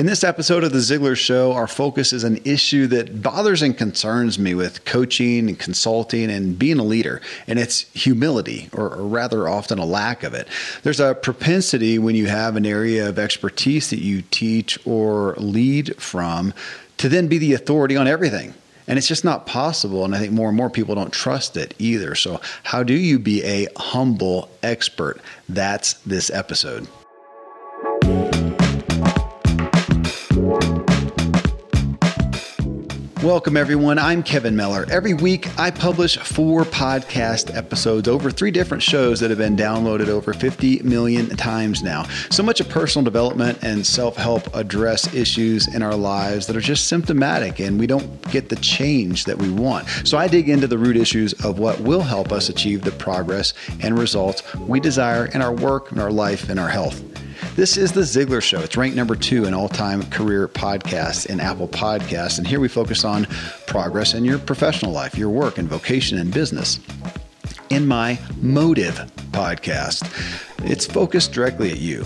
In 0.00 0.06
this 0.06 0.24
episode 0.24 0.64
of 0.64 0.72
The 0.72 0.78
Ziglar 0.78 1.14
Show, 1.14 1.52
our 1.52 1.66
focus 1.66 2.14
is 2.14 2.24
an 2.24 2.40
issue 2.46 2.86
that 2.86 3.20
bothers 3.20 3.60
and 3.60 3.76
concerns 3.76 4.38
me 4.38 4.54
with 4.54 4.86
coaching 4.86 5.46
and 5.46 5.58
consulting 5.58 6.30
and 6.30 6.58
being 6.58 6.78
a 6.78 6.82
leader, 6.82 7.20
and 7.46 7.58
it's 7.58 7.80
humility, 7.92 8.70
or, 8.72 8.94
or, 8.94 9.06
rather 9.06 9.46
often 9.46 9.78
a 9.78 9.84
lack 9.84 10.22
of 10.22 10.32
it. 10.32 10.48
There's 10.84 11.00
a 11.00 11.14
propensity 11.14 11.98
when 11.98 12.14
you 12.14 12.28
have 12.28 12.56
an 12.56 12.64
area 12.64 13.10
of 13.10 13.18
expertise 13.18 13.90
that 13.90 14.00
you 14.00 14.22
teach 14.22 14.78
or 14.86 15.34
lead 15.36 15.94
from 16.00 16.54
to 16.96 17.10
then 17.10 17.28
be 17.28 17.36
the 17.36 17.52
authority 17.52 17.94
on 17.94 18.08
everything. 18.08 18.54
And 18.88 18.96
it's 18.96 19.06
just 19.06 19.22
not 19.22 19.44
possible. 19.44 20.06
And 20.06 20.14
I 20.14 20.18
think 20.18 20.32
more 20.32 20.48
and 20.48 20.56
more 20.56 20.70
people 20.70 20.94
don't 20.94 21.12
trust 21.12 21.58
it 21.58 21.74
either. 21.78 22.14
So, 22.14 22.40
how 22.62 22.82
do 22.82 22.94
you 22.94 23.18
be 23.18 23.44
a 23.44 23.68
humble 23.76 24.48
expert? 24.62 25.20
That's 25.46 25.92
this 26.06 26.30
episode. 26.30 26.88
Welcome, 33.22 33.58
everyone. 33.58 33.98
I'm 33.98 34.22
Kevin 34.22 34.56
Miller. 34.56 34.86
Every 34.90 35.12
week, 35.12 35.46
I 35.58 35.70
publish 35.70 36.16
four 36.16 36.64
podcast 36.64 37.54
episodes 37.54 38.08
over 38.08 38.30
three 38.30 38.50
different 38.50 38.82
shows 38.82 39.20
that 39.20 39.28
have 39.28 39.38
been 39.38 39.56
downloaded 39.56 40.08
over 40.08 40.32
50 40.32 40.80
million 40.84 41.28
times 41.36 41.82
now. 41.82 42.04
So 42.30 42.42
much 42.42 42.60
of 42.60 42.70
personal 42.70 43.04
development 43.04 43.58
and 43.60 43.86
self 43.86 44.16
help 44.16 44.56
address 44.56 45.12
issues 45.12 45.68
in 45.74 45.82
our 45.82 45.94
lives 45.94 46.46
that 46.46 46.56
are 46.56 46.62
just 46.62 46.86
symptomatic 46.86 47.60
and 47.60 47.78
we 47.78 47.86
don't 47.86 48.22
get 48.30 48.48
the 48.48 48.56
change 48.56 49.26
that 49.26 49.36
we 49.36 49.50
want. 49.50 49.86
So 50.04 50.16
I 50.16 50.26
dig 50.26 50.48
into 50.48 50.66
the 50.66 50.78
root 50.78 50.96
issues 50.96 51.34
of 51.44 51.58
what 51.58 51.78
will 51.80 52.00
help 52.00 52.32
us 52.32 52.48
achieve 52.48 52.80
the 52.80 52.92
progress 52.92 53.52
and 53.80 53.98
results 53.98 54.42
we 54.60 54.80
desire 54.80 55.26
in 55.26 55.42
our 55.42 55.52
work, 55.52 55.92
in 55.92 55.98
our 55.98 56.10
life, 56.10 56.48
and 56.48 56.58
our 56.58 56.70
health. 56.70 57.19
This 57.60 57.76
is 57.76 57.92
The 57.92 58.00
Ziglar 58.00 58.40
Show. 58.40 58.60
It's 58.60 58.74
ranked 58.74 58.96
number 58.96 59.14
two 59.14 59.44
in 59.44 59.52
all 59.52 59.68
time 59.68 60.02
career 60.04 60.48
podcasts 60.48 61.26
in 61.26 61.40
Apple 61.40 61.68
Podcasts. 61.68 62.38
And 62.38 62.46
here 62.46 62.58
we 62.58 62.68
focus 62.68 63.04
on 63.04 63.26
progress 63.66 64.14
in 64.14 64.24
your 64.24 64.38
professional 64.38 64.92
life, 64.92 65.14
your 65.14 65.28
work 65.28 65.58
and 65.58 65.68
vocation 65.68 66.16
and 66.16 66.32
business. 66.32 66.80
In 67.68 67.86
my 67.86 68.18
Motive 68.40 68.94
podcast, 69.32 70.10
it's 70.64 70.86
focused 70.86 71.32
directly 71.32 71.70
at 71.70 71.78
you. 71.78 72.04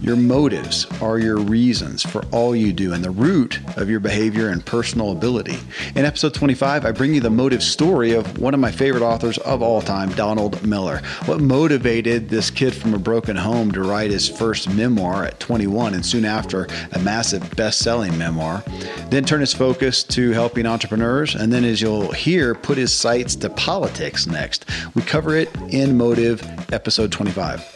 Your 0.00 0.16
motives 0.16 0.86
are 1.00 1.18
your 1.18 1.38
reasons 1.38 2.02
for 2.02 2.24
all 2.26 2.54
you 2.54 2.72
do 2.72 2.92
and 2.92 3.02
the 3.02 3.10
root 3.10 3.58
of 3.76 3.88
your 3.88 3.98
behavior 3.98 4.50
and 4.50 4.64
personal 4.64 5.10
ability. 5.10 5.58
In 5.94 6.04
episode 6.04 6.34
25, 6.34 6.84
I 6.84 6.92
bring 6.92 7.14
you 7.14 7.20
the 7.20 7.30
motive 7.30 7.62
story 7.62 8.12
of 8.12 8.38
one 8.38 8.54
of 8.54 8.60
my 8.60 8.70
favorite 8.70 9.02
authors 9.02 9.38
of 9.38 9.62
all 9.62 9.80
time, 9.80 10.10
Donald 10.10 10.64
Miller. 10.64 10.98
What 11.24 11.40
motivated 11.40 12.28
this 12.28 12.50
kid 12.50 12.74
from 12.74 12.94
a 12.94 12.98
broken 12.98 13.36
home 13.36 13.72
to 13.72 13.82
write 13.82 14.10
his 14.10 14.28
first 14.28 14.72
memoir 14.72 15.24
at 15.24 15.40
21 15.40 15.94
and 15.94 16.04
soon 16.04 16.24
after 16.24 16.68
a 16.92 16.98
massive 16.98 17.56
best 17.56 17.78
selling 17.78 18.16
memoir, 18.18 18.62
then 19.08 19.24
turn 19.24 19.40
his 19.40 19.54
focus 19.54 20.04
to 20.04 20.32
helping 20.32 20.66
entrepreneurs, 20.66 21.34
and 21.34 21.52
then, 21.52 21.64
as 21.64 21.80
you'll 21.80 22.12
hear, 22.12 22.54
put 22.54 22.78
his 22.78 22.92
sights 22.92 23.34
to 23.36 23.50
politics 23.50 24.26
next. 24.26 24.66
We 24.94 25.02
cover 25.02 25.34
it 25.34 25.50
in 25.68 25.96
Motive, 25.96 26.42
episode 26.72 27.10
25. 27.10 27.75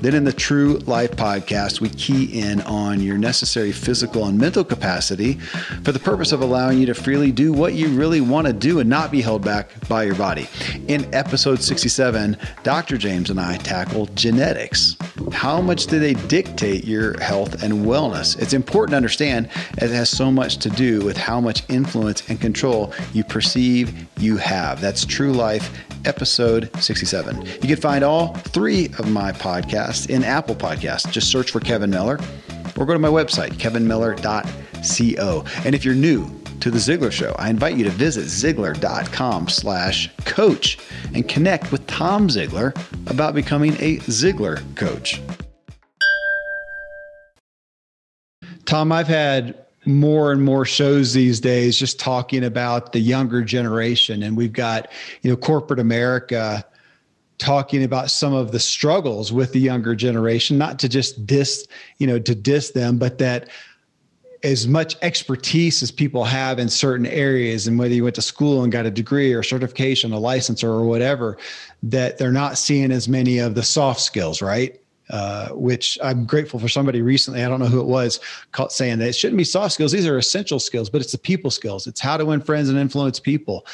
Then 0.00 0.14
in 0.14 0.24
the 0.24 0.32
True 0.32 0.78
Life 0.86 1.12
podcast, 1.12 1.80
we 1.80 1.88
key 1.88 2.38
in 2.38 2.60
on 2.62 3.00
your 3.00 3.16
necessary 3.16 3.72
physical 3.72 4.26
and 4.26 4.38
mental 4.38 4.62
capacity 4.62 5.34
for 5.84 5.92
the 5.92 5.98
purpose 5.98 6.32
of 6.32 6.42
allowing 6.42 6.78
you 6.78 6.86
to 6.86 6.94
freely 6.94 7.32
do 7.32 7.52
what 7.52 7.72
you 7.72 7.88
really 7.88 8.20
want 8.20 8.46
to 8.46 8.52
do 8.52 8.78
and 8.78 8.90
not 8.90 9.10
be 9.10 9.22
held 9.22 9.42
back 9.42 9.70
by 9.88 10.02
your 10.02 10.14
body. 10.14 10.48
In 10.88 11.12
episode 11.14 11.62
67, 11.62 12.36
Dr. 12.62 12.98
James 12.98 13.30
and 13.30 13.40
I 13.40 13.56
tackle 13.56 14.06
genetics. 14.14 14.96
How 15.32 15.60
much 15.60 15.86
do 15.86 15.98
they 15.98 16.14
dictate 16.14 16.84
your 16.84 17.18
health 17.20 17.62
and 17.62 17.86
wellness? 17.86 18.40
It's 18.40 18.52
important 18.52 18.90
to 18.90 18.96
understand 18.96 19.48
as 19.78 19.90
it 19.90 19.94
has 19.94 20.10
so 20.10 20.30
much 20.30 20.58
to 20.58 20.68
do 20.68 21.04
with 21.04 21.16
how 21.16 21.40
much 21.40 21.62
influence 21.70 22.28
and 22.28 22.40
control 22.40 22.92
you 23.14 23.24
perceive 23.24 24.06
you 24.18 24.36
have. 24.36 24.80
That's 24.80 25.04
True 25.06 25.32
Life 25.32 25.72
episode 26.04 26.70
67. 26.80 27.44
You 27.44 27.68
can 27.68 27.76
find 27.76 28.04
all 28.04 28.34
three 28.34 28.86
of 28.98 29.10
my 29.10 29.32
podcasts 29.32 29.85
in 30.08 30.24
Apple 30.24 30.54
Podcasts. 30.54 31.10
Just 31.10 31.30
search 31.30 31.50
for 31.50 31.60
Kevin 31.60 31.90
Miller 31.90 32.18
or 32.76 32.86
go 32.86 32.92
to 32.92 32.98
my 32.98 33.08
website, 33.08 33.52
kevinmiller.co. 33.54 35.44
And 35.64 35.74
if 35.74 35.84
you're 35.84 35.94
new 35.94 36.30
to 36.60 36.70
the 36.70 36.78
Ziglar 36.78 37.12
Show, 37.12 37.34
I 37.38 37.50
invite 37.50 37.76
you 37.76 37.84
to 37.84 37.90
visit 37.90 38.24
ziglar.com 38.24 39.48
slash 39.48 40.10
coach 40.24 40.78
and 41.14 41.28
connect 41.28 41.72
with 41.72 41.86
Tom 41.86 42.28
Ziglar 42.28 42.76
about 43.10 43.34
becoming 43.34 43.74
a 43.74 43.98
Ziglar 43.98 44.62
coach. 44.74 45.20
Tom, 48.64 48.90
I've 48.90 49.06
had 49.06 49.66
more 49.86 50.32
and 50.32 50.42
more 50.42 50.64
shows 50.64 51.12
these 51.12 51.38
days 51.38 51.78
just 51.78 52.00
talking 52.00 52.44
about 52.44 52.92
the 52.92 52.98
younger 52.98 53.42
generation 53.42 54.24
and 54.24 54.36
we've 54.36 54.52
got 54.52 54.90
you 55.22 55.30
know 55.30 55.36
corporate 55.36 55.78
america 55.78 56.64
talking 57.38 57.82
about 57.84 58.10
some 58.10 58.32
of 58.32 58.52
the 58.52 58.60
struggles 58.60 59.32
with 59.32 59.52
the 59.52 59.60
younger 59.60 59.94
generation 59.94 60.56
not 60.56 60.78
to 60.78 60.88
just 60.88 61.26
diss 61.26 61.66
you 61.98 62.06
know 62.06 62.18
to 62.18 62.34
diss 62.34 62.70
them 62.70 62.98
but 62.98 63.18
that 63.18 63.48
as 64.42 64.68
much 64.68 64.96
expertise 65.02 65.82
as 65.82 65.90
people 65.90 66.24
have 66.24 66.58
in 66.58 66.68
certain 66.68 67.06
areas 67.06 67.66
and 67.66 67.78
whether 67.78 67.94
you 67.94 68.04
went 68.04 68.14
to 68.14 68.22
school 68.22 68.62
and 68.62 68.72
got 68.72 68.86
a 68.86 68.90
degree 68.90 69.32
or 69.32 69.42
certification 69.42 70.12
a 70.12 70.18
license 70.18 70.62
or 70.64 70.84
whatever 70.84 71.36
that 71.82 72.18
they're 72.18 72.32
not 72.32 72.56
seeing 72.56 72.90
as 72.90 73.08
many 73.08 73.38
of 73.38 73.54
the 73.54 73.62
soft 73.62 74.00
skills 74.00 74.40
right 74.40 74.80
uh, 75.10 75.50
which 75.50 75.96
I'm 76.02 76.24
grateful 76.24 76.58
for 76.58 76.68
somebody 76.68 77.00
recently. 77.00 77.44
I 77.44 77.48
don't 77.48 77.60
know 77.60 77.66
who 77.66 77.80
it 77.80 77.86
was 77.86 78.18
called, 78.50 78.72
saying 78.72 78.98
that 78.98 79.08
it 79.08 79.14
shouldn't 79.14 79.38
be 79.38 79.44
soft 79.44 79.74
skills. 79.74 79.92
These 79.92 80.06
are 80.06 80.18
essential 80.18 80.58
skills, 80.58 80.90
but 80.90 81.00
it's 81.00 81.12
the 81.12 81.18
people 81.18 81.52
skills. 81.52 81.86
It's 81.86 82.00
how 82.00 82.16
to 82.16 82.24
win 82.24 82.40
friends 82.40 82.68
and 82.68 82.76
influence 82.76 83.20
people. 83.20 83.64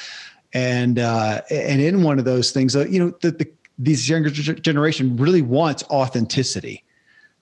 And 0.54 0.98
uh, 0.98 1.42
and 1.50 1.80
in 1.80 2.02
one 2.02 2.18
of 2.18 2.24
those 2.24 2.50
things, 2.50 2.76
uh, 2.76 2.86
you 2.86 2.98
know, 2.98 3.14
the, 3.22 3.30
the 3.30 3.50
these 3.78 4.08
younger 4.08 4.30
generation 4.30 5.16
really 5.16 5.42
wants 5.42 5.82
authenticity. 5.84 6.84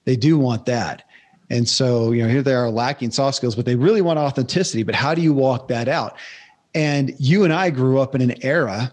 They 0.04 0.16
do 0.16 0.38
want 0.38 0.66
that. 0.66 1.04
And 1.50 1.68
so, 1.68 2.12
you 2.12 2.22
know, 2.22 2.28
here 2.28 2.42
they 2.42 2.54
are 2.54 2.70
lacking 2.70 3.10
soft 3.10 3.36
skills, 3.36 3.56
but 3.56 3.64
they 3.66 3.74
really 3.74 4.00
want 4.00 4.18
authenticity. 4.18 4.84
But 4.84 4.94
how 4.94 5.14
do 5.14 5.20
you 5.20 5.34
walk 5.34 5.68
that 5.68 5.88
out? 5.88 6.16
And 6.74 7.14
you 7.18 7.42
and 7.42 7.52
I 7.52 7.70
grew 7.70 7.98
up 7.98 8.14
in 8.14 8.20
an 8.20 8.42
era 8.44 8.92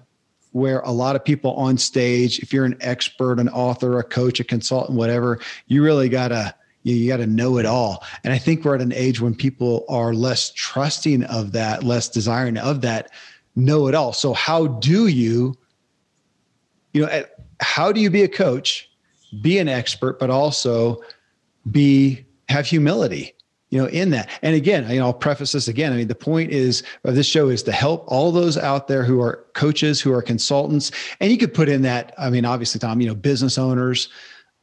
where 0.52 0.80
a 0.80 0.92
lot 0.92 1.16
of 1.16 1.24
people 1.24 1.54
on 1.54 1.78
stage, 1.78 2.40
if 2.40 2.52
you're 2.52 2.66
an 2.66 2.78
expert, 2.82 3.40
an 3.40 3.50
author, 3.50 4.00
a 4.00 4.04
coach, 4.04 4.40
a 4.40 4.44
consultant, 4.44 4.98
whatever, 4.98 5.40
you 5.68 5.84
really 5.84 6.10
gotta 6.10 6.56
you, 6.84 7.10
got 7.10 7.18
to 7.18 7.28
know 7.28 7.58
it 7.58 7.66
all. 7.66 8.04
And 8.24 8.34
I 8.34 8.38
think 8.38 8.64
we're 8.64 8.76
at 8.76 8.82
an 8.82 8.94
age 8.94 9.20
when 9.20 9.36
people 9.36 9.84
are 9.90 10.14
less 10.14 10.52
trusting 10.52 11.24
of 11.26 11.52
that, 11.52 11.84
less 11.84 12.08
desiring 12.08 12.58
of 12.58 12.82
that, 12.82 13.12
know 13.58 13.88
it 13.88 13.96
all. 13.96 14.14
So 14.14 14.34
how 14.34 14.68
do 14.68 15.08
you, 15.08 15.56
you 16.94 17.06
know, 17.06 17.24
how 17.60 17.92
do 17.92 18.00
you 18.00 18.10
be 18.10 18.24
a 18.24 18.28
coach, 18.28 18.90
be 19.42 19.58
an 19.58 19.68
expert, 19.68 20.20
but 20.20 20.30
also 20.30 21.02
be 21.70 22.26
have 22.48 22.66
humility? 22.66 23.34
you 23.70 23.78
know 23.78 23.88
in 23.88 24.12
that 24.12 24.30
and 24.42 24.56
again 24.56 24.90
you 24.90 25.00
know 25.00 25.08
i'll 25.08 25.14
preface 25.14 25.52
this 25.52 25.68
again 25.68 25.92
i 25.92 25.96
mean 25.98 26.08
the 26.08 26.16
point 26.16 26.52
is 26.52 26.84
of 27.04 27.16
this 27.16 27.28
show 27.28 27.50
is 27.50 27.62
to 27.64 27.72
help 27.72 28.06
all 28.08 28.32
those 28.32 28.58
out 28.58 28.88
there 28.88 29.04
who 29.04 29.20
are 29.22 29.46
coaches 29.54 30.00
who 30.00 30.14
are 30.14 30.22
consultants 30.22 30.92
and 31.20 31.32
you 31.32 31.38
could 31.38 31.54
put 31.54 31.68
in 31.68 31.82
that 31.82 32.14
i 32.18 32.30
mean 32.30 32.46
obviously 32.46 32.80
tom 32.80 33.02
you 33.02 33.08
know 33.08 33.16
business 33.16 33.58
owners 33.58 34.10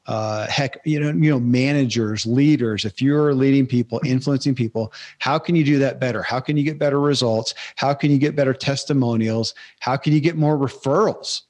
uh, 0.06 0.47
heck 0.48 0.78
you 0.84 1.00
know 1.00 1.09
you 1.09 1.31
know 1.31 1.41
managers 1.41 2.26
leaders 2.26 2.84
if 2.84 3.00
you're 3.00 3.34
leading 3.34 3.66
people 3.66 4.00
influencing 4.04 4.54
people 4.54 4.92
how 5.19 5.38
can 5.38 5.56
you 5.56 5.65
do 5.65 5.78
that 5.78 6.00
better? 6.00 6.22
How 6.22 6.41
can 6.41 6.56
you 6.56 6.65
get 6.65 6.78
better 6.78 7.00
results? 7.00 7.54
How 7.76 7.94
can 7.94 8.10
you 8.10 8.19
get 8.19 8.37
better 8.37 8.53
testimonials? 8.53 9.54
How 9.81 9.97
can 9.97 10.12
you 10.12 10.20
get 10.20 10.37
more 10.37 10.56
referrals 10.56 11.43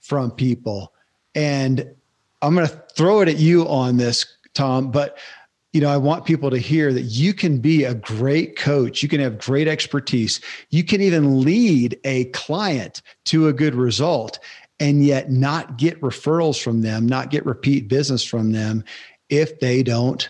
from 0.00 0.30
people? 0.30 0.92
And 1.34 1.94
i'm 2.42 2.54
going 2.56 2.66
to 2.66 2.82
throw 2.94 3.20
it 3.20 3.28
at 3.28 3.38
you 3.38 3.66
on 3.68 3.96
this 3.96 4.26
tom 4.52 4.90
but 4.90 5.16
you 5.72 5.80
know, 5.80 5.88
I 5.88 5.96
want 5.96 6.26
people 6.26 6.50
to 6.50 6.58
hear 6.58 6.92
that 6.92 7.02
you 7.02 7.32
can 7.32 7.58
be 7.58 7.84
a 7.84 7.94
great 7.94 8.56
coach. 8.56 9.02
You 9.02 9.08
can 9.08 9.20
have 9.20 9.38
great 9.38 9.66
expertise. 9.66 10.40
You 10.68 10.84
can 10.84 11.00
even 11.00 11.40
lead 11.40 11.98
a 12.04 12.26
client 12.26 13.00
to 13.24 13.48
a 13.48 13.54
good 13.54 13.74
result 13.74 14.38
and 14.82 15.04
yet 15.04 15.30
not 15.30 15.78
get 15.78 16.00
referrals 16.00 16.62
from 16.62 16.82
them, 16.82 17.06
not 17.06 17.30
get 17.30 17.46
repeat 17.46 17.88
business 17.88 18.24
from 18.24 18.52
them 18.52 18.84
if 19.28 19.60
they 19.60 19.82
don't 19.82 20.28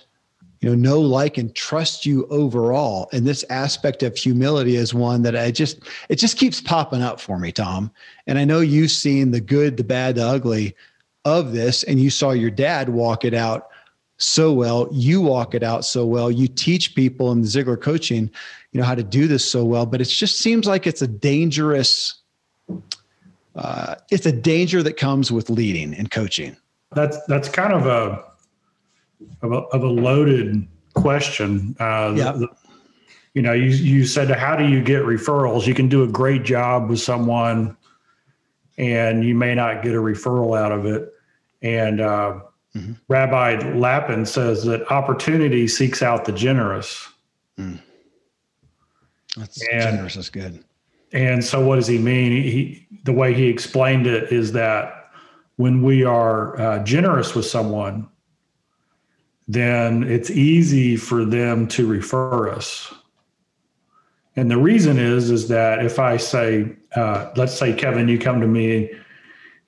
you 0.60 0.68
know 0.68 0.76
know 0.76 1.00
like 1.00 1.38
and 1.38 1.56
trust 1.56 2.06
you 2.06 2.24
overall 2.28 3.08
and 3.12 3.26
this 3.26 3.44
aspect 3.50 4.04
of 4.04 4.16
humility 4.16 4.76
is 4.76 4.94
one 4.94 5.22
that 5.22 5.34
i 5.34 5.50
just 5.50 5.80
it 6.08 6.16
just 6.16 6.38
keeps 6.38 6.60
popping 6.60 7.02
up 7.02 7.18
for 7.18 7.36
me 7.36 7.50
tom 7.50 7.90
and 8.28 8.38
i 8.38 8.44
know 8.44 8.60
you've 8.60 8.92
seen 8.92 9.32
the 9.32 9.40
good 9.40 9.76
the 9.76 9.82
bad 9.82 10.14
the 10.14 10.24
ugly 10.24 10.72
of 11.24 11.52
this 11.52 11.82
and 11.82 11.98
you 11.98 12.10
saw 12.10 12.30
your 12.30 12.50
dad 12.50 12.90
walk 12.90 13.24
it 13.24 13.34
out 13.34 13.70
so 14.18 14.52
well. 14.52 14.88
You 14.92 15.20
walk 15.20 15.54
it 15.54 15.62
out 15.62 15.84
so 15.84 16.06
well. 16.06 16.30
You 16.30 16.48
teach 16.48 16.94
people 16.94 17.32
in 17.32 17.42
the 17.42 17.48
Ziglar 17.48 17.80
coaching, 17.80 18.30
you 18.72 18.80
know, 18.80 18.86
how 18.86 18.94
to 18.94 19.02
do 19.02 19.26
this 19.26 19.44
so 19.44 19.64
well. 19.64 19.86
But 19.86 20.00
it 20.00 20.04
just 20.04 20.38
seems 20.38 20.66
like 20.66 20.86
it's 20.86 21.02
a 21.02 21.08
dangerous, 21.08 22.20
uh, 23.54 23.96
it's 24.10 24.26
a 24.26 24.32
danger 24.32 24.82
that 24.82 24.96
comes 24.96 25.30
with 25.30 25.50
leading 25.50 25.94
and 25.94 26.10
coaching. 26.10 26.56
That's 26.92 27.18
that's 27.26 27.48
kind 27.48 27.72
of 27.72 27.86
a 27.86 28.24
of 29.42 29.52
a, 29.52 29.56
of 29.56 29.82
a 29.82 29.88
loaded 29.88 30.66
question. 30.94 31.76
Uh, 31.78 32.14
yeah. 32.16 32.32
The, 32.32 32.48
you 33.34 33.40
know, 33.40 33.52
you, 33.52 33.70
you 33.70 34.04
said, 34.04 34.30
how 34.30 34.56
do 34.56 34.68
you 34.68 34.82
get 34.82 35.02
referrals? 35.02 35.66
You 35.66 35.74
can 35.74 35.88
do 35.88 36.02
a 36.02 36.06
great 36.06 36.42
job 36.42 36.90
with 36.90 37.00
someone 37.00 37.76
and 38.76 39.24
you 39.24 39.34
may 39.34 39.54
not 39.54 39.82
get 39.82 39.94
a 39.94 39.98
referral 39.98 40.58
out 40.58 40.72
of 40.72 40.84
it. 40.84 41.12
And 41.62 42.00
uh, 42.00 42.40
mm-hmm. 42.74 42.92
Rabbi 43.08 43.74
Lapin 43.74 44.26
says 44.26 44.64
that 44.64 44.90
opportunity 44.90 45.66
seeks 45.66 46.02
out 46.02 46.24
the 46.24 46.32
generous. 46.32 47.08
Mm. 47.58 47.80
That's 49.36 49.62
and, 49.68 49.82
generous. 49.82 50.14
That's 50.14 50.28
good. 50.28 50.62
And 51.12 51.44
so, 51.44 51.64
what 51.64 51.76
does 51.76 51.86
he 51.86 51.98
mean? 51.98 52.32
He, 52.32 52.86
the 53.04 53.12
way 53.12 53.34
he 53.34 53.46
explained 53.46 54.06
it 54.06 54.32
is 54.32 54.52
that 54.52 55.10
when 55.56 55.82
we 55.82 56.04
are 56.04 56.58
uh, 56.58 56.78
generous 56.84 57.34
with 57.34 57.44
someone, 57.44 58.08
then 59.48 60.04
it's 60.04 60.30
easy 60.30 60.96
for 60.96 61.24
them 61.24 61.68
to 61.68 61.86
refer 61.86 62.48
us. 62.48 62.92
And 64.36 64.50
the 64.50 64.56
reason 64.56 64.98
is 64.98 65.30
is 65.30 65.48
that 65.48 65.84
if 65.84 65.98
I 65.98 66.16
say, 66.16 66.74
uh, 66.96 67.30
let's 67.36 67.52
say 67.52 67.74
Kevin, 67.74 68.08
you 68.08 68.18
come 68.18 68.40
to 68.40 68.46
me 68.46 68.90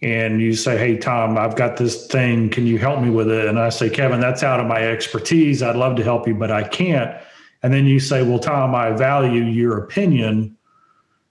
and 0.00 0.40
you 0.40 0.54
say, 0.54 0.78
"Hey 0.78 0.96
Tom, 0.96 1.36
I've 1.36 1.56
got 1.56 1.76
this 1.76 2.06
thing. 2.06 2.48
Can 2.48 2.66
you 2.66 2.78
help 2.78 3.02
me 3.02 3.10
with 3.10 3.30
it?" 3.30 3.46
And 3.46 3.58
I 3.58 3.68
say, 3.68 3.90
"Kevin, 3.90 4.20
that's 4.20 4.42
out 4.42 4.60
of 4.60 4.66
my 4.66 4.80
expertise. 4.80 5.62
I'd 5.62 5.76
love 5.76 5.96
to 5.96 6.02
help 6.02 6.26
you, 6.26 6.34
but 6.34 6.50
I 6.50 6.62
can't." 6.62 7.14
And 7.62 7.74
then 7.74 7.84
you 7.84 8.00
say, 8.00 8.22
"Well, 8.22 8.38
Tom, 8.38 8.74
I 8.74 8.92
value 8.92 9.42
your 9.42 9.76
opinion. 9.78 10.56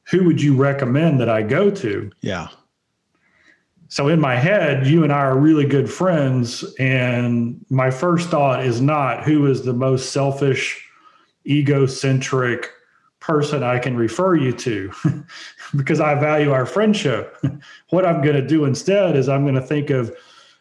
Who 0.09 0.25
would 0.25 0.41
you 0.41 0.55
recommend 0.55 1.19
that 1.19 1.29
I 1.29 1.41
go 1.41 1.69
to?" 1.69 2.11
Yeah. 2.21 2.49
So 3.87 4.07
in 4.07 4.19
my 4.19 4.35
head, 4.35 4.87
you 4.87 5.03
and 5.03 5.13
I 5.13 5.19
are 5.19 5.37
really 5.37 5.65
good 5.65 5.87
friends, 5.87 6.63
and 6.79 7.63
my 7.69 7.91
first 7.91 8.29
thought 8.29 8.65
is 8.65 8.81
not 8.81 9.23
who 9.23 9.45
is 9.45 9.63
the 9.63 9.73
most 9.73 10.11
selfish, 10.11 10.83
egocentric 11.45 12.71
person 13.19 13.63
I 13.63 13.79
can 13.79 13.95
refer 13.95 14.35
you 14.35 14.51
to 14.51 14.91
because 15.75 16.01
I 16.01 16.15
value 16.15 16.51
our 16.51 16.65
friendship. 16.65 17.37
what 17.89 18.05
I'm 18.05 18.21
going 18.21 18.35
to 18.35 18.45
do 18.45 18.65
instead 18.65 19.15
is 19.15 19.29
I'm 19.29 19.43
going 19.43 19.55
to 19.55 19.61
think 19.61 19.91
of 19.91 20.13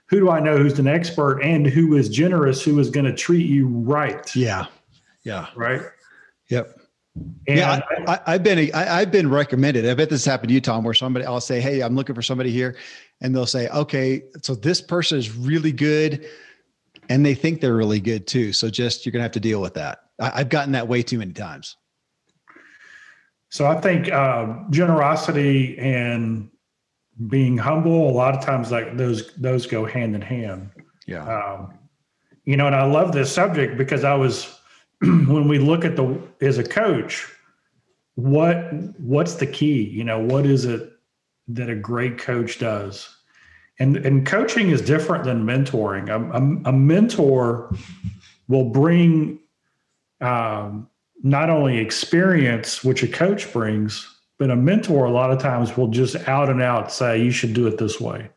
who 0.07 0.21
do 0.21 0.31
I 0.31 0.39
know 0.39 0.59
who's 0.59 0.79
an 0.79 0.87
expert 0.87 1.41
and 1.41 1.67
who 1.67 1.97
is 1.97 2.09
generous, 2.09 2.63
who 2.63 2.79
is 2.79 2.91
going 2.91 3.07
to 3.07 3.15
treat 3.15 3.47
you 3.47 3.67
right. 3.67 4.35
Yeah. 4.37 4.67
Yeah. 5.25 5.47
Right. 5.57 5.81
Yep. 6.51 6.79
And 7.15 7.59
yeah, 7.59 7.81
I, 8.07 8.33
have 8.33 8.43
been 8.43 8.71
I, 8.75 9.01
have 9.01 9.13
been 9.13 9.29
recommended. 9.29 9.87
I 9.87 9.95
bet 9.95 10.09
this 10.09 10.25
happened 10.25 10.49
to 10.49 10.55
you, 10.55 10.63
Tom, 10.63 10.83
where 10.83 10.95
somebody 10.95 11.27
I'll 11.27 11.41
say, 11.43 11.61
"Hey, 11.61 11.83
I'm 11.83 11.95
looking 11.95 12.15
for 12.15 12.23
somebody 12.23 12.51
here," 12.51 12.77
and 13.21 13.35
they'll 13.35 13.45
say, 13.45 13.69
"Okay, 13.69 14.23
so 14.41 14.55
this 14.55 14.81
person 14.81 15.19
is 15.19 15.35
really 15.37 15.73
good," 15.73 16.27
and 17.11 17.25
they 17.25 17.35
think 17.35 17.61
they're 17.61 17.77
really 17.77 18.01
good 18.01 18.27
too. 18.27 18.53
So 18.55 18.71
just 18.71 19.05
you're 19.05 19.13
gonna 19.13 19.25
have 19.25 19.33
to 19.33 19.41
deal 19.41 19.61
with 19.61 19.75
that. 19.75 20.05
I, 20.19 20.39
have 20.39 20.49
gotten 20.49 20.73
that 20.73 20.89
way 20.89 21.03
too 21.03 21.19
many 21.19 21.33
times. 21.33 21.77
So 23.51 23.67
I 23.67 23.79
think 23.79 24.11
uh, 24.11 24.61
generosity 24.71 25.77
and 25.79 26.49
being 27.29 27.59
humble, 27.59 28.09
a 28.09 28.13
lot 28.13 28.35
of 28.35 28.43
times 28.43 28.71
like 28.71 28.97
those 28.97 29.35
those 29.35 29.67
go 29.67 29.85
hand 29.85 30.15
in 30.15 30.23
hand. 30.23 30.71
Yeah. 31.07 31.27
Um, 31.27 31.75
you 32.47 32.57
know, 32.57 32.67
and 32.67 32.75
I 32.75 32.85
love 32.85 33.13
this 33.13 33.31
subject 33.31 33.77
because 33.77 34.03
I 34.03 34.15
was 34.15 34.62
when 35.27 35.49
we 35.49 35.59
look 35.59 35.85
at 35.85 35.97
the 35.97 36.21
as 36.41 36.59
a 36.59 36.65
coach, 36.65 37.29
what 38.15 38.73
what's 39.01 39.35
the 39.35 39.47
key? 39.47 39.83
You 39.83 40.05
know, 40.05 40.21
what 40.21 40.47
is 40.47 40.65
it 40.65 40.93
that 41.49 41.69
a 41.69 41.75
great 41.75 42.19
coach 42.19 42.59
does? 42.59 43.15
And 43.79 43.97
and 43.97 44.27
coaching 44.27 44.71
is 44.71 44.81
different 44.81 45.25
than 45.25 45.45
mentoring. 45.45 46.09
A, 46.09 46.69
a, 46.69 46.71
a 46.71 46.73
mentor 46.73 47.75
will 48.47 48.71
bring 48.71 49.41
um, 50.21 50.89
not 51.23 51.51
only 51.51 51.79
experience, 51.79 52.85
which 52.85 53.03
a 53.03 53.09
coach 53.09 53.53
brings, 53.53 54.09
but 54.39 54.51
a 54.51 54.57
mentor 54.57 55.05
a 55.05 55.11
lot 55.11 55.31
of 55.31 55.41
times 55.41 55.77
will 55.77 55.89
just 55.89 56.17
out 56.29 56.49
and 56.49 56.63
out 56.63 56.93
say, 56.93 57.23
you 57.23 57.31
should 57.31 57.55
do 57.55 57.67
it 57.67 57.79
this 57.79 58.01
way. 58.01 58.29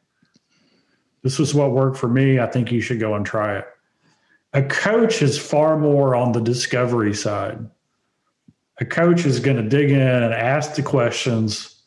This 1.23 1.39
is 1.39 1.53
what 1.53 1.71
worked 1.71 1.97
for 1.97 2.07
me. 2.07 2.39
I 2.39 2.45
think 2.45 2.71
you 2.71 2.81
should 2.81 2.99
go 2.99 3.15
and 3.15 3.25
try 3.25 3.57
it. 3.57 3.67
A 4.55 4.63
coach 4.63 5.21
is 5.21 5.37
far 5.37 5.77
more 5.77 6.15
on 6.15 6.31
the 6.31 6.39
discovery 6.39 7.13
side. 7.13 7.59
A 8.79 8.85
coach 8.85 9.25
is 9.25 9.41
going 9.41 9.57
to 9.57 9.63
dig 9.67 9.91
in 9.91 9.99
and 9.99 10.33
ask 10.33 10.75
the 10.75 10.81
questions 10.81 11.81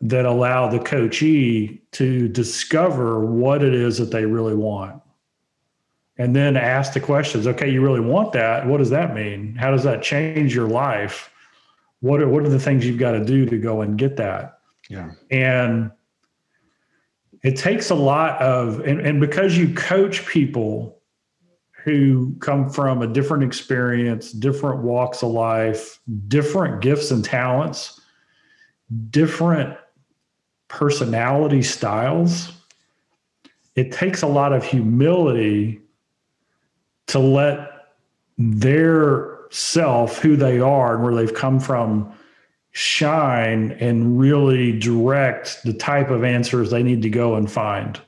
that 0.00 0.26
allow 0.26 0.68
the 0.68 0.80
coachee 0.80 1.80
to 1.92 2.28
discover 2.28 3.24
what 3.24 3.62
it 3.62 3.72
is 3.72 3.98
that 3.98 4.10
they 4.10 4.26
really 4.26 4.56
want. 4.56 5.00
And 6.18 6.34
then 6.34 6.56
ask 6.56 6.94
the 6.94 7.00
questions 7.00 7.46
okay 7.46 7.70
you 7.70 7.80
really 7.80 8.00
want 8.00 8.32
that? 8.32 8.66
What 8.66 8.78
does 8.78 8.90
that 8.90 9.14
mean? 9.14 9.54
How 9.54 9.70
does 9.70 9.84
that 9.84 10.02
change 10.02 10.52
your 10.52 10.68
life? 10.68 11.30
What 12.00 12.20
are, 12.20 12.28
what 12.28 12.44
are 12.44 12.48
the 12.48 12.58
things 12.58 12.84
you've 12.84 12.98
got 12.98 13.12
to 13.12 13.24
do 13.24 13.46
to 13.46 13.56
go 13.56 13.82
and 13.82 13.96
get 13.96 14.16
that? 14.16 14.58
Yeah. 14.90 15.12
And 15.30 15.92
it 17.44 17.56
takes 17.56 17.90
a 17.90 17.94
lot 17.94 18.42
of 18.42 18.80
and, 18.80 19.00
and 19.00 19.20
because 19.20 19.56
you 19.56 19.72
coach 19.74 20.26
people 20.26 21.00
who 21.84 22.34
come 22.40 22.68
from 22.68 23.02
a 23.02 23.06
different 23.06 23.44
experience 23.44 24.32
different 24.32 24.82
walks 24.82 25.22
of 25.22 25.30
life 25.30 26.00
different 26.28 26.80
gifts 26.82 27.10
and 27.10 27.24
talents 27.24 28.00
different 29.10 29.76
personality 30.68 31.62
styles 31.62 32.52
it 33.74 33.92
takes 33.92 34.22
a 34.22 34.26
lot 34.26 34.52
of 34.52 34.64
humility 34.64 35.80
to 37.08 37.18
let 37.18 37.70
their 38.38 39.38
self, 39.50 40.18
who 40.18 40.36
they 40.36 40.60
are 40.60 40.94
and 40.94 41.04
where 41.04 41.14
they've 41.14 41.34
come 41.34 41.60
from, 41.60 42.12
shine 42.72 43.72
and 43.72 44.18
really 44.18 44.76
direct 44.78 45.62
the 45.64 45.72
type 45.72 46.10
of 46.10 46.24
answers 46.24 46.70
they 46.70 46.82
need 46.82 47.02
to 47.02 47.10
go 47.10 47.36
and 47.36 47.50
find. 47.50 48.00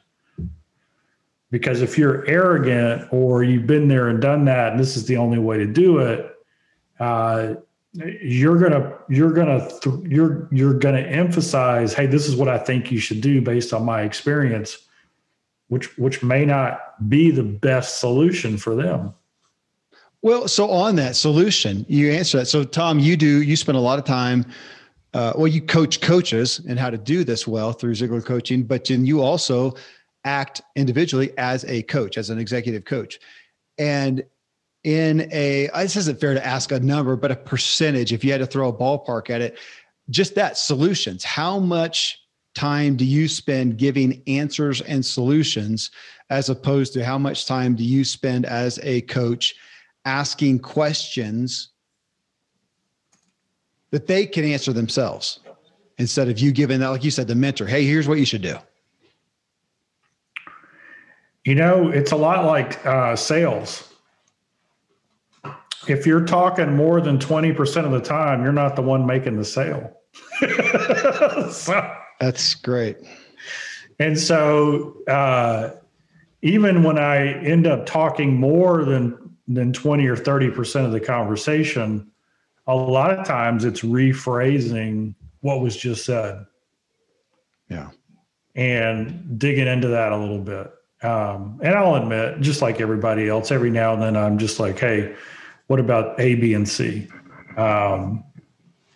Because 1.50 1.80
if 1.80 1.96
you're 1.96 2.26
arrogant 2.26 3.08
or 3.12 3.44
you've 3.44 3.66
been 3.66 3.88
there 3.88 4.08
and 4.08 4.20
done 4.20 4.44
that, 4.46 4.72
and 4.72 4.80
this 4.80 4.96
is 4.96 5.06
the 5.06 5.16
only 5.16 5.38
way 5.38 5.58
to 5.58 5.66
do 5.66 5.98
it, 5.98 6.34
uh, 6.98 7.54
you're 7.94 8.58
gonna 8.58 8.98
you're 9.08 9.32
gonna 9.32 9.68
th- 9.80 9.96
you're 10.04 10.48
you're 10.50 10.74
gonna 10.74 11.00
emphasize, 11.00 11.94
hey, 11.94 12.06
this 12.06 12.26
is 12.26 12.36
what 12.36 12.48
I 12.48 12.58
think 12.58 12.90
you 12.90 12.98
should 12.98 13.20
do 13.20 13.40
based 13.40 13.72
on 13.72 13.84
my 13.84 14.02
experience 14.02 14.86
which 15.68 15.96
which 15.98 16.22
may 16.22 16.44
not 16.44 17.08
be 17.08 17.30
the 17.30 17.42
best 17.42 18.00
solution 18.00 18.56
for 18.56 18.74
them. 18.74 19.14
Well, 20.22 20.48
so 20.48 20.70
on 20.70 20.96
that 20.96 21.16
solution, 21.16 21.84
you 21.88 22.10
answer 22.10 22.38
that. 22.38 22.46
So 22.46 22.64
Tom, 22.64 22.98
you 22.98 23.16
do 23.16 23.42
you 23.42 23.56
spend 23.56 23.76
a 23.76 23.80
lot 23.80 23.98
of 23.98 24.04
time. 24.04 24.46
Uh, 25.14 25.32
well, 25.36 25.46
you 25.46 25.62
coach 25.62 26.00
coaches 26.00 26.60
and 26.68 26.78
how 26.78 26.90
to 26.90 26.98
do 26.98 27.24
this 27.24 27.46
well 27.46 27.72
through 27.72 27.92
Ziglar 27.92 28.24
coaching, 28.24 28.64
but 28.64 28.84
then 28.84 29.06
you 29.06 29.22
also 29.22 29.74
act 30.26 30.60
individually 30.74 31.32
as 31.38 31.64
a 31.64 31.82
coach, 31.84 32.18
as 32.18 32.28
an 32.28 32.38
executive 32.38 32.84
coach. 32.84 33.18
And 33.78 34.24
in 34.84 35.28
a, 35.32 35.68
this 35.74 35.96
isn't 35.96 36.20
fair 36.20 36.34
to 36.34 36.46
ask 36.46 36.72
a 36.72 36.80
number, 36.80 37.16
but 37.16 37.30
a 37.30 37.36
percentage, 37.36 38.12
if 38.12 38.22
you 38.24 38.32
had 38.32 38.38
to 38.38 38.46
throw 38.46 38.68
a 38.68 38.72
ballpark 38.72 39.30
at 39.30 39.40
it, 39.40 39.58
just 40.10 40.34
that 40.34 40.58
solutions, 40.58 41.24
how 41.24 41.58
much 41.58 42.20
time 42.54 42.96
do 42.96 43.04
you 43.04 43.28
spend 43.28 43.76
giving 43.76 44.22
answers 44.26 44.80
and 44.82 45.04
solutions 45.04 45.90
as 46.30 46.48
opposed 46.48 46.92
to 46.94 47.04
how 47.04 47.18
much 47.18 47.46
time 47.46 47.76
do 47.76 47.84
you 47.84 48.04
spend 48.04 48.46
as 48.46 48.80
a 48.82 49.02
coach 49.02 49.54
asking 50.04 50.58
questions 50.58 51.70
that 53.90 54.06
they 54.06 54.24
can 54.24 54.44
answer 54.44 54.72
themselves 54.72 55.40
instead 55.98 56.28
of 56.28 56.38
you 56.38 56.50
giving 56.50 56.80
that 56.80 56.88
like 56.88 57.04
you 57.04 57.10
said 57.10 57.28
the 57.28 57.34
mentor 57.34 57.66
hey 57.66 57.84
here's 57.84 58.08
what 58.08 58.18
you 58.18 58.24
should 58.24 58.42
do 58.42 58.56
you 61.46 61.54
know 61.54 61.88
it's 61.88 62.12
a 62.12 62.16
lot 62.16 62.44
like 62.44 62.84
uh, 62.86 63.16
sales 63.16 63.92
if 65.88 66.06
you're 66.06 66.24
talking 66.24 66.74
more 66.74 67.00
than 67.00 67.16
20% 67.18 67.84
of 67.84 67.92
the 67.92 68.00
time 68.00 68.42
you're 68.42 68.52
not 68.52 68.76
the 68.76 68.82
one 68.82 69.06
making 69.06 69.36
the 69.36 69.44
sale 69.44 69.96
so 71.50 71.96
that's 72.20 72.54
great. 72.54 72.96
And 73.98 74.18
so, 74.18 74.96
uh, 75.06 75.70
even 76.42 76.82
when 76.82 76.98
I 76.98 77.32
end 77.42 77.66
up 77.66 77.86
talking 77.86 78.34
more 78.34 78.84
than 78.84 79.18
than 79.48 79.72
20 79.72 80.06
or 80.06 80.16
30 80.16 80.50
percent 80.50 80.86
of 80.86 80.92
the 80.92 81.00
conversation, 81.00 82.10
a 82.66 82.74
lot 82.74 83.16
of 83.16 83.26
times 83.26 83.64
it's 83.64 83.82
rephrasing 83.82 85.14
what 85.40 85.60
was 85.60 85.76
just 85.76 86.04
said. 86.04 86.44
Yeah. 87.68 87.90
And 88.54 89.38
digging 89.38 89.66
into 89.66 89.88
that 89.88 90.12
a 90.12 90.16
little 90.16 90.40
bit. 90.40 90.70
Um, 91.02 91.60
and 91.62 91.74
I'll 91.74 91.94
admit, 91.96 92.40
just 92.40 92.62
like 92.62 92.80
everybody 92.80 93.28
else, 93.28 93.50
every 93.50 93.70
now 93.70 93.92
and 93.92 94.02
then 94.02 94.16
I'm 94.16 94.38
just 94.38 94.58
like, 94.58 94.78
hey, 94.78 95.14
what 95.66 95.78
about 95.78 96.18
A, 96.18 96.34
B, 96.36 96.54
and 96.54 96.68
C? 96.68 97.08
Um, 97.56 98.24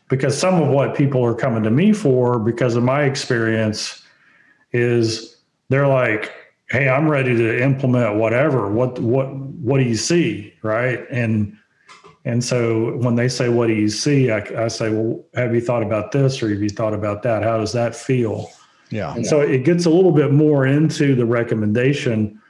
because 0.08 0.36
some 0.36 0.60
of 0.60 0.68
what 0.68 0.94
people 0.94 1.24
are 1.24 1.34
coming 1.34 1.62
to 1.62 1.70
me 1.70 1.92
for 1.92 2.38
because 2.38 2.76
of 2.76 2.82
my 2.82 3.04
experience 3.04 4.02
is 4.72 5.36
they're 5.68 5.86
like 5.86 6.32
hey 6.70 6.88
i'm 6.88 7.10
ready 7.10 7.34
to 7.36 7.62
implement 7.62 8.16
whatever. 8.16 8.70
What 8.70 8.98
what 8.98 9.34
what 9.34 9.78
do 9.78 9.84
you 9.84 9.96
see? 9.96 10.54
Right? 10.62 11.00
And 11.10 11.56
and 12.24 12.44
so 12.44 12.96
when 12.98 13.14
they 13.14 13.28
say 13.28 13.48
what 13.48 13.68
do 13.68 13.74
you 13.74 13.88
see? 13.88 14.30
I, 14.30 14.64
I 14.64 14.68
say 14.68 14.90
well 14.90 15.24
have 15.34 15.54
you 15.54 15.60
thought 15.60 15.82
about 15.82 16.12
this 16.12 16.42
or 16.42 16.50
have 16.50 16.62
you 16.62 16.68
thought 16.68 16.94
about 16.94 17.22
that? 17.22 17.42
How 17.42 17.58
does 17.58 17.72
that 17.72 17.96
feel 17.96 18.50
yeah. 18.90 19.14
And 19.14 19.26
so 19.26 19.40
it 19.40 19.64
gets 19.64 19.86
a 19.86 19.90
little 19.90 20.12
bit 20.12 20.32
more 20.32 20.66
into 20.66 21.14
the 21.14 21.24
recommendation 21.24 22.40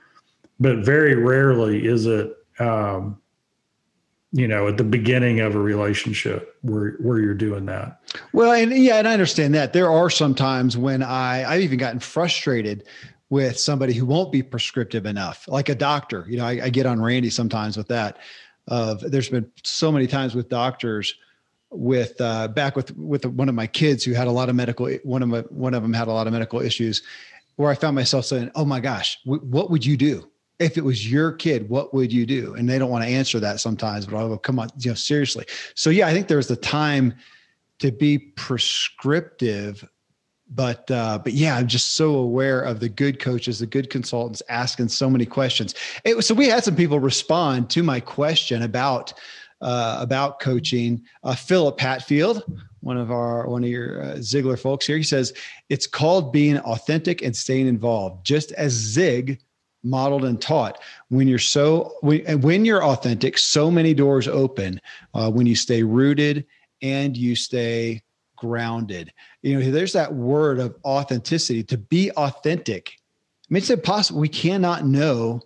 but 0.61 0.78
very 0.78 1.14
rarely 1.16 1.87
is 1.87 2.06
it 2.06 2.37
um, 2.59 3.18
you 4.32 4.47
know 4.47 4.68
at 4.68 4.76
the 4.76 4.85
beginning 4.85 5.40
of 5.40 5.56
a 5.56 5.59
relationship 5.59 6.56
where 6.61 6.92
where 7.00 7.18
you're 7.18 7.35
doing 7.35 7.66
that. 7.66 8.00
Well 8.32 8.52
and 8.52 8.70
yeah 8.73 8.97
and 8.97 9.09
i 9.09 9.12
understand 9.12 9.54
that. 9.54 9.73
There 9.73 9.90
are 9.90 10.11
some 10.11 10.35
times 10.35 10.76
when 10.76 11.02
i 11.02 11.50
i've 11.50 11.62
even 11.62 11.78
gotten 11.78 11.99
frustrated 11.99 12.85
with 13.30 13.59
somebody 13.59 13.94
who 13.94 14.04
won't 14.04 14.30
be 14.30 14.42
prescriptive 14.42 15.06
enough 15.06 15.49
like 15.49 15.68
a 15.68 15.75
doctor. 15.75 16.26
You 16.28 16.37
know 16.37 16.47
i, 16.47 16.64
I 16.64 16.70
get 16.70 16.87
on 16.87 17.00
randy 17.00 17.30
sometimes 17.30 17.76
with 17.76 17.88
that 17.88 18.18
of 18.68 19.00
there's 19.00 19.30
been 19.30 19.50
so 19.64 19.90
many 19.90 20.06
times 20.06 20.35
with 20.35 20.49
doctors 20.49 21.14
with 21.71 22.21
uh, 22.21 22.49
back 22.49 22.77
with 22.77 22.97
with 22.97 23.25
one 23.25 23.49
of 23.49 23.55
my 23.55 23.67
kids 23.67 24.05
who 24.05 24.12
had 24.12 24.27
a 24.27 24.33
lot 24.33 24.49
of 24.49 24.55
medical 24.57 24.91
one 25.05 25.23
of 25.23 25.29
my, 25.29 25.41
one 25.50 25.75
of 25.75 25.83
them 25.83 25.93
had 25.93 26.09
a 26.09 26.12
lot 26.12 26.27
of 26.27 26.33
medical 26.33 26.61
issues 26.61 27.03
where 27.55 27.71
i 27.71 27.77
found 27.77 27.95
myself 27.95 28.25
saying 28.25 28.50
oh 28.57 28.65
my 28.65 28.81
gosh 28.81 29.19
w- 29.25 29.43
what 29.45 29.71
would 29.71 29.87
you 29.87 29.97
do 29.97 30.29
if 30.61 30.77
it 30.77 30.85
was 30.85 31.11
your 31.11 31.33
kid, 31.33 31.69
what 31.69 31.93
would 31.95 32.12
you 32.12 32.27
do? 32.27 32.55
And 32.55 32.69
they 32.69 32.79
don't 32.79 32.91
want 32.91 33.03
to 33.03 33.11
answer 33.11 33.41
that 33.41 33.61
sometimes, 33.61 34.07
but 34.07 34.17
I'll 34.17 34.29
go, 34.29 34.39
come 34.39 34.59
on, 34.59 34.69
you 34.79 34.91
know, 34.91 34.95
seriously. 34.95 35.47
So 35.75 35.91
yeah, 35.91 36.07
I 36.07 36.12
think 36.12 36.29
there's 36.29 36.49
the 36.49 36.57
time 36.57 37.15
to 37.79 37.91
be 37.91 38.19
prescriptive, 38.19 39.89
but 40.50 40.89
uh, 40.91 41.19
but 41.19 41.33
yeah, 41.33 41.57
I'm 41.57 41.67
just 41.67 41.95
so 41.95 42.15
aware 42.15 42.61
of 42.61 42.79
the 42.79 42.91
good 42.91 43.21
coaches, 43.21 43.59
the 43.59 43.67
good 43.67 43.89
consultants 43.89 44.43
asking 44.49 44.89
so 44.89 45.09
many 45.09 45.25
questions. 45.25 45.75
It, 46.05 46.23
so 46.23 46.35
we 46.35 46.49
had 46.49 46.62
some 46.62 46.77
people 46.77 47.00
respond 47.00 47.71
to 47.71 47.83
my 47.83 47.99
question 47.99 48.62
about 48.62 49.15
uh, 49.61 49.99
about 50.00 50.40
coaching. 50.40 51.02
Uh, 51.23 51.35
Philip 51.35 51.79
Hatfield, 51.79 52.43
one 52.81 52.97
of 52.97 53.11
our 53.11 53.49
one 53.49 53.62
of 53.64 53.71
your 53.71 54.02
uh, 54.02 54.07
Ziglar 54.17 54.59
folks 54.59 54.87
here, 54.87 54.97
he 54.97 55.02
says 55.02 55.33
it's 55.69 55.87
called 55.87 56.33
being 56.33 56.59
authentic 56.59 57.23
and 57.23 57.37
staying 57.37 57.67
involved, 57.67 58.25
just 58.25 58.52
as 58.52 58.73
Zig 58.73 59.40
modeled 59.83 60.25
and 60.25 60.40
taught. 60.40 60.81
When 61.09 61.29
you're 61.29 61.38
so 61.38 61.95
when, 62.00 62.40
when 62.40 62.64
you're 62.64 62.85
authentic 62.85 63.38
so 63.38 63.71
many 63.71 63.95
doors 63.95 64.29
open 64.29 64.81
uh, 65.14 65.31
when 65.31 65.47
you 65.47 65.55
stay 65.55 65.83
rooted 65.83 66.47
and 66.83 67.17
you 67.17 67.37
stay 67.37 68.02
grounded. 68.37 69.12
You 69.43 69.59
know 69.59 69.71
there's 69.71 69.93
that 69.93 70.14
word 70.14 70.59
of 70.59 70.76
authenticity. 70.85 71.62
To 71.64 71.76
be 71.76 72.11
authentic 72.12 72.95
I 73.50 73.55
mean, 73.55 73.59
it's 73.59 73.71
impossible. 73.71 74.21
We 74.21 74.29
cannot 74.29 74.87
know 74.87 75.43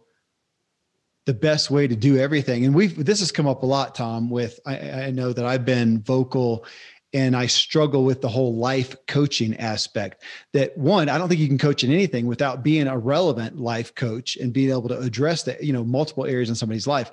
the 1.27 1.35
best 1.35 1.71
way 1.71 1.87
to 1.87 1.97
do 1.97 2.19
everything 2.19 2.65
and 2.65 2.75
we've 2.75 3.05
this 3.05 3.21
has 3.21 3.33
come 3.33 3.47
up 3.47 3.63
a 3.63 3.67
lot 3.67 3.95
tom 3.95 4.29
with 4.31 4.61
i, 4.67 4.77
I 4.77 5.11
know 5.11 5.33
that 5.33 5.45
i've 5.45 5.65
been 5.65 6.03
vocal 6.03 6.67
and 7.15 7.37
I 7.37 7.47
struggle 7.47 8.05
with 8.05 8.21
the 8.21 8.29
whole 8.29 8.57
life 8.57 8.97
coaching 9.07 9.57
aspect. 9.59 10.25
That 10.53 10.77
one, 10.77 11.09
I 11.09 11.17
don't 11.17 11.29
think 11.29 11.41
you 11.41 11.47
can 11.47 11.59
coach 11.59 11.85
in 11.85 11.93
anything 11.93 12.27
without 12.27 12.65
being 12.65 12.89
a 12.89 12.99
relevant 12.99 13.57
life 13.57 13.95
coach 13.95 14.37
and 14.37 14.53
being 14.53 14.71
able 14.71 14.89
to 14.89 14.99
address 14.99 15.45
that, 15.45 15.63
you 15.63 15.73
know, 15.73 15.85
multiple 15.85 16.27
areas 16.27 16.49
in 16.49 16.57
somebody's 16.57 16.89
life. 16.89 17.13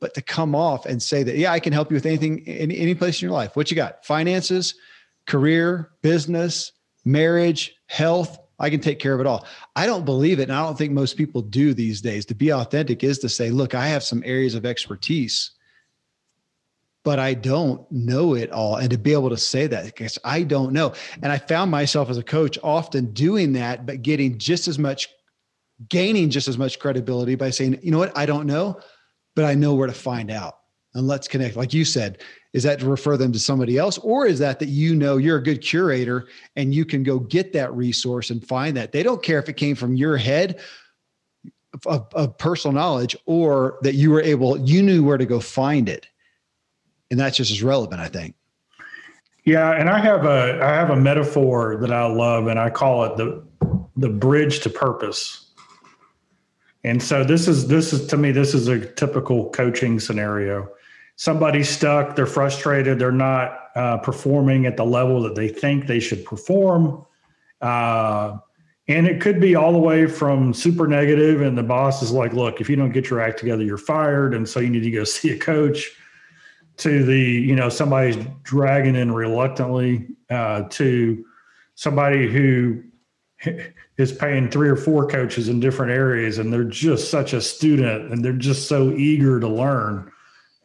But 0.00 0.14
to 0.14 0.22
come 0.22 0.54
off 0.54 0.86
and 0.86 1.00
say 1.02 1.22
that, 1.22 1.36
yeah, 1.36 1.52
I 1.52 1.60
can 1.60 1.74
help 1.74 1.90
you 1.90 1.94
with 1.94 2.06
anything, 2.06 2.42
any, 2.48 2.78
any 2.78 2.94
place 2.94 3.20
in 3.20 3.26
your 3.26 3.34
life. 3.34 3.54
What 3.54 3.70
you 3.70 3.76
got? 3.76 4.04
Finances, 4.06 4.74
career, 5.26 5.90
business, 6.00 6.72
marriage, 7.04 7.76
health. 7.88 8.38
I 8.62 8.70
can 8.70 8.80
take 8.80 8.98
care 8.98 9.12
of 9.12 9.20
it 9.20 9.26
all. 9.26 9.46
I 9.76 9.84
don't 9.86 10.06
believe 10.06 10.40
it. 10.40 10.44
And 10.44 10.52
I 10.52 10.62
don't 10.62 10.78
think 10.78 10.92
most 10.92 11.16
people 11.16 11.42
do 11.42 11.74
these 11.74 12.00
days. 12.00 12.24
To 12.26 12.34
be 12.34 12.52
authentic 12.52 13.04
is 13.04 13.18
to 13.18 13.28
say, 13.28 13.50
look, 13.50 13.74
I 13.74 13.88
have 13.88 14.02
some 14.02 14.22
areas 14.24 14.54
of 14.54 14.64
expertise 14.64 15.50
but 17.04 17.18
I 17.18 17.34
don't 17.34 17.90
know 17.90 18.34
it 18.34 18.50
all. 18.50 18.76
And 18.76 18.90
to 18.90 18.98
be 18.98 19.12
able 19.12 19.30
to 19.30 19.36
say 19.36 19.66
that, 19.66 19.86
because 19.86 20.18
I 20.24 20.42
don't 20.42 20.72
know. 20.72 20.94
And 21.22 21.32
I 21.32 21.38
found 21.38 21.70
myself 21.70 22.10
as 22.10 22.18
a 22.18 22.22
coach 22.22 22.58
often 22.62 23.12
doing 23.12 23.52
that, 23.54 23.86
but 23.86 24.02
getting 24.02 24.38
just 24.38 24.68
as 24.68 24.78
much, 24.78 25.08
gaining 25.88 26.30
just 26.30 26.48
as 26.48 26.58
much 26.58 26.78
credibility 26.78 27.34
by 27.34 27.50
saying, 27.50 27.80
you 27.82 27.90
know 27.90 27.98
what, 27.98 28.16
I 28.16 28.26
don't 28.26 28.46
know, 28.46 28.80
but 29.34 29.44
I 29.44 29.54
know 29.54 29.74
where 29.74 29.88
to 29.88 29.92
find 29.92 30.30
out. 30.30 30.54
And 30.94 31.08
let's 31.08 31.26
connect. 31.26 31.56
Like 31.56 31.72
you 31.72 31.84
said, 31.84 32.22
is 32.52 32.62
that 32.64 32.80
to 32.80 32.86
refer 32.86 33.16
them 33.16 33.32
to 33.32 33.38
somebody 33.38 33.78
else? 33.78 33.98
Or 33.98 34.26
is 34.26 34.38
that 34.40 34.58
that 34.58 34.68
you 34.68 34.94
know 34.94 35.16
you're 35.16 35.38
a 35.38 35.42
good 35.42 35.62
curator 35.62 36.26
and 36.56 36.74
you 36.74 36.84
can 36.84 37.02
go 37.02 37.18
get 37.18 37.52
that 37.54 37.72
resource 37.74 38.30
and 38.30 38.46
find 38.46 38.76
that? 38.76 38.92
They 38.92 39.02
don't 39.02 39.22
care 39.22 39.38
if 39.38 39.48
it 39.48 39.56
came 39.56 39.74
from 39.74 39.96
your 39.96 40.16
head 40.16 40.60
of, 41.86 42.06
of 42.12 42.36
personal 42.38 42.74
knowledge 42.74 43.16
or 43.26 43.78
that 43.82 43.94
you 43.94 44.10
were 44.10 44.20
able, 44.20 44.58
you 44.58 44.82
knew 44.82 45.02
where 45.02 45.18
to 45.18 45.26
go 45.26 45.40
find 45.40 45.88
it 45.88 46.06
and 47.12 47.20
that's 47.20 47.36
just 47.36 47.52
as 47.52 47.62
relevant, 47.62 48.00
I 48.00 48.08
think. 48.08 48.34
Yeah, 49.44 49.72
and 49.72 49.90
I 49.90 49.98
have 49.98 50.24
a 50.24 50.58
I 50.62 50.70
have 50.70 50.88
a 50.88 50.96
metaphor 50.96 51.76
that 51.82 51.92
I 51.92 52.06
love, 52.06 52.46
and 52.46 52.58
I 52.58 52.70
call 52.70 53.04
it 53.04 53.16
the 53.18 53.44
the 53.96 54.08
bridge 54.08 54.60
to 54.60 54.70
purpose. 54.70 55.50
And 56.84 57.02
so 57.02 57.22
this 57.22 57.46
is 57.46 57.68
this 57.68 57.92
is 57.92 58.06
to 58.06 58.16
me 58.16 58.32
this 58.32 58.54
is 58.54 58.66
a 58.66 58.80
typical 58.80 59.50
coaching 59.50 60.00
scenario. 60.00 60.68
Somebody's 61.16 61.68
stuck, 61.68 62.16
they're 62.16 62.26
frustrated, 62.26 62.98
they're 62.98 63.12
not 63.12 63.58
uh, 63.76 63.98
performing 63.98 64.66
at 64.66 64.76
the 64.76 64.84
level 64.84 65.22
that 65.22 65.34
they 65.34 65.48
think 65.48 65.86
they 65.86 66.00
should 66.00 66.24
perform. 66.24 67.04
Uh, 67.60 68.38
and 68.88 69.06
it 69.06 69.20
could 69.20 69.40
be 69.40 69.54
all 69.54 69.72
the 69.72 69.78
way 69.78 70.06
from 70.06 70.52
super 70.52 70.88
negative, 70.88 71.40
and 71.40 71.56
the 71.56 71.62
boss 71.62 72.02
is 72.02 72.10
like, 72.10 72.32
"Look, 72.32 72.60
if 72.60 72.68
you 72.68 72.74
don't 72.74 72.92
get 72.92 73.08
your 73.08 73.20
act 73.20 73.38
together, 73.38 73.62
you're 73.62 73.78
fired," 73.78 74.34
and 74.34 74.48
so 74.48 74.58
you 74.58 74.68
need 74.68 74.82
to 74.82 74.90
go 74.90 75.04
see 75.04 75.30
a 75.30 75.38
coach 75.38 75.90
to 76.78 77.04
the 77.04 77.18
you 77.18 77.54
know 77.54 77.68
somebody's 77.68 78.16
dragging 78.42 78.96
in 78.96 79.12
reluctantly 79.12 80.08
uh, 80.30 80.62
to 80.70 81.24
somebody 81.74 82.30
who 82.30 82.82
is 83.98 84.12
paying 84.12 84.50
three 84.50 84.68
or 84.68 84.76
four 84.76 85.06
coaches 85.06 85.48
in 85.48 85.60
different 85.60 85.92
areas 85.92 86.38
and 86.38 86.52
they're 86.52 86.64
just 86.64 87.10
such 87.10 87.32
a 87.32 87.40
student 87.40 88.12
and 88.12 88.24
they're 88.24 88.32
just 88.32 88.68
so 88.68 88.90
eager 88.92 89.38
to 89.38 89.48
learn 89.48 90.10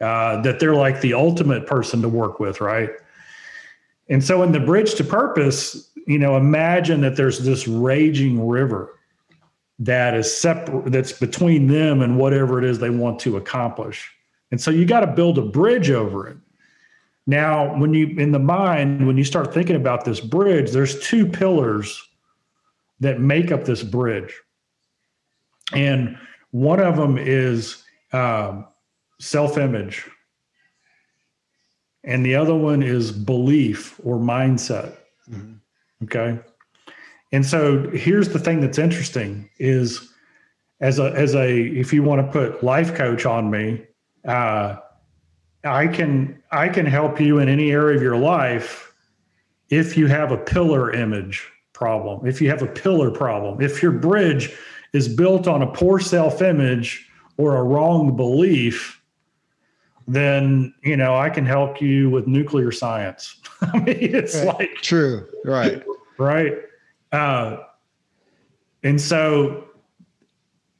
uh, 0.00 0.40
that 0.42 0.60
they're 0.60 0.74
like 0.74 1.00
the 1.00 1.14
ultimate 1.14 1.66
person 1.66 2.02
to 2.02 2.08
work 2.08 2.40
with 2.40 2.60
right 2.60 2.90
and 4.08 4.22
so 4.22 4.42
in 4.42 4.52
the 4.52 4.60
bridge 4.60 4.94
to 4.94 5.04
purpose 5.04 5.90
you 6.06 6.18
know 6.18 6.36
imagine 6.36 7.00
that 7.00 7.16
there's 7.16 7.40
this 7.40 7.66
raging 7.68 8.46
river 8.46 8.98
that 9.78 10.14
is 10.14 10.34
separate 10.34 10.90
that's 10.90 11.12
between 11.12 11.66
them 11.66 12.02
and 12.02 12.18
whatever 12.18 12.58
it 12.58 12.64
is 12.64 12.78
they 12.78 12.90
want 12.90 13.18
to 13.18 13.36
accomplish 13.36 14.10
and 14.50 14.60
so 14.60 14.70
you 14.70 14.84
got 14.86 15.00
to 15.00 15.06
build 15.06 15.38
a 15.38 15.42
bridge 15.42 15.90
over 15.90 16.26
it. 16.28 16.36
Now, 17.26 17.76
when 17.76 17.92
you 17.92 18.06
in 18.18 18.32
the 18.32 18.38
mind, 18.38 19.06
when 19.06 19.18
you 19.18 19.24
start 19.24 19.52
thinking 19.52 19.76
about 19.76 20.04
this 20.04 20.20
bridge, 20.20 20.70
there's 20.70 20.98
two 21.06 21.26
pillars 21.26 22.02
that 23.00 23.20
make 23.20 23.52
up 23.52 23.64
this 23.64 23.82
bridge. 23.82 24.34
And 25.72 26.16
one 26.52 26.80
of 26.80 26.96
them 26.96 27.18
is 27.18 27.84
um, 28.12 28.66
self 29.18 29.58
image, 29.58 30.08
and 32.04 32.24
the 32.24 32.34
other 32.34 32.54
one 32.54 32.82
is 32.82 33.12
belief 33.12 34.00
or 34.04 34.16
mindset. 34.16 34.96
Mm-hmm. 35.30 35.54
Okay. 36.04 36.38
And 37.32 37.44
so 37.44 37.90
here's 37.90 38.30
the 38.30 38.38
thing 38.38 38.60
that's 38.60 38.78
interesting 38.78 39.50
is 39.58 40.12
as 40.80 40.98
a 40.98 41.12
as 41.12 41.34
a 41.34 41.60
if 41.60 41.92
you 41.92 42.02
want 42.02 42.24
to 42.24 42.32
put 42.32 42.62
life 42.62 42.94
coach 42.94 43.26
on 43.26 43.50
me, 43.50 43.84
uh, 44.26 44.76
I 45.64 45.86
can 45.88 46.42
I 46.50 46.68
can 46.68 46.86
help 46.86 47.20
you 47.20 47.38
in 47.38 47.48
any 47.48 47.70
area 47.72 47.96
of 47.96 48.02
your 48.02 48.16
life 48.16 48.94
if 49.70 49.96
you 49.96 50.06
have 50.06 50.32
a 50.32 50.38
pillar 50.38 50.92
image 50.92 51.46
problem, 51.72 52.26
if 52.26 52.40
you 52.40 52.48
have 52.48 52.62
a 52.62 52.66
pillar 52.66 53.10
problem, 53.10 53.60
if 53.60 53.82
your 53.82 53.92
bridge 53.92 54.52
is 54.92 55.08
built 55.08 55.46
on 55.46 55.62
a 55.62 55.66
poor 55.66 56.00
self-image 56.00 57.06
or 57.36 57.56
a 57.56 57.62
wrong 57.62 58.16
belief, 58.16 58.97
then 60.08 60.74
you 60.82 60.96
know 60.96 61.14
I 61.14 61.30
can 61.30 61.46
help 61.46 61.80
you 61.80 62.10
with 62.10 62.26
nuclear 62.26 62.72
science. 62.72 63.40
I 63.60 63.78
mean, 63.78 63.96
it's 64.00 64.36
right. 64.36 64.46
like 64.46 64.74
true, 64.82 65.26
right, 65.44 65.84
right, 66.18 66.54
uh, 67.12 67.58
and 68.82 69.00
so 69.00 69.64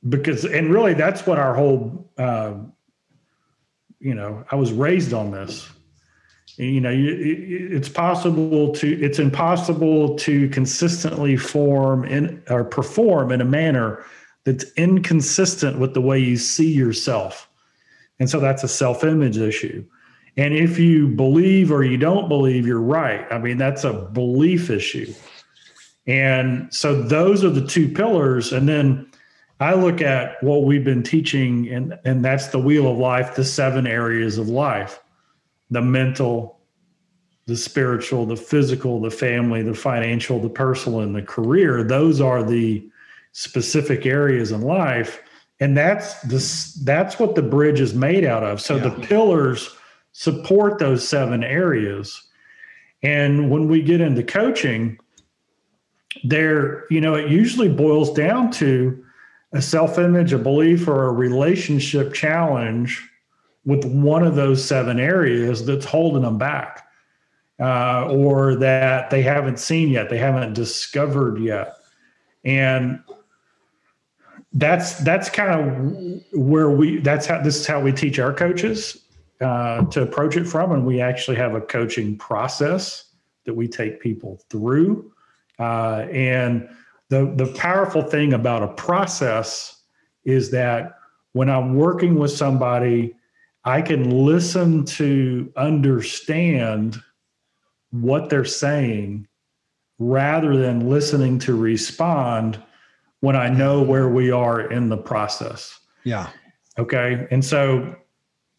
because 0.08 0.44
and 0.44 0.72
really 0.72 0.94
that's 0.94 1.26
what 1.26 1.38
our 1.38 1.54
whole 1.54 2.10
uh, 2.18 2.54
you 4.00 4.14
know, 4.14 4.44
I 4.50 4.56
was 4.56 4.72
raised 4.72 5.12
on 5.12 5.30
this. 5.30 5.68
You 6.56 6.80
know, 6.80 6.92
it's 6.92 7.88
possible 7.88 8.72
to, 8.74 9.00
it's 9.00 9.20
impossible 9.20 10.16
to 10.16 10.48
consistently 10.48 11.36
form 11.36 12.04
in 12.04 12.42
or 12.50 12.64
perform 12.64 13.30
in 13.30 13.40
a 13.40 13.44
manner 13.44 14.04
that's 14.44 14.64
inconsistent 14.72 15.78
with 15.78 15.94
the 15.94 16.00
way 16.00 16.18
you 16.18 16.36
see 16.36 16.72
yourself. 16.72 17.47
And 18.20 18.28
so 18.28 18.40
that's 18.40 18.64
a 18.64 18.68
self 18.68 19.04
image 19.04 19.38
issue. 19.38 19.84
And 20.36 20.54
if 20.54 20.78
you 20.78 21.08
believe 21.08 21.72
or 21.72 21.82
you 21.84 21.96
don't 21.96 22.28
believe, 22.28 22.66
you're 22.66 22.80
right. 22.80 23.26
I 23.30 23.38
mean, 23.38 23.58
that's 23.58 23.84
a 23.84 23.92
belief 23.92 24.70
issue. 24.70 25.12
And 26.06 26.72
so 26.72 27.02
those 27.02 27.44
are 27.44 27.50
the 27.50 27.66
two 27.66 27.88
pillars. 27.88 28.52
And 28.52 28.68
then 28.68 29.10
I 29.60 29.74
look 29.74 30.00
at 30.00 30.42
what 30.42 30.64
we've 30.64 30.84
been 30.84 31.02
teaching, 31.02 31.68
and, 31.68 31.98
and 32.04 32.24
that's 32.24 32.48
the 32.48 32.58
wheel 32.58 32.90
of 32.90 32.98
life, 32.98 33.34
the 33.34 33.44
seven 33.44 33.86
areas 33.86 34.38
of 34.38 34.48
life 34.48 35.00
the 35.70 35.82
mental, 35.82 36.60
the 37.44 37.56
spiritual, 37.56 38.24
the 38.24 38.36
physical, 38.36 39.02
the 39.02 39.10
family, 39.10 39.62
the 39.62 39.74
financial, 39.74 40.40
the 40.40 40.48
personal, 40.48 41.00
and 41.00 41.14
the 41.14 41.20
career. 41.20 41.84
Those 41.84 42.22
are 42.22 42.42
the 42.42 42.88
specific 43.32 44.06
areas 44.06 44.50
in 44.50 44.62
life. 44.62 45.20
And 45.60 45.76
that's 45.76 46.20
this 46.22 46.74
that's 46.84 47.18
what 47.18 47.34
the 47.34 47.42
bridge 47.42 47.80
is 47.80 47.94
made 47.94 48.24
out 48.24 48.44
of. 48.44 48.60
So 48.60 48.76
yeah. 48.76 48.88
the 48.88 49.06
pillars 49.06 49.74
support 50.12 50.78
those 50.78 51.06
seven 51.06 51.42
areas. 51.42 52.22
And 53.02 53.50
when 53.50 53.68
we 53.68 53.82
get 53.82 54.00
into 54.00 54.22
coaching, 54.22 54.98
there, 56.24 56.84
you 56.90 57.00
know, 57.00 57.14
it 57.14 57.28
usually 57.28 57.68
boils 57.68 58.12
down 58.12 58.50
to 58.52 59.04
a 59.52 59.62
self 59.62 59.98
image, 59.98 60.32
a 60.32 60.38
belief, 60.38 60.86
or 60.88 61.06
a 61.06 61.12
relationship 61.12 62.12
challenge 62.12 63.08
with 63.64 63.84
one 63.84 64.22
of 64.22 64.34
those 64.34 64.64
seven 64.64 64.98
areas 64.98 65.66
that's 65.66 65.84
holding 65.84 66.22
them 66.22 66.38
back 66.38 66.88
uh, 67.60 68.08
or 68.08 68.56
that 68.56 69.10
they 69.10 69.22
haven't 69.22 69.58
seen 69.58 69.88
yet, 69.90 70.08
they 70.08 70.18
haven't 70.18 70.52
discovered 70.52 71.38
yet. 71.38 71.76
And 72.44 73.00
that's 74.52 74.98
that's 75.00 75.28
kind 75.28 75.50
of 75.60 76.22
where 76.32 76.70
we 76.70 76.98
that's 76.98 77.26
how 77.26 77.40
this 77.40 77.60
is 77.60 77.66
how 77.66 77.80
we 77.80 77.92
teach 77.92 78.18
our 78.18 78.32
coaches 78.32 79.04
uh, 79.40 79.84
to 79.86 80.02
approach 80.02 80.36
it 80.36 80.44
from. 80.44 80.72
And 80.72 80.86
we 80.86 81.00
actually 81.00 81.36
have 81.36 81.54
a 81.54 81.60
coaching 81.60 82.16
process 82.16 83.04
that 83.44 83.54
we 83.54 83.68
take 83.68 84.00
people 84.00 84.40
through. 84.48 85.12
Uh, 85.58 86.06
and 86.12 86.68
the 87.08 87.32
the 87.36 87.52
powerful 87.54 88.02
thing 88.02 88.32
about 88.32 88.62
a 88.62 88.68
process 88.68 89.82
is 90.24 90.50
that 90.50 90.98
when 91.32 91.50
I'm 91.50 91.74
working 91.74 92.18
with 92.18 92.30
somebody, 92.30 93.14
I 93.64 93.82
can 93.82 94.24
listen 94.24 94.84
to 94.86 95.52
understand 95.56 96.96
what 97.90 98.30
they're 98.30 98.44
saying 98.44 99.26
rather 99.98 100.56
than 100.56 100.88
listening 100.88 101.38
to 101.40 101.54
respond 101.54 102.62
when 103.20 103.36
I 103.36 103.48
know 103.48 103.82
where 103.82 104.08
we 104.08 104.30
are 104.30 104.70
in 104.70 104.88
the 104.88 104.96
process. 104.96 105.78
Yeah. 106.04 106.30
Okay. 106.78 107.26
And 107.30 107.44
so 107.44 107.96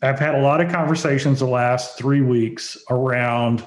I've 0.01 0.19
had 0.19 0.35
a 0.35 0.41
lot 0.41 0.61
of 0.61 0.71
conversations 0.71 1.39
the 1.39 1.47
last 1.47 1.97
three 1.97 2.21
weeks 2.21 2.77
around 2.89 3.63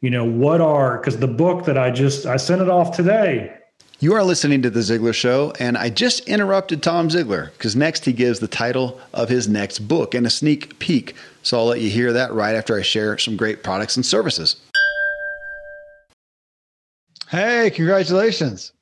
you 0.00 0.10
know 0.10 0.24
what 0.24 0.60
are 0.60 0.98
because 0.98 1.16
the 1.16 1.26
book 1.26 1.64
that 1.64 1.78
i 1.78 1.90
just 1.90 2.26
i 2.26 2.36
sent 2.36 2.60
it 2.60 2.68
off 2.68 2.94
today 2.94 3.56
you 4.00 4.12
are 4.12 4.22
listening 4.22 4.60
to 4.62 4.70
the 4.70 4.80
Ziglar 4.80 5.14
Show, 5.14 5.54
and 5.58 5.78
I 5.78 5.88
just 5.88 6.28
interrupted 6.28 6.82
Tom 6.82 7.08
Ziglar 7.08 7.52
because 7.52 7.74
next 7.74 8.04
he 8.04 8.12
gives 8.12 8.40
the 8.40 8.48
title 8.48 9.00
of 9.14 9.28
his 9.30 9.48
next 9.48 9.78
book 9.78 10.14
and 10.14 10.26
a 10.26 10.30
sneak 10.30 10.78
peek. 10.78 11.14
So 11.42 11.58
I'll 11.58 11.66
let 11.66 11.80
you 11.80 11.88
hear 11.88 12.12
that 12.12 12.32
right 12.34 12.54
after 12.54 12.76
I 12.76 12.82
share 12.82 13.16
some 13.16 13.36
great 13.36 13.62
products 13.62 13.96
and 13.96 14.04
services. 14.04 14.56
Hey, 17.28 17.70
congratulations! 17.70 18.72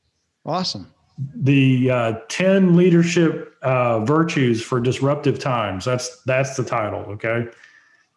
Awesome. 0.44 0.92
The 1.18 1.90
uh, 1.90 2.12
ten 2.28 2.76
leadership 2.76 3.56
uh, 3.62 4.00
virtues 4.00 4.62
for 4.62 4.80
disruptive 4.80 5.38
times. 5.38 5.84
That's 5.84 6.22
that's 6.24 6.56
the 6.56 6.64
title. 6.64 7.00
Okay 7.00 7.48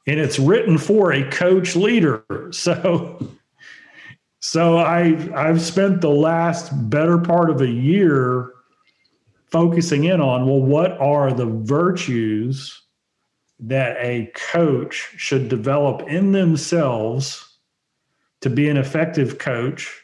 and 0.08 0.20
it's 0.20 0.40
written 0.40 0.78
for 0.78 1.14
a 1.14 1.30
coach 1.30 1.75
leader. 1.75 2.24
So, 2.52 3.28
so 4.40 4.78
I've 4.78 5.34
I've 5.34 5.62
spent 5.62 6.02
the 6.02 6.10
last 6.10 6.70
better 6.90 7.18
part 7.18 7.50
of 7.50 7.62
a 7.62 7.68
year 7.68 8.52
focusing 9.48 10.04
in 10.04 10.22
on 10.22 10.46
well, 10.46 10.62
what 10.62 10.92
are 11.00 11.34
the 11.34 11.48
virtues 11.48 12.84
that 13.60 13.98
a 14.00 14.32
coach 14.36 15.14
should 15.18 15.50
develop 15.50 16.08
in 16.08 16.32
themselves 16.32 17.58
to 18.42 18.50
be 18.50 18.70
an 18.70 18.78
effective 18.78 19.40
coach 19.40 20.03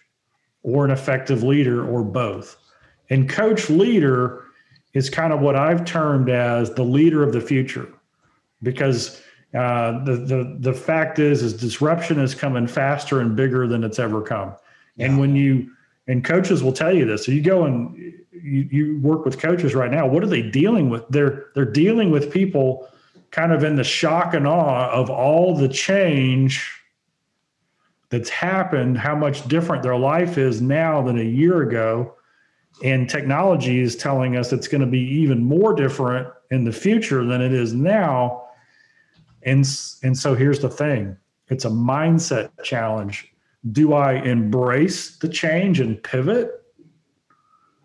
or 0.63 0.83
an 0.85 0.91
effective 0.91 1.43
leader 1.43 1.87
or 1.87 2.03
both. 2.03 2.57
And 3.11 3.29
coach 3.29 3.69
leader 3.69 4.45
is 4.93 5.09
kind 5.09 5.31
of 5.31 5.41
what 5.41 5.55
I've 5.55 5.85
termed 5.85 6.29
as 6.29 6.73
the 6.73 6.83
leader 6.83 7.21
of 7.21 7.33
the 7.33 7.41
future 7.41 7.87
because 8.63 9.21
uh, 9.53 10.03
the 10.05 10.15
the 10.15 10.57
the 10.59 10.73
fact 10.73 11.19
is 11.19 11.43
is 11.43 11.53
disruption 11.53 12.19
is 12.19 12.33
coming 12.33 12.65
faster 12.65 13.19
and 13.19 13.35
bigger 13.35 13.67
than 13.67 13.83
it's 13.83 13.99
ever 13.99 14.21
come. 14.21 14.55
Yeah. 14.95 15.07
And 15.07 15.19
when 15.19 15.35
you 15.35 15.71
and 16.07 16.23
coaches 16.23 16.63
will 16.63 16.73
tell 16.73 16.93
you 16.93 17.05
this. 17.05 17.25
So 17.25 17.31
you 17.31 17.41
go 17.41 17.65
and 17.65 17.95
you, 18.31 18.67
you 18.71 18.99
work 18.99 19.25
with 19.25 19.39
coaches 19.39 19.75
right 19.75 19.91
now. 19.91 20.07
What 20.07 20.23
are 20.23 20.27
they 20.27 20.41
dealing 20.41 20.89
with? 20.89 21.07
They're 21.09 21.47
they're 21.53 21.65
dealing 21.65 22.11
with 22.11 22.31
people 22.31 22.87
kind 23.31 23.51
of 23.51 23.63
in 23.63 23.75
the 23.75 23.83
shock 23.83 24.33
and 24.33 24.47
awe 24.47 24.89
of 24.91 25.09
all 25.09 25.55
the 25.55 25.69
change 25.69 26.79
that's 28.09 28.29
happened, 28.29 28.97
how 28.97 29.15
much 29.15 29.47
different 29.47 29.83
their 29.83 29.97
life 29.97 30.37
is 30.37 30.61
now 30.61 31.01
than 31.01 31.17
a 31.17 31.23
year 31.23 31.61
ago. 31.61 32.13
And 32.83 33.09
technology 33.09 33.79
is 33.79 33.95
telling 33.95 34.35
us 34.35 34.51
it's 34.51 34.67
going 34.67 34.81
to 34.81 34.87
be 34.87 34.99
even 34.99 35.43
more 35.43 35.73
different 35.73 36.27
in 36.49 36.63
the 36.63 36.71
future 36.71 37.23
than 37.23 37.41
it 37.41 37.53
is 37.53 37.73
now 37.73 38.41
and, 39.43 39.65
and 40.03 40.17
so 40.17 40.35
here's 40.35 40.59
the 40.59 40.69
thing 40.69 41.17
it's 41.49 41.65
a 41.65 41.69
mindset 41.69 42.51
challenge. 42.63 43.27
Do 43.71 43.93
I 43.93 44.13
embrace 44.13 45.17
the 45.17 45.29
change 45.29 45.79
and 45.79 46.01
pivot? 46.01 46.51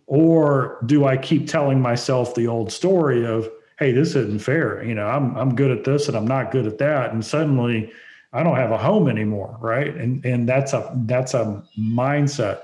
Or 0.07 0.79
do 0.87 1.05
I 1.05 1.16
keep 1.16 1.49
telling 1.49 1.81
myself 1.81 2.35
the 2.35 2.46
old 2.46 2.70
story 2.70 3.27
of, 3.27 3.51
hey, 3.79 3.90
this 3.90 4.14
isn't 4.14 4.40
fair. 4.40 4.85
You 4.85 4.94
know, 4.94 5.07
I'm 5.07 5.37
I'm 5.37 5.57
good 5.57 5.70
at 5.70 5.85
this 5.85 6.09
and 6.09 6.16
I'm 6.16 6.27
not 6.27 6.53
good 6.53 6.66
at 6.66 6.79
that. 6.79 7.12
And 7.12 7.25
suddenly 7.25 7.92
I 8.33 8.42
don't 8.42 8.57
have 8.57 8.70
a 8.70 8.79
home 8.79 9.09
anymore. 9.09 9.59
Right. 9.61 9.94
And 9.94 10.25
and 10.25 10.49
that's 10.49 10.72
a 10.72 10.92
that's 11.07 11.35
a 11.35 11.62
mindset. 11.79 12.61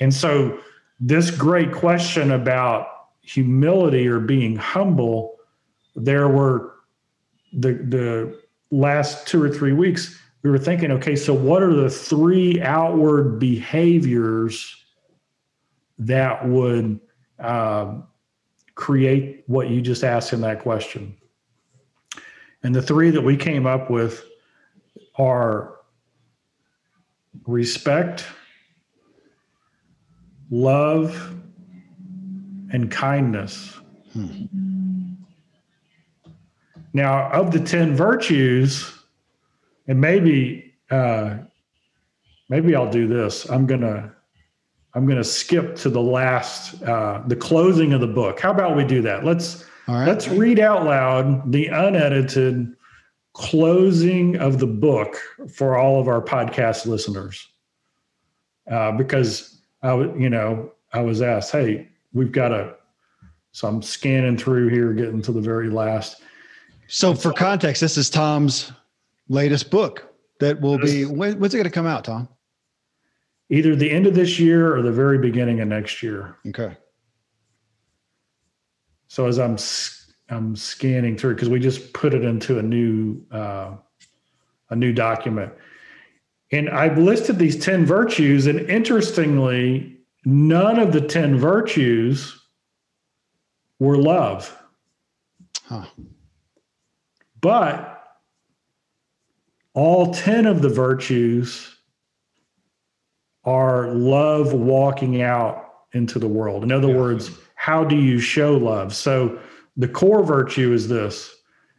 And 0.00 0.12
so 0.12 0.58
this 1.00 1.30
great 1.30 1.72
question 1.72 2.30
about 2.32 2.88
humility 3.22 4.06
or 4.06 4.20
being 4.20 4.56
humble, 4.56 5.36
there 5.96 6.28
were 6.28 6.74
the 7.52 7.72
the 7.72 8.40
last 8.70 9.26
two 9.26 9.42
or 9.42 9.48
three 9.48 9.72
weeks, 9.72 10.18
we 10.42 10.50
were 10.50 10.58
thinking, 10.58 10.90
okay, 10.92 11.16
so 11.16 11.32
what 11.32 11.62
are 11.62 11.74
the 11.74 11.88
three 11.88 12.60
outward 12.60 13.38
behaviors 13.38 14.76
that 15.98 16.46
would 16.46 17.00
um, 17.38 18.06
create 18.74 19.44
what 19.46 19.70
you 19.70 19.80
just 19.80 20.04
asked 20.04 20.32
in 20.32 20.40
that 20.42 20.60
question? 20.60 21.16
And 22.62 22.74
the 22.74 22.82
three 22.82 23.10
that 23.10 23.22
we 23.22 23.36
came 23.36 23.66
up 23.66 23.90
with 23.90 24.24
are 25.16 25.76
respect, 27.46 28.24
love, 30.50 31.34
and 32.72 32.90
kindness. 32.90 33.78
Hmm. 34.12 34.46
Now, 36.92 37.30
of 37.30 37.50
the 37.50 37.60
10 37.60 37.96
virtues, 37.96 38.92
and 39.86 40.00
maybe 40.00 40.74
uh, 40.90 41.38
maybe 42.48 42.74
I'll 42.74 42.90
do 42.90 43.06
this. 43.06 43.48
I'm 43.50 43.66
gonna 43.66 44.14
I'm 44.94 45.06
gonna 45.06 45.24
skip 45.24 45.76
to 45.76 45.90
the 45.90 46.00
last 46.00 46.82
uh, 46.82 47.22
the 47.26 47.36
closing 47.36 47.92
of 47.92 48.00
the 48.00 48.06
book. 48.06 48.40
How 48.40 48.50
about 48.50 48.76
we 48.76 48.84
do 48.84 49.02
that? 49.02 49.24
Let's 49.24 49.64
let's 49.88 50.28
read 50.28 50.60
out 50.60 50.84
loud 50.84 51.52
the 51.52 51.66
unedited 51.66 52.74
closing 53.34 54.36
of 54.36 54.58
the 54.58 54.66
book 54.66 55.16
for 55.52 55.76
all 55.76 56.00
of 56.00 56.08
our 56.08 56.22
podcast 56.22 56.86
listeners. 56.86 57.48
Uh, 58.70 58.92
because 58.92 59.53
I 59.84 59.92
was, 59.92 60.08
you 60.18 60.30
know, 60.30 60.72
I 60.92 61.02
was 61.02 61.22
asked, 61.22 61.52
hey, 61.52 61.88
we've 62.12 62.32
got 62.32 62.50
a 62.50 62.74
so 63.52 63.68
I'm 63.68 63.82
scanning 63.82 64.36
through 64.36 64.70
here, 64.70 64.92
getting 64.92 65.22
to 65.22 65.30
the 65.30 65.40
very 65.40 65.70
last. 65.70 66.22
So, 66.88 67.14
for 67.14 67.32
context, 67.32 67.80
this 67.80 67.96
is 67.96 68.10
Tom's 68.10 68.72
latest 69.28 69.70
book 69.70 70.12
that 70.40 70.60
will 70.60 70.78
be. 70.78 71.04
When, 71.04 71.38
when's 71.38 71.54
it 71.54 71.58
going 71.58 71.64
to 71.64 71.70
come 71.70 71.86
out, 71.86 72.04
Tom? 72.04 72.28
Either 73.50 73.76
the 73.76 73.88
end 73.88 74.08
of 74.08 74.14
this 74.16 74.40
year 74.40 74.74
or 74.74 74.82
the 74.82 74.90
very 74.90 75.18
beginning 75.18 75.60
of 75.60 75.68
next 75.68 76.02
year. 76.02 76.36
Okay. 76.48 76.76
So 79.06 79.28
as 79.28 79.38
I'm 79.38 79.56
I'm 80.30 80.56
scanning 80.56 81.16
through 81.16 81.34
because 81.34 81.48
we 81.48 81.60
just 81.60 81.92
put 81.92 82.12
it 82.12 82.24
into 82.24 82.58
a 82.58 82.62
new 82.62 83.24
uh, 83.30 83.76
a 84.70 84.76
new 84.76 84.92
document, 84.92 85.52
and 86.54 86.70
I've 86.70 86.98
listed 86.98 87.38
these 87.38 87.62
ten 87.62 87.84
virtues, 87.84 88.46
and 88.46 88.60
interestingly, 88.70 89.98
none 90.24 90.78
of 90.78 90.92
the 90.92 91.00
ten 91.00 91.38
virtues 91.38 92.40
were 93.78 93.98
love. 93.98 94.56
Huh. 95.66 95.86
But 97.40 97.94
all 99.74 100.14
10 100.14 100.46
of 100.46 100.62
the 100.62 100.68
virtues 100.68 101.76
are 103.44 103.92
love 103.92 104.52
walking 104.52 105.20
out 105.20 105.72
into 105.92 106.18
the 106.18 106.28
world. 106.28 106.62
In 106.62 106.72
other 106.72 106.88
yeah. 106.88 106.96
words, 106.96 107.30
how 107.56 107.84
do 107.84 107.96
you 107.96 108.18
show 108.18 108.56
love? 108.56 108.94
So 108.94 109.38
the 109.76 109.88
core 109.88 110.22
virtue 110.22 110.72
is 110.72 110.88
this. 110.88 111.34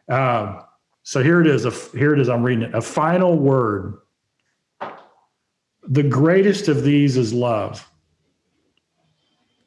Um, 0.09 0.61
so 1.03 1.23
here 1.23 1.41
it 1.41 1.47
is. 1.47 1.65
A, 1.65 1.71
here 1.97 2.13
it 2.13 2.19
is. 2.19 2.29
I'm 2.29 2.43
reading 2.43 2.65
it. 2.65 2.75
A 2.75 2.81
final 2.81 3.37
word. 3.37 3.97
The 5.87 6.03
greatest 6.03 6.67
of 6.67 6.83
these 6.83 7.17
is 7.17 7.33
love. 7.33 7.87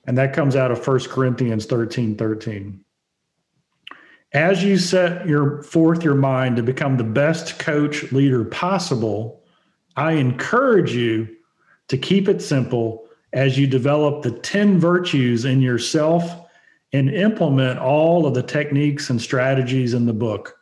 And 0.06 0.16
that 0.18 0.32
comes 0.32 0.56
out 0.56 0.70
of 0.70 0.86
1 0.86 1.00
Corinthians 1.00 1.66
13 1.66 2.16
13. 2.16 2.84
As 4.32 4.62
you 4.62 4.76
set 4.76 5.26
your 5.26 5.62
forth 5.62 6.04
your 6.04 6.14
mind 6.14 6.56
to 6.56 6.62
become 6.62 6.96
the 6.96 7.04
best 7.04 7.58
coach 7.58 8.12
leader 8.12 8.44
possible, 8.44 9.42
I 9.96 10.12
encourage 10.12 10.94
you 10.94 11.28
to 11.88 11.96
keep 11.96 12.28
it 12.28 12.42
simple 12.42 13.06
as 13.32 13.58
you 13.58 13.66
develop 13.66 14.22
the 14.22 14.30
10 14.30 14.78
virtues 14.78 15.44
in 15.44 15.60
yourself 15.60 16.46
and 16.92 17.10
implement 17.10 17.78
all 17.78 18.26
of 18.26 18.34
the 18.34 18.42
techniques 18.42 19.10
and 19.10 19.20
strategies 19.20 19.94
in 19.94 20.06
the 20.06 20.12
book. 20.12 20.57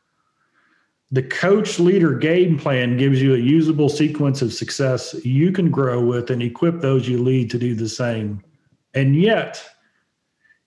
The 1.13 1.23
coach 1.23 1.79
leader 1.79 2.15
game 2.15 2.59
plan 2.59 2.97
gives 2.97 3.23
you 3.23 3.35
a 3.35 3.39
usable 3.39 3.89
sequence 3.89 4.43
of 4.43 4.53
success 4.53 5.15
you 5.25 5.53
can 5.53 5.71
grow 5.71 6.05
with 6.05 6.31
and 6.31 6.43
equip 6.43 6.81
those 6.81 7.09
you 7.09 7.23
lead 7.23 7.49
to 7.51 7.59
do 7.59 7.75
the 7.75 7.89
same. 7.89 8.43
And 8.93 9.15
yet, 9.15 9.63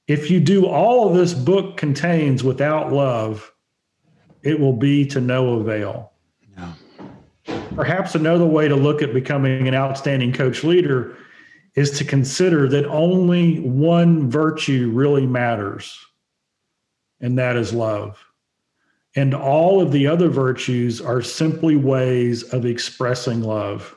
if 0.07 0.31
you 0.31 0.39
do 0.39 0.65
all 0.65 1.11
this 1.11 1.33
book 1.33 1.75
contains 1.75 2.43
without 2.43 2.93
love, 2.93 3.51
it 4.41 4.59
will 4.59 4.73
be 4.73 5.05
to 5.07 5.19
no 5.19 5.55
avail. 5.55 6.13
No. 6.57 6.73
Perhaps 7.75 8.15
another 8.15 8.45
way 8.45 8.67
to 8.67 8.75
look 8.75 9.01
at 9.01 9.13
becoming 9.13 9.67
an 9.67 9.75
outstanding 9.75 10.31
coach 10.31 10.63
leader 10.63 11.17
is 11.75 11.91
to 11.97 12.05
consider 12.05 12.67
that 12.69 12.85
only 12.85 13.59
one 13.59 14.29
virtue 14.29 14.89
really 14.93 15.27
matters, 15.27 15.97
and 17.19 17.37
that 17.37 17.57
is 17.57 17.73
love. 17.73 18.17
And 19.15 19.33
all 19.33 19.81
of 19.81 19.91
the 19.91 20.07
other 20.07 20.29
virtues 20.29 21.01
are 21.01 21.21
simply 21.21 21.75
ways 21.75 22.43
of 22.43 22.65
expressing 22.65 23.41
love. 23.41 23.95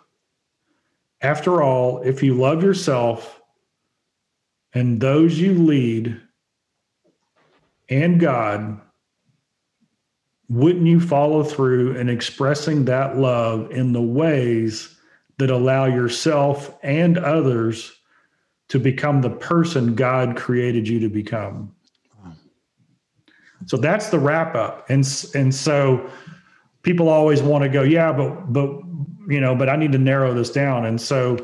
After 1.20 1.62
all, 1.62 2.03
if 2.03 2.22
you 2.22 2.35
love 2.35 2.62
yourself 2.62 3.40
and 4.72 5.01
those 5.01 5.38
you 5.38 5.55
lead 5.55 6.20
and 7.88 8.18
God, 8.18 8.81
wouldn't 10.48 10.87
you 10.87 10.98
follow 10.98 11.44
through 11.44 11.96
in 11.96 12.09
expressing 12.09 12.87
that 12.87 13.18
love 13.18 13.70
in 13.70 13.92
the 13.92 14.03
ways 14.03 14.98
that 15.38 15.51
allow 15.51 15.87
yourself 15.87 16.77
and 16.83 17.18
others 17.18 17.92
to 18.68 18.79
become 18.79 19.20
the 19.20 19.29
person 19.29 19.94
God 19.94 20.37
created 20.37 20.88
you 20.88 21.01
to 21.01 21.09
become. 21.09 21.75
So 23.66 23.77
that's 23.77 24.11
the 24.11 24.18
wrap 24.18 24.55
up. 24.55 24.88
And 24.88 25.07
and 25.35 25.55
so 25.55 26.11
people 26.83 27.09
always 27.09 27.42
want 27.42 27.62
to 27.62 27.68
go, 27.68 27.83
yeah, 27.83 28.12
but 28.12 28.53
but 28.53 28.70
you 29.29 29.40
know, 29.40 29.55
but 29.55 29.68
I 29.68 29.77
need 29.77 29.92
to 29.92 29.98
narrow 29.98 30.35
this 30.35 30.51
down. 30.51 30.85
And 30.85 31.01
so 31.01 31.38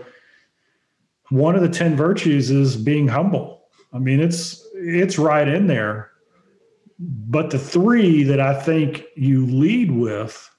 one 1.30 1.54
of 1.54 1.62
the 1.62 1.68
10 1.68 1.96
virtues 1.96 2.50
is 2.50 2.76
being 2.76 3.08
humble. 3.08 3.68
I 3.92 3.98
mean, 3.98 4.20
it's 4.20 4.66
it's 4.74 5.18
right 5.18 5.46
in 5.46 5.66
there. 5.66 6.10
But 6.98 7.50
the 7.50 7.58
three 7.58 8.24
that 8.24 8.40
I 8.40 8.60
think 8.60 9.04
you 9.14 9.46
lead 9.46 9.92
with 9.92 10.50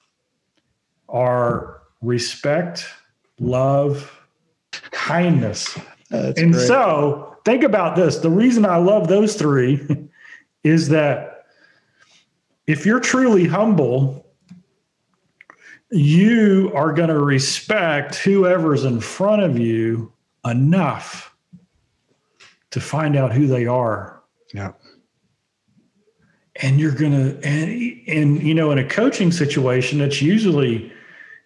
are 1.08 1.82
respect, 2.00 2.86
love, 3.38 4.18
kindness. 4.90 5.78
And 6.10 6.34
great. 6.34 6.66
so 6.66 7.36
think 7.44 7.62
about 7.62 7.94
this. 7.94 8.18
The 8.18 8.30
reason 8.30 8.64
I 8.64 8.76
love 8.76 9.08
those 9.08 9.34
three 9.34 10.08
is 10.64 10.88
that 10.88 11.29
if 12.70 12.86
you're 12.86 13.00
truly 13.00 13.46
humble, 13.46 14.24
you 15.90 16.70
are 16.72 16.92
going 16.92 17.08
to 17.08 17.18
respect 17.18 18.14
whoever's 18.14 18.84
in 18.84 19.00
front 19.00 19.42
of 19.42 19.58
you 19.58 20.12
enough 20.44 21.34
to 22.70 22.80
find 22.80 23.16
out 23.16 23.32
who 23.32 23.48
they 23.48 23.66
are. 23.66 24.22
Yeah. 24.54 24.72
And 26.62 26.78
you're 26.78 26.94
going 26.94 27.12
to, 27.12 27.44
and, 27.44 28.00
and, 28.06 28.42
you 28.42 28.54
know, 28.54 28.70
in 28.70 28.78
a 28.78 28.84
coaching 28.88 29.32
situation, 29.32 30.00
it's 30.00 30.22
usually, 30.22 30.92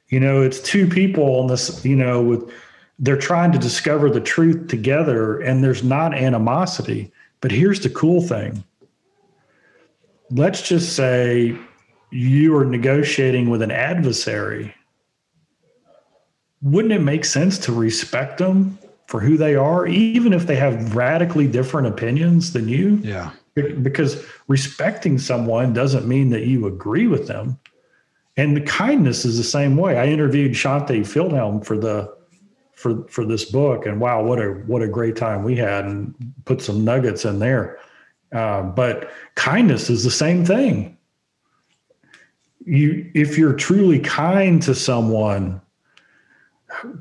you 0.09 0.21
know, 0.21 0.43
it's 0.43 0.61
two 0.61 0.87
people 0.87 1.41
on 1.41 1.47
this, 1.47 1.83
you 1.87 1.97
know, 1.97 2.21
with 2.21 2.53
they're 2.99 3.17
trying 3.17 3.51
to 3.53 3.59
discover 3.59 4.11
the 4.11 4.21
truth 4.21 4.69
together 4.69 5.41
and 5.41 5.65
there's 5.65 5.83
not 5.83 6.13
animosity. 6.15 7.11
But 7.41 7.51
here's 7.51 7.81
the 7.81 7.91
cool 7.91 8.21
thing. 8.21 8.63
Let's 10.35 10.62
just 10.62 10.97
say 10.97 11.57
you 12.11 12.57
are 12.57 12.64
negotiating 12.64 13.51
with 13.51 13.62
an 13.62 13.70
adversary. 13.70 14.75
Wouldn't 16.61 16.92
it 16.92 17.03
make 17.03 17.25
sense 17.25 17.57
to 17.59 17.73
respect 17.73 18.38
them 18.38 18.77
for 19.07 19.20
who 19.20 19.37
they 19.37 19.55
are, 19.55 19.87
even 19.87 20.33
if 20.33 20.49
they 20.49 20.57
have 20.57 20.97
radically 20.97 21.47
different 21.47 21.87
opinions 21.87 22.53
than 22.53 22.68
you? 22.68 22.97
Yeah. 22.97 23.31
Because 23.55 24.27
respecting 24.49 25.18
someone 25.18 25.73
doesn't 25.73 26.09
mean 26.09 26.31
that 26.31 26.47
you 26.47 26.66
agree 26.66 27.07
with 27.07 27.29
them. 27.29 27.61
And 28.37 28.57
the 28.57 28.62
kindness 28.62 29.25
is 29.25 29.37
the 29.37 29.44
same 29.44 29.77
way. 29.77 29.99
I 29.99 30.07
interviewed 30.07 30.53
Shaunti 30.53 31.03
Feldhahn 31.03 31.64
for 31.64 31.79
the 31.79 32.12
for 32.73 33.07
for 33.07 33.25
this 33.25 33.44
book, 33.44 33.87
and 33.87 34.01
wow, 34.01 34.25
what 34.25 34.40
a 34.40 34.49
what 34.66 34.83
a 34.83 34.88
great 34.88 35.14
time 35.14 35.44
we 35.44 35.55
had, 35.55 35.85
and 35.85 36.12
put 36.44 36.61
some 36.61 36.85
nuggets 36.85 37.25
in 37.25 37.38
there. 37.38 37.79
Uh, 38.35 38.62
but 38.62 39.11
kindness 39.37 39.88
is 39.88 40.05
the 40.05 40.11
same 40.11 40.44
thing. 40.44 40.97
You, 42.66 43.11
if 43.14 43.38
you're 43.38 43.53
truly 43.53 44.01
kind 44.01 44.61
to 44.62 44.75
someone, 44.75 45.61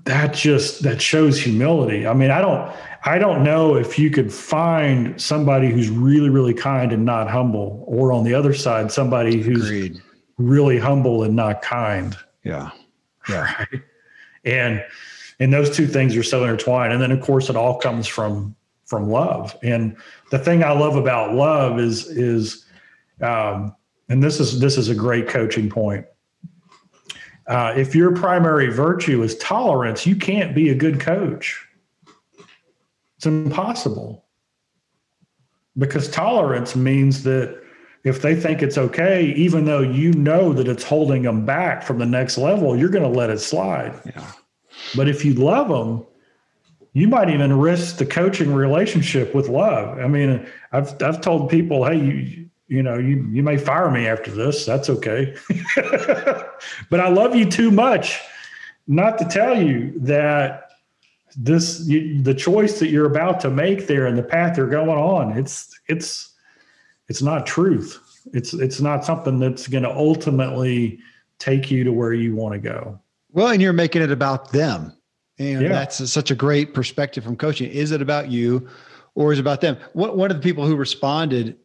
that 0.05 0.33
just 0.33 0.83
that 0.83 1.01
shows 1.01 1.39
humility. 1.39 2.05
I 2.05 2.13
mean, 2.13 2.29
I 2.29 2.41
don't 2.41 2.71
I 3.05 3.17
don't 3.17 3.43
know 3.43 3.75
if 3.75 3.97
you 3.97 4.11
could 4.11 4.31
find 4.31 5.19
somebody 5.19 5.71
who's 5.71 5.89
really 5.89 6.29
really 6.29 6.53
kind 6.53 6.93
and 6.93 7.03
not 7.05 7.29
humble, 7.29 7.83
or 7.87 8.11
on 8.11 8.23
the 8.23 8.35
other 8.35 8.53
side, 8.53 8.91
somebody 8.91 9.41
who's 9.41 9.65
Agreed 9.65 10.01
really 10.37 10.77
humble 10.77 11.23
and 11.23 11.35
not 11.35 11.61
kind. 11.61 12.17
Yeah. 12.43 12.71
Yeah. 13.29 13.53
Right? 13.59 13.81
And 14.45 14.83
and 15.39 15.53
those 15.53 15.75
two 15.75 15.87
things 15.87 16.15
are 16.15 16.23
so 16.23 16.43
intertwined. 16.43 16.93
And 16.93 17.01
then 17.01 17.11
of 17.11 17.21
course 17.21 17.49
it 17.49 17.55
all 17.55 17.79
comes 17.79 18.07
from 18.07 18.55
from 18.93 19.09
love. 19.09 19.57
And 19.63 19.97
the 20.29 20.37
thing 20.37 20.63
I 20.63 20.69
love 20.69 20.95
about 20.95 21.33
love 21.33 21.79
is 21.79 22.05
is 22.05 22.63
um, 23.21 23.75
and 24.07 24.21
this 24.21 24.39
is 24.39 24.59
this 24.59 24.77
is 24.77 24.87
a 24.89 24.93
great 24.93 25.27
coaching 25.27 25.67
point. 25.67 26.05
Uh, 27.47 27.73
if 27.75 27.95
your 27.95 28.15
primary 28.15 28.67
virtue 28.67 29.23
is 29.23 29.35
tolerance, 29.39 30.05
you 30.05 30.15
can't 30.15 30.53
be 30.53 30.69
a 30.69 30.75
good 30.75 30.99
coach. 30.99 31.67
It's 33.17 33.25
impossible 33.25 34.23
because 35.75 36.07
tolerance 36.11 36.75
means 36.75 37.23
that 37.23 37.59
if 38.03 38.21
they 38.21 38.35
think 38.35 38.61
it's 38.61 38.77
okay, 38.77 39.33
even 39.35 39.65
though 39.65 39.81
you 39.81 40.13
know 40.13 40.53
that 40.53 40.67
it's 40.67 40.83
holding 40.83 41.23
them 41.23 41.45
back 41.47 41.81
from 41.81 41.97
the 41.97 42.05
next 42.05 42.37
level, 42.37 42.77
you're 42.77 42.89
going 42.89 43.11
to 43.11 43.19
let 43.19 43.31
it 43.31 43.39
slide. 43.39 43.99
Yeah. 44.05 44.31
But 44.95 45.07
if 45.09 45.25
you 45.25 45.33
love 45.33 45.69
them, 45.69 46.05
you 46.93 47.07
might 47.07 47.29
even 47.29 47.57
risk 47.57 47.97
the 47.97 48.05
coaching 48.05 48.53
relationship 48.53 49.33
with 49.33 49.49
love. 49.49 49.99
I 49.99 50.07
mean, 50.07 50.47
I've 50.71 51.01
I've 51.01 51.21
told 51.21 51.49
people, 51.49 51.85
hey, 51.85 51.97
you 51.97 52.49
you 52.67 52.81
know, 52.83 52.97
you 52.97 53.27
you 53.31 53.43
may 53.43 53.57
fire 53.57 53.91
me 53.91 54.07
after 54.07 54.31
this. 54.31 54.65
That's 54.65 54.89
okay. 54.89 55.35
but 56.89 56.99
I 56.99 57.09
love 57.09 57.35
you 57.35 57.49
too 57.49 57.71
much 57.71 58.19
not 58.87 59.17
to 59.17 59.25
tell 59.25 59.61
you 59.61 59.93
that 59.97 60.69
this 61.35 61.85
you, 61.87 62.21
the 62.21 62.33
choice 62.33 62.79
that 62.79 62.89
you're 62.89 63.05
about 63.05 63.39
to 63.41 63.49
make 63.49 63.87
there 63.87 64.05
and 64.05 64.17
the 64.17 64.23
path 64.23 64.57
you're 64.57 64.69
going 64.69 64.97
on, 64.97 65.37
it's 65.37 65.79
it's 65.87 66.33
it's 67.07 67.21
not 67.21 67.45
truth. 67.45 67.99
It's 68.33 68.53
it's 68.53 68.81
not 68.81 69.03
something 69.03 69.39
that's 69.39 69.67
going 69.67 69.83
to 69.83 69.95
ultimately 69.95 70.99
take 71.39 71.71
you 71.71 71.83
to 71.83 71.91
where 71.91 72.13
you 72.13 72.35
want 72.35 72.53
to 72.53 72.59
go. 72.59 72.99
Well, 73.31 73.47
and 73.47 73.61
you're 73.61 73.73
making 73.73 74.03
it 74.03 74.11
about 74.11 74.51
them. 74.51 74.95
And 75.39 75.63
yeah. 75.63 75.69
that's 75.69 76.09
such 76.11 76.31
a 76.31 76.35
great 76.35 76.73
perspective 76.73 77.23
from 77.23 77.35
coaching. 77.35 77.69
Is 77.71 77.91
it 77.91 78.01
about 78.01 78.29
you 78.29 78.67
or 79.15 79.33
is 79.33 79.39
it 79.39 79.41
about 79.41 79.61
them? 79.61 79.77
What, 79.93 80.17
One 80.17 80.31
of 80.31 80.37
the 80.37 80.43
people 80.43 80.65
who 80.65 80.75
responded, 80.75 81.57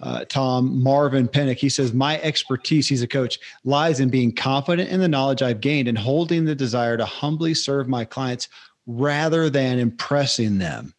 uh, 0.00 0.24
Tom, 0.28 0.82
Marvin 0.82 1.28
Pennick, 1.28 1.58
he 1.58 1.68
says, 1.68 1.92
My 1.92 2.20
expertise, 2.20 2.88
he's 2.88 3.02
a 3.02 3.08
coach, 3.08 3.38
lies 3.64 4.00
in 4.00 4.10
being 4.10 4.32
confident 4.32 4.90
in 4.90 5.00
the 5.00 5.08
knowledge 5.08 5.42
I've 5.42 5.60
gained 5.60 5.88
and 5.88 5.96
holding 5.96 6.44
the 6.44 6.54
desire 6.54 6.96
to 6.96 7.04
humbly 7.04 7.54
serve 7.54 7.88
my 7.88 8.04
clients 8.04 8.48
rather 8.86 9.48
than 9.50 9.78
impressing 9.78 10.58
them 10.58 10.94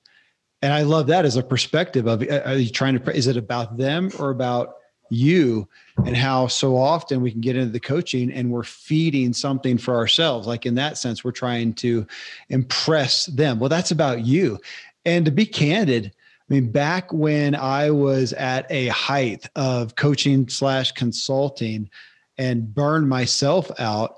and 0.61 0.73
I 0.73 0.83
love 0.83 1.07
that 1.07 1.25
as 1.25 1.35
a 1.35 1.43
perspective 1.43 2.07
of 2.07 2.21
uh, 2.21 2.41
are 2.45 2.55
you 2.55 2.69
trying 2.69 2.99
to 2.99 3.15
is 3.15 3.27
it 3.27 3.37
about 3.37 3.77
them 3.77 4.11
or 4.19 4.29
about 4.29 4.75
you 5.11 5.67
and 6.05 6.15
how 6.15 6.47
so 6.47 6.77
often 6.77 7.21
we 7.21 7.31
can 7.31 7.41
get 7.41 7.55
into 7.55 7.71
the 7.71 7.79
coaching 7.79 8.31
and 8.31 8.49
we're 8.49 8.63
feeding 8.63 9.33
something 9.33 9.77
for 9.77 9.95
ourselves. 9.95 10.47
Like 10.47 10.65
in 10.65 10.75
that 10.75 10.97
sense 10.97 11.23
we're 11.23 11.31
trying 11.31 11.73
to 11.75 12.07
impress 12.49 13.25
them. 13.27 13.59
Well 13.59 13.69
that's 13.69 13.91
about 13.91 14.25
you. 14.25 14.59
And 15.05 15.25
to 15.25 15.31
be 15.31 15.45
candid 15.45 16.13
I 16.51 16.53
mean, 16.55 16.69
back 16.69 17.13
when 17.13 17.55
I 17.55 17.91
was 17.91 18.33
at 18.33 18.69
a 18.69 18.87
height 18.87 19.47
of 19.55 19.95
coaching 19.95 20.49
slash 20.49 20.91
consulting 20.91 21.89
and 22.37 22.75
burned 22.75 23.07
myself 23.07 23.71
out, 23.79 24.17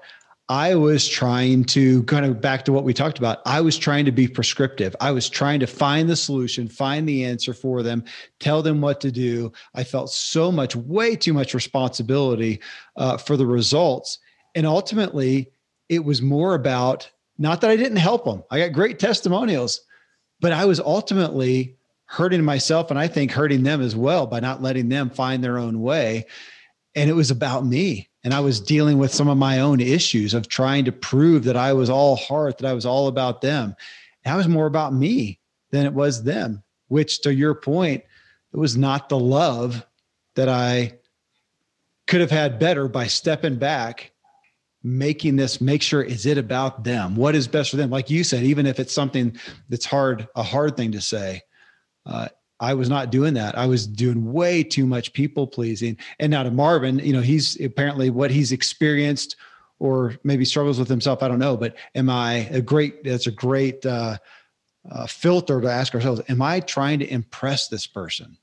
I 0.49 0.75
was 0.75 1.07
trying 1.07 1.63
to 1.65 2.03
kind 2.03 2.25
of 2.25 2.41
back 2.41 2.65
to 2.65 2.73
what 2.73 2.83
we 2.83 2.93
talked 2.93 3.17
about. 3.17 3.39
I 3.45 3.61
was 3.61 3.77
trying 3.77 4.03
to 4.05 4.11
be 4.11 4.27
prescriptive. 4.27 4.93
I 4.99 5.11
was 5.11 5.29
trying 5.29 5.61
to 5.61 5.67
find 5.67 6.09
the 6.09 6.17
solution, 6.17 6.67
find 6.67 7.07
the 7.07 7.23
answer 7.23 7.53
for 7.53 7.81
them, 7.81 8.03
tell 8.39 8.61
them 8.61 8.81
what 8.81 8.99
to 9.01 9.11
do. 9.11 9.53
I 9.73 9.85
felt 9.85 10.11
so 10.11 10.51
much, 10.51 10.75
way 10.75 11.15
too 11.15 11.33
much 11.33 11.53
responsibility 11.53 12.59
uh, 12.97 13.17
for 13.17 13.37
the 13.37 13.45
results. 13.45 14.19
And 14.53 14.67
ultimately, 14.67 15.49
it 15.87 16.03
was 16.03 16.21
more 16.21 16.55
about 16.55 17.09
not 17.37 17.61
that 17.61 17.69
I 17.69 17.77
didn't 17.77 17.97
help 17.97 18.25
them. 18.25 18.43
I 18.51 18.59
got 18.59 18.73
great 18.73 18.99
testimonials, 18.99 19.81
but 20.41 20.51
I 20.51 20.65
was 20.65 20.79
ultimately 20.79 21.77
hurting 22.05 22.43
myself 22.43 22.91
and 22.91 22.99
I 22.99 23.07
think 23.07 23.31
hurting 23.31 23.63
them 23.63 23.81
as 23.81 23.95
well 23.95 24.27
by 24.27 24.41
not 24.41 24.61
letting 24.61 24.89
them 24.89 25.09
find 25.09 25.41
their 25.41 25.57
own 25.57 25.79
way. 25.79 26.25
And 26.95 27.09
it 27.09 27.13
was 27.13 27.31
about 27.31 27.65
me 27.65 28.09
and 28.23 28.33
I 28.33 28.39
was 28.39 28.59
dealing 28.59 28.97
with 28.97 29.13
some 29.13 29.27
of 29.27 29.37
my 29.37 29.59
own 29.59 29.79
issues 29.79 30.33
of 30.33 30.47
trying 30.47 30.85
to 30.85 30.91
prove 30.91 31.43
that 31.43 31.57
I 31.57 31.73
was 31.73 31.89
all 31.89 32.15
heart, 32.15 32.57
that 32.57 32.67
I 32.67 32.73
was 32.73 32.85
all 32.85 33.07
about 33.07 33.41
them. 33.41 33.75
That 34.23 34.35
was 34.35 34.47
more 34.47 34.65
about 34.65 34.93
me 34.93 35.39
than 35.71 35.85
it 35.85 35.93
was 35.93 36.23
them, 36.23 36.63
which 36.87 37.21
to 37.21 37.33
your 37.33 37.53
point, 37.53 38.03
it 38.53 38.57
was 38.57 38.77
not 38.77 39.09
the 39.09 39.19
love 39.19 39.85
that 40.35 40.47
I 40.47 40.93
could 42.07 42.21
have 42.21 42.31
had 42.31 42.59
better 42.59 42.87
by 42.87 43.07
stepping 43.07 43.57
back, 43.57 44.11
making 44.83 45.35
this 45.35 45.59
make 45.59 45.81
sure 45.81 46.01
is 46.01 46.25
it 46.25 46.37
about 46.37 46.83
them? 46.83 47.15
What 47.15 47.35
is 47.35 47.47
best 47.47 47.71
for 47.71 47.77
them? 47.77 47.89
Like 47.89 48.09
you 48.09 48.23
said, 48.23 48.43
even 48.43 48.65
if 48.65 48.79
it's 48.79 48.93
something 48.93 49.37
that's 49.69 49.85
hard, 49.85 50.27
a 50.35 50.43
hard 50.43 50.77
thing 50.77 50.91
to 50.91 51.01
say, 51.01 51.41
uh, 52.05 52.27
I 52.63 52.73
was 52.73 52.87
not 52.87 53.11
doing 53.11 53.33
that. 53.33 53.57
I 53.57 53.65
was 53.65 53.85
doing 53.85 54.31
way 54.31 54.63
too 54.63 54.85
much 54.85 55.11
people 55.11 55.45
pleasing. 55.45 55.97
And 56.19 56.31
now 56.31 56.43
to 56.43 56.51
Marvin, 56.51 56.99
you 56.99 57.11
know, 57.11 57.19
he's 57.19 57.59
apparently 57.59 58.09
what 58.09 58.31
he's 58.31 58.53
experienced 58.53 59.35
or 59.79 60.15
maybe 60.23 60.45
struggles 60.45 60.79
with 60.79 60.87
himself. 60.87 61.21
I 61.21 61.27
don't 61.27 61.39
know, 61.39 61.57
but 61.57 61.75
am 61.93 62.09
I 62.09 62.47
a 62.51 62.61
great, 62.61 63.03
that's 63.03 63.27
a 63.27 63.31
great 63.31 63.85
uh, 63.85 64.17
uh, 64.89 65.07
filter 65.07 65.59
to 65.59 65.69
ask 65.69 65.93
ourselves, 65.93 66.21
am 66.29 66.41
I 66.41 66.61
trying 66.61 66.99
to 66.99 67.11
impress 67.11 67.67
this 67.67 67.85
person? 67.85 68.37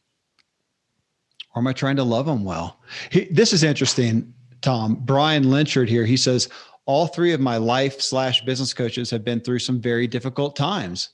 Or 1.54 1.60
am 1.60 1.66
I 1.66 1.72
trying 1.72 1.96
to 1.96 2.04
love 2.04 2.26
them 2.26 2.44
well? 2.44 2.78
He, 3.10 3.24
this 3.24 3.54
is 3.54 3.64
interesting, 3.64 4.34
Tom. 4.60 4.96
Brian 5.00 5.50
Lynchard 5.50 5.88
here, 5.88 6.04
he 6.04 6.18
says, 6.18 6.50
all 6.84 7.06
three 7.06 7.32
of 7.32 7.40
my 7.40 7.56
life 7.56 8.02
slash 8.02 8.44
business 8.44 8.74
coaches 8.74 9.08
have 9.10 9.24
been 9.24 9.40
through 9.40 9.60
some 9.60 9.80
very 9.80 10.06
difficult 10.06 10.56
times 10.56 11.08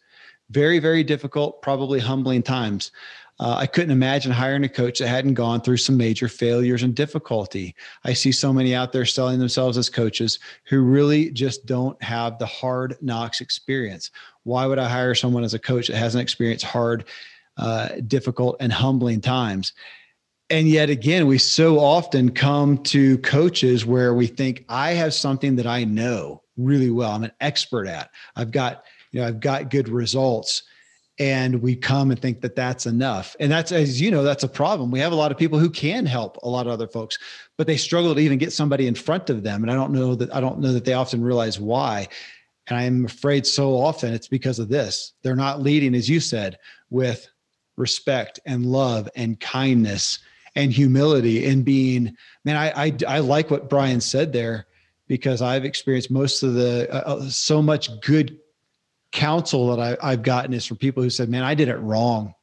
very, 0.50 0.78
very 0.78 1.02
difficult, 1.02 1.62
probably 1.62 2.00
humbling 2.00 2.42
times. 2.42 2.92
Uh, 3.38 3.54
I 3.58 3.66
couldn't 3.66 3.90
imagine 3.90 4.32
hiring 4.32 4.64
a 4.64 4.68
coach 4.68 4.98
that 4.98 5.08
hadn't 5.08 5.34
gone 5.34 5.60
through 5.60 5.76
some 5.76 5.96
major 5.96 6.26
failures 6.26 6.82
and 6.82 6.94
difficulty. 6.94 7.74
I 8.04 8.14
see 8.14 8.32
so 8.32 8.50
many 8.50 8.74
out 8.74 8.92
there 8.92 9.04
selling 9.04 9.38
themselves 9.38 9.76
as 9.76 9.90
coaches 9.90 10.38
who 10.64 10.80
really 10.80 11.30
just 11.30 11.66
don't 11.66 12.02
have 12.02 12.38
the 12.38 12.46
hard 12.46 12.96
knocks 13.02 13.42
experience. 13.42 14.10
Why 14.44 14.66
would 14.66 14.78
I 14.78 14.88
hire 14.88 15.14
someone 15.14 15.44
as 15.44 15.52
a 15.52 15.58
coach 15.58 15.88
that 15.88 15.96
hasn't 15.96 16.22
experienced 16.22 16.64
hard, 16.64 17.04
uh, 17.58 17.88
difficult, 18.06 18.56
and 18.60 18.72
humbling 18.72 19.20
times? 19.20 19.74
And 20.48 20.66
yet 20.68 20.88
again, 20.88 21.26
we 21.26 21.38
so 21.38 21.78
often 21.78 22.30
come 22.30 22.78
to 22.84 23.18
coaches 23.18 23.84
where 23.84 24.14
we 24.14 24.28
think, 24.28 24.64
I 24.68 24.92
have 24.92 25.12
something 25.12 25.56
that 25.56 25.66
I 25.66 25.84
know 25.84 26.42
really 26.56 26.90
well, 26.90 27.10
I'm 27.10 27.24
an 27.24 27.32
expert 27.40 27.86
at. 27.86 28.10
I've 28.34 28.50
got 28.50 28.84
know, 29.20 29.26
I've 29.26 29.40
got 29.40 29.70
good 29.70 29.88
results. 29.88 30.62
And 31.18 31.62
we 31.62 31.74
come 31.74 32.10
and 32.10 32.20
think 32.20 32.42
that 32.42 32.56
that's 32.56 32.84
enough. 32.84 33.36
And 33.40 33.50
that's, 33.50 33.72
as 33.72 34.02
you 34.02 34.10
know, 34.10 34.22
that's 34.22 34.44
a 34.44 34.48
problem. 34.48 34.90
We 34.90 35.00
have 35.00 35.12
a 35.12 35.16
lot 35.16 35.32
of 35.32 35.38
people 35.38 35.58
who 35.58 35.70
can 35.70 36.04
help 36.04 36.36
a 36.42 36.48
lot 36.48 36.66
of 36.66 36.72
other 36.72 36.86
folks, 36.86 37.18
but 37.56 37.66
they 37.66 37.78
struggle 37.78 38.14
to 38.14 38.20
even 38.20 38.36
get 38.36 38.52
somebody 38.52 38.86
in 38.86 38.94
front 38.94 39.30
of 39.30 39.42
them. 39.42 39.62
And 39.62 39.70
I 39.70 39.74
don't 39.74 39.92
know 39.92 40.14
that, 40.14 40.34
I 40.34 40.40
don't 40.40 40.60
know 40.60 40.74
that 40.74 40.84
they 40.84 40.92
often 40.92 41.24
realize 41.24 41.58
why. 41.58 42.08
And 42.66 42.78
I'm 42.78 43.06
afraid 43.06 43.46
so 43.46 43.76
often 43.76 44.12
it's 44.12 44.28
because 44.28 44.58
of 44.58 44.68
this. 44.68 45.14
They're 45.22 45.36
not 45.36 45.62
leading, 45.62 45.94
as 45.94 46.08
you 46.08 46.20
said, 46.20 46.58
with 46.90 47.26
respect 47.76 48.40
and 48.44 48.66
love 48.66 49.08
and 49.16 49.40
kindness 49.40 50.18
and 50.54 50.72
humility 50.72 51.46
and 51.46 51.64
being, 51.64 52.16
man, 52.44 52.56
I, 52.56 52.86
I, 52.86 52.96
I 53.08 53.18
like 53.20 53.50
what 53.50 53.70
Brian 53.70 54.00
said 54.00 54.32
there 54.32 54.66
because 55.06 55.42
I've 55.42 55.64
experienced 55.64 56.10
most 56.10 56.42
of 56.42 56.54
the, 56.54 56.88
uh, 56.90 57.14
uh 57.14 57.28
so 57.28 57.62
much 57.62 58.00
good 58.00 58.38
counsel 59.16 59.74
that 59.74 59.98
I, 60.02 60.12
I've 60.12 60.22
gotten 60.22 60.52
is 60.52 60.66
from 60.66 60.76
people 60.76 61.02
who 61.02 61.10
said, 61.10 61.28
man, 61.28 61.42
I 61.42 61.54
did 61.54 61.68
it 61.68 61.78
wrong. 61.78 62.34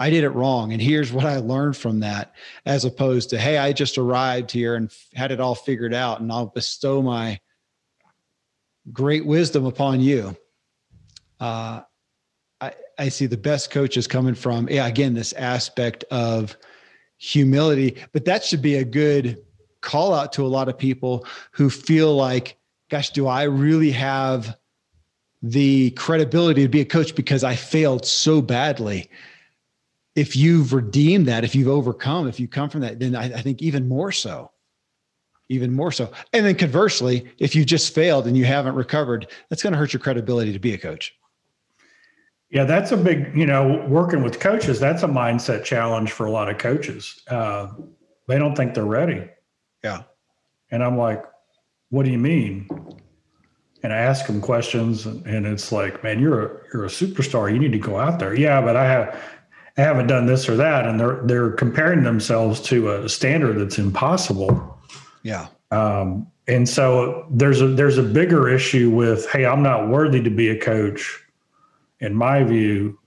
I 0.00 0.10
did 0.10 0.24
it 0.24 0.30
wrong. 0.30 0.72
And 0.72 0.82
here's 0.82 1.12
what 1.12 1.24
I 1.24 1.36
learned 1.36 1.76
from 1.76 2.00
that, 2.00 2.34
as 2.64 2.84
opposed 2.84 3.30
to, 3.30 3.38
hey, 3.38 3.58
I 3.58 3.72
just 3.72 3.98
arrived 3.98 4.50
here 4.50 4.74
and 4.74 4.90
had 5.14 5.30
it 5.30 5.40
all 5.40 5.54
figured 5.54 5.94
out, 5.94 6.20
and 6.20 6.32
I'll 6.32 6.46
bestow 6.46 7.00
my 7.00 7.38
great 8.92 9.24
wisdom 9.24 9.66
upon 9.66 10.00
you. 10.00 10.36
Uh, 11.38 11.82
I, 12.60 12.72
I 12.98 13.08
see 13.10 13.26
the 13.26 13.36
best 13.36 13.70
coaches 13.70 14.06
coming 14.06 14.34
from, 14.34 14.68
yeah, 14.68 14.86
again, 14.86 15.14
this 15.14 15.32
aspect 15.34 16.04
of 16.10 16.56
humility, 17.18 17.96
but 18.12 18.24
that 18.24 18.44
should 18.44 18.62
be 18.62 18.76
a 18.76 18.84
good 18.84 19.38
call 19.80 20.14
out 20.14 20.32
to 20.34 20.44
a 20.44 20.48
lot 20.48 20.68
of 20.68 20.78
people 20.78 21.26
who 21.52 21.70
feel 21.70 22.14
like, 22.16 22.58
gosh, 22.90 23.10
do 23.10 23.26
I 23.26 23.44
really 23.44 23.92
have 23.92 24.56
the 25.50 25.90
credibility 25.92 26.62
to 26.62 26.68
be 26.68 26.80
a 26.80 26.84
coach 26.84 27.14
because 27.14 27.44
I 27.44 27.56
failed 27.56 28.06
so 28.06 28.40
badly. 28.40 29.10
If 30.14 30.34
you've 30.34 30.72
redeemed 30.72 31.26
that, 31.26 31.44
if 31.44 31.54
you've 31.54 31.68
overcome, 31.68 32.26
if 32.28 32.40
you 32.40 32.48
come 32.48 32.70
from 32.70 32.80
that, 32.80 32.98
then 33.00 33.14
I, 33.14 33.24
I 33.24 33.40
think 33.42 33.62
even 33.62 33.88
more 33.88 34.12
so 34.12 34.50
even 35.48 35.72
more 35.72 35.92
so. 35.92 36.10
And 36.32 36.44
then 36.44 36.56
conversely, 36.56 37.30
if 37.38 37.54
you 37.54 37.64
just 37.64 37.94
failed 37.94 38.26
and 38.26 38.36
you 38.36 38.44
haven't 38.44 38.74
recovered, 38.74 39.28
that's 39.48 39.62
going 39.62 39.72
to 39.72 39.78
hurt 39.78 39.92
your 39.92 40.00
credibility 40.00 40.52
to 40.52 40.58
be 40.58 40.74
a 40.74 40.78
coach. 40.78 41.14
Yeah, 42.50 42.64
that's 42.64 42.92
a 42.92 42.96
big, 42.96 43.36
you 43.36 43.46
know, 43.46 43.84
working 43.88 44.22
with 44.22 44.38
coaches, 44.38 44.78
that's 44.78 45.02
a 45.02 45.08
mindset 45.08 45.64
challenge 45.64 46.12
for 46.12 46.26
a 46.26 46.30
lot 46.30 46.48
of 46.48 46.58
coaches. 46.58 47.20
Uh, 47.28 47.68
they 48.28 48.38
don't 48.38 48.54
think 48.54 48.74
they're 48.74 48.84
ready. 48.84 49.28
Yeah. 49.82 50.02
And 50.70 50.82
I'm 50.82 50.96
like, 50.96 51.24
what 51.90 52.04
do 52.04 52.10
you 52.10 52.18
mean? 52.18 52.68
And 53.82 53.92
I 53.92 53.98
ask 53.98 54.26
them 54.26 54.40
questions, 54.40 55.06
and 55.06 55.46
it's 55.46 55.70
like, 55.70 56.02
man, 56.02 56.18
you're 56.18 56.42
a 56.44 56.60
you're 56.72 56.84
a 56.84 56.88
superstar. 56.88 57.52
You 57.52 57.58
need 57.58 57.72
to 57.72 57.78
go 57.78 57.98
out 57.98 58.18
there. 58.18 58.34
Yeah, 58.34 58.60
but 58.60 58.76
I 58.76 58.84
have 58.86 59.22
I 59.76 59.82
haven't 59.82 60.06
done 60.06 60.26
this 60.26 60.48
or 60.48 60.56
that, 60.56 60.86
and 60.86 60.98
they're 60.98 61.20
they're 61.24 61.50
comparing 61.50 62.02
themselves 62.02 62.60
to 62.62 62.90
a 62.90 63.08
standard 63.08 63.58
that's 63.58 63.78
impossible. 63.78 64.78
Yeah. 65.22 65.48
Um, 65.70 66.26
and 66.48 66.68
so 66.68 67.26
there's 67.30 67.60
a 67.60 67.68
there's 67.68 67.98
a 67.98 68.02
bigger 68.02 68.48
issue 68.48 68.90
with, 68.90 69.28
hey, 69.30 69.44
I'm 69.44 69.62
not 69.62 69.88
worthy 69.88 70.22
to 70.22 70.30
be 70.30 70.48
a 70.48 70.58
coach, 70.58 71.20
in 72.00 72.14
my 72.14 72.44
view, 72.44 72.98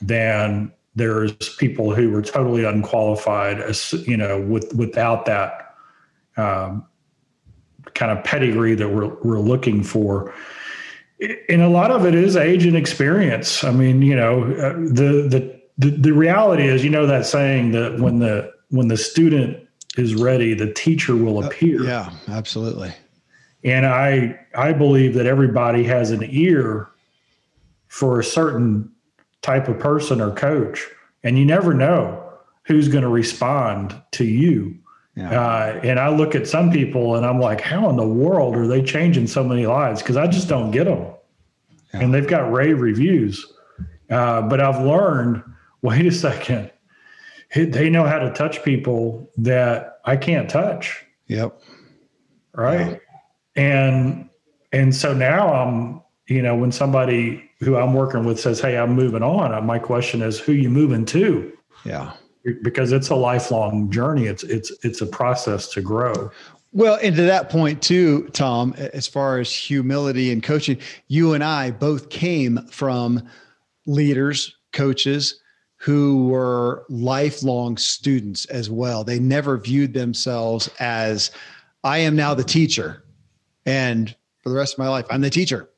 than 0.00 0.72
there's 0.94 1.32
people 1.56 1.94
who 1.94 2.10
were 2.10 2.22
totally 2.22 2.64
unqualified, 2.64 3.60
as 3.60 3.92
you 4.06 4.16
know, 4.16 4.40
with 4.40 4.74
without 4.74 5.24
that 5.26 5.74
um, 6.36 6.86
kind 7.94 8.16
of 8.16 8.24
pedigree 8.24 8.74
that 8.74 8.88
we're 8.88 9.14
we're 9.22 9.40
looking 9.40 9.82
for. 9.82 10.34
And 11.48 11.62
a 11.62 11.68
lot 11.68 11.90
of 11.90 12.04
it 12.04 12.14
is 12.14 12.36
age 12.36 12.66
and 12.66 12.76
experience. 12.76 13.62
I 13.62 13.70
mean, 13.70 14.02
you 14.02 14.16
know, 14.16 14.42
uh, 14.42 14.72
the 14.72 15.28
the 15.28 15.60
the, 15.78 15.90
the 15.90 16.12
reality 16.12 16.66
is, 16.66 16.84
you 16.84 16.90
know, 16.90 17.06
that 17.06 17.26
saying 17.26 17.72
that 17.72 17.98
when 17.98 18.18
the 18.18 18.52
when 18.70 18.88
the 18.88 18.96
student 18.96 19.68
is 19.96 20.14
ready, 20.14 20.54
the 20.54 20.72
teacher 20.72 21.16
will 21.16 21.42
uh, 21.42 21.46
appear. 21.46 21.82
Uh, 21.82 21.84
yeah, 21.84 22.10
absolutely. 22.28 22.92
And 23.64 23.86
I 23.86 24.38
I 24.54 24.72
believe 24.72 25.14
that 25.14 25.26
everybody 25.26 25.84
has 25.84 26.10
an 26.10 26.26
ear 26.30 26.88
for 27.88 28.18
a 28.18 28.24
certain 28.24 28.90
type 29.42 29.68
of 29.68 29.78
person 29.78 30.20
or 30.20 30.32
coach, 30.32 30.88
and 31.22 31.38
you 31.38 31.44
never 31.44 31.74
know 31.74 32.18
who's 32.64 32.88
going 32.88 33.02
to 33.02 33.08
respond 33.08 33.94
to 34.12 34.24
you 34.24 34.81
yeah. 35.16 35.40
Uh, 35.40 35.80
and 35.82 36.00
I 36.00 36.08
look 36.08 36.34
at 36.34 36.46
some 36.48 36.70
people 36.70 37.16
and 37.16 37.26
I'm 37.26 37.38
like, 37.38 37.60
how 37.60 37.90
in 37.90 37.96
the 37.96 38.06
world 38.06 38.56
are 38.56 38.66
they 38.66 38.82
changing 38.82 39.26
so 39.26 39.44
many 39.44 39.66
lives? 39.66 40.00
Because 40.00 40.16
I 40.16 40.26
just 40.26 40.48
don't 40.48 40.70
get 40.70 40.84
them. 40.84 41.06
Yeah. 41.92 42.00
And 42.00 42.14
they've 42.14 42.26
got 42.26 42.50
rave 42.50 42.80
reviews. 42.80 43.52
Uh, 44.08 44.42
but 44.42 44.60
I've 44.60 44.82
learned 44.82 45.42
wait 45.82 46.06
a 46.06 46.12
second, 46.12 46.70
they 47.54 47.90
know 47.90 48.04
how 48.04 48.18
to 48.18 48.32
touch 48.32 48.62
people 48.62 49.30
that 49.36 49.98
I 50.04 50.16
can't 50.16 50.48
touch. 50.48 51.04
Yep. 51.26 51.60
Right. 52.54 53.00
Yeah. 53.56 53.62
And, 53.62 54.30
and 54.72 54.94
so 54.94 55.12
now 55.12 55.52
I'm, 55.52 56.00
you 56.28 56.40
know, 56.40 56.54
when 56.54 56.72
somebody 56.72 57.50
who 57.60 57.76
I'm 57.76 57.92
working 57.92 58.24
with 58.24 58.40
says, 58.40 58.60
Hey, 58.60 58.78
I'm 58.78 58.94
moving 58.94 59.22
on, 59.22 59.66
my 59.66 59.78
question 59.78 60.22
is, 60.22 60.38
who 60.38 60.52
you 60.52 60.70
moving 60.70 61.04
to? 61.06 61.52
Yeah 61.84 62.14
because 62.62 62.92
it's 62.92 63.08
a 63.08 63.14
lifelong 63.14 63.90
journey. 63.90 64.26
It's 64.26 64.42
it's 64.44 64.72
it's 64.82 65.00
a 65.00 65.06
process 65.06 65.68
to 65.68 65.80
grow. 65.80 66.30
Well, 66.72 66.98
and 67.02 67.14
to 67.16 67.22
that 67.22 67.50
point 67.50 67.82
too, 67.82 68.28
Tom, 68.32 68.74
as 68.78 69.06
far 69.06 69.38
as 69.38 69.52
humility 69.52 70.32
and 70.32 70.42
coaching, 70.42 70.78
you 71.08 71.34
and 71.34 71.44
I 71.44 71.70
both 71.70 72.08
came 72.08 72.66
from 72.68 73.28
leaders, 73.86 74.56
coaches 74.72 75.40
who 75.76 76.28
were 76.28 76.84
lifelong 76.88 77.76
students 77.76 78.44
as 78.46 78.70
well. 78.70 79.02
They 79.02 79.18
never 79.18 79.58
viewed 79.58 79.92
themselves 79.92 80.70
as, 80.78 81.32
I 81.82 81.98
am 81.98 82.14
now 82.14 82.34
the 82.34 82.44
teacher. 82.44 83.02
And 83.66 84.14
for 84.42 84.50
the 84.50 84.54
rest 84.54 84.74
of 84.74 84.78
my 84.78 84.88
life, 84.88 85.06
I'm 85.10 85.20
the 85.20 85.28
teacher. 85.28 85.68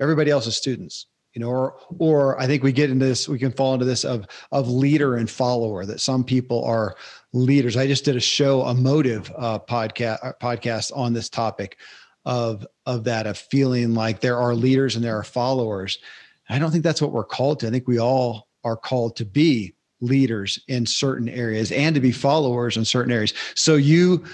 Everybody 0.00 0.30
else 0.30 0.46
is 0.46 0.56
students. 0.56 1.06
You 1.38 1.44
know, 1.44 1.50
or 1.50 1.76
or 2.00 2.40
I 2.40 2.48
think 2.48 2.64
we 2.64 2.72
get 2.72 2.90
into 2.90 3.06
this, 3.06 3.28
we 3.28 3.38
can 3.38 3.52
fall 3.52 3.72
into 3.72 3.84
this 3.84 4.04
of 4.04 4.26
of 4.50 4.68
leader 4.68 5.14
and 5.14 5.30
follower, 5.30 5.86
that 5.86 6.00
some 6.00 6.24
people 6.24 6.64
are 6.64 6.96
leaders. 7.32 7.76
I 7.76 7.86
just 7.86 8.04
did 8.04 8.16
a 8.16 8.20
show, 8.20 8.62
a 8.62 8.74
motive 8.74 9.30
uh, 9.38 9.60
podcast 9.60 10.18
uh, 10.24 10.32
podcast 10.42 10.90
on 10.96 11.12
this 11.12 11.28
topic 11.28 11.78
of 12.24 12.66
of 12.86 13.04
that, 13.04 13.28
of 13.28 13.38
feeling 13.38 13.94
like 13.94 14.18
there 14.18 14.36
are 14.36 14.52
leaders 14.52 14.96
and 14.96 15.04
there 15.04 15.16
are 15.16 15.22
followers. 15.22 16.00
I 16.48 16.58
don't 16.58 16.72
think 16.72 16.82
that's 16.82 17.00
what 17.00 17.12
we're 17.12 17.22
called 17.22 17.60
to. 17.60 17.68
I 17.68 17.70
think 17.70 17.86
we 17.86 18.00
all 18.00 18.48
are 18.64 18.76
called 18.76 19.14
to 19.18 19.24
be 19.24 19.74
leaders 20.00 20.58
in 20.66 20.86
certain 20.86 21.28
areas 21.28 21.70
and 21.70 21.94
to 21.94 22.00
be 22.00 22.10
followers 22.10 22.76
in 22.76 22.84
certain 22.84 23.12
areas. 23.12 23.32
So 23.54 23.76
you 23.76 24.24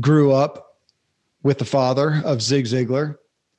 grew 0.00 0.32
up 0.32 0.78
with 1.42 1.58
the 1.58 1.66
father 1.66 2.22
of 2.24 2.40
Zig 2.40 2.64
Ziglar, 2.64 3.18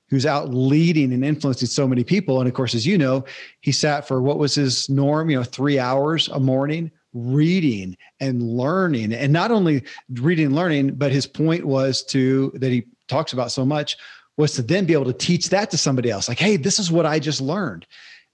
who's 0.09 0.25
out 0.25 0.53
leading 0.53 1.13
and 1.13 1.25
influencing 1.25 1.67
so 1.67 1.87
many 1.87 2.03
people. 2.03 2.39
And 2.39 2.47
of 2.47 2.53
course, 2.53 2.75
as 2.75 2.85
you 2.85 2.97
know, 2.97 3.25
he 3.61 3.71
sat 3.71 4.07
for 4.07 4.21
what 4.21 4.37
was 4.37 4.55
his 4.55 4.89
norm, 4.89 5.29
you 5.29 5.37
know, 5.37 5.43
three 5.43 5.79
hours 5.79 6.27
a 6.29 6.39
morning 6.39 6.91
reading 7.13 7.97
and 8.19 8.43
learning. 8.43 9.13
And 9.13 9.31
not 9.31 9.51
only 9.51 9.83
reading 10.11 10.47
and 10.47 10.55
learning, 10.55 10.95
but 10.95 11.11
his 11.11 11.25
point 11.25 11.65
was 11.65 12.03
to 12.05 12.51
that 12.55 12.71
he 12.71 12.85
talks 13.07 13.33
about 13.33 13.51
so 13.51 13.65
much 13.65 13.97
was 14.37 14.51
to 14.53 14.61
then 14.61 14.85
be 14.85 14.93
able 14.93 15.05
to 15.05 15.13
teach 15.13 15.49
that 15.49 15.71
to 15.71 15.77
somebody 15.77 16.11
else. 16.11 16.27
Like, 16.27 16.39
hey, 16.39 16.57
this 16.57 16.77
is 16.77 16.91
what 16.91 17.05
I 17.05 17.19
just 17.19 17.39
learned 17.39 17.87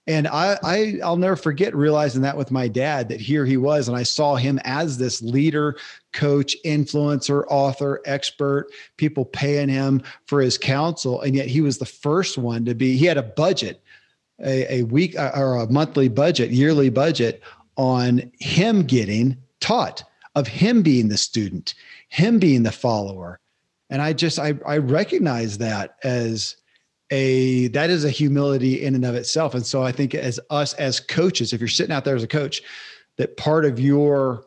and 0.06 0.26
I, 0.26 0.58
I 0.64 0.98
i'll 1.04 1.16
never 1.16 1.36
forget 1.36 1.74
realizing 1.74 2.22
that 2.22 2.36
with 2.36 2.50
my 2.50 2.68
dad 2.68 3.08
that 3.08 3.20
here 3.20 3.46
he 3.46 3.56
was 3.56 3.88
and 3.88 3.96
i 3.96 4.02
saw 4.02 4.34
him 4.36 4.58
as 4.64 4.98
this 4.98 5.22
leader 5.22 5.76
coach 6.12 6.56
influencer 6.64 7.44
author 7.48 8.00
expert 8.04 8.66
people 8.96 9.24
paying 9.24 9.68
him 9.68 10.02
for 10.26 10.40
his 10.40 10.58
counsel 10.58 11.20
and 11.20 11.36
yet 11.36 11.46
he 11.46 11.60
was 11.60 11.78
the 11.78 11.86
first 11.86 12.36
one 12.36 12.64
to 12.64 12.74
be 12.74 12.96
he 12.96 13.06
had 13.06 13.18
a 13.18 13.22
budget 13.22 13.82
a, 14.44 14.80
a 14.80 14.82
week 14.84 15.18
uh, 15.18 15.30
or 15.34 15.56
a 15.56 15.70
monthly 15.70 16.08
budget 16.08 16.50
yearly 16.50 16.90
budget 16.90 17.42
on 17.76 18.30
him 18.38 18.82
getting 18.82 19.36
taught 19.60 20.04
of 20.34 20.46
him 20.46 20.82
being 20.82 21.08
the 21.08 21.16
student 21.16 21.74
him 22.08 22.38
being 22.38 22.62
the 22.62 22.72
follower. 22.72 23.38
And 23.90 24.02
i 24.02 24.12
just 24.12 24.38
i, 24.38 24.54
I 24.66 24.78
recognize 24.78 25.58
that 25.58 25.96
as 26.02 26.56
a 27.12 27.68
that 27.68 27.90
is 27.90 28.04
a 28.04 28.10
humility 28.10 28.82
in 28.82 28.94
and 28.94 29.04
of 29.04 29.14
itself. 29.14 29.54
And 29.54 29.64
so 29.64 29.82
i 29.82 29.92
think 29.92 30.14
as 30.14 30.40
us 30.50 30.74
as 30.74 30.98
coaches 30.98 31.52
if 31.52 31.60
you're 31.60 31.68
sitting 31.68 31.94
out 31.94 32.04
there 32.04 32.16
as 32.16 32.24
a 32.24 32.28
coach 32.28 32.62
that 33.18 33.36
part 33.36 33.64
of 33.64 33.78
your 33.78 34.44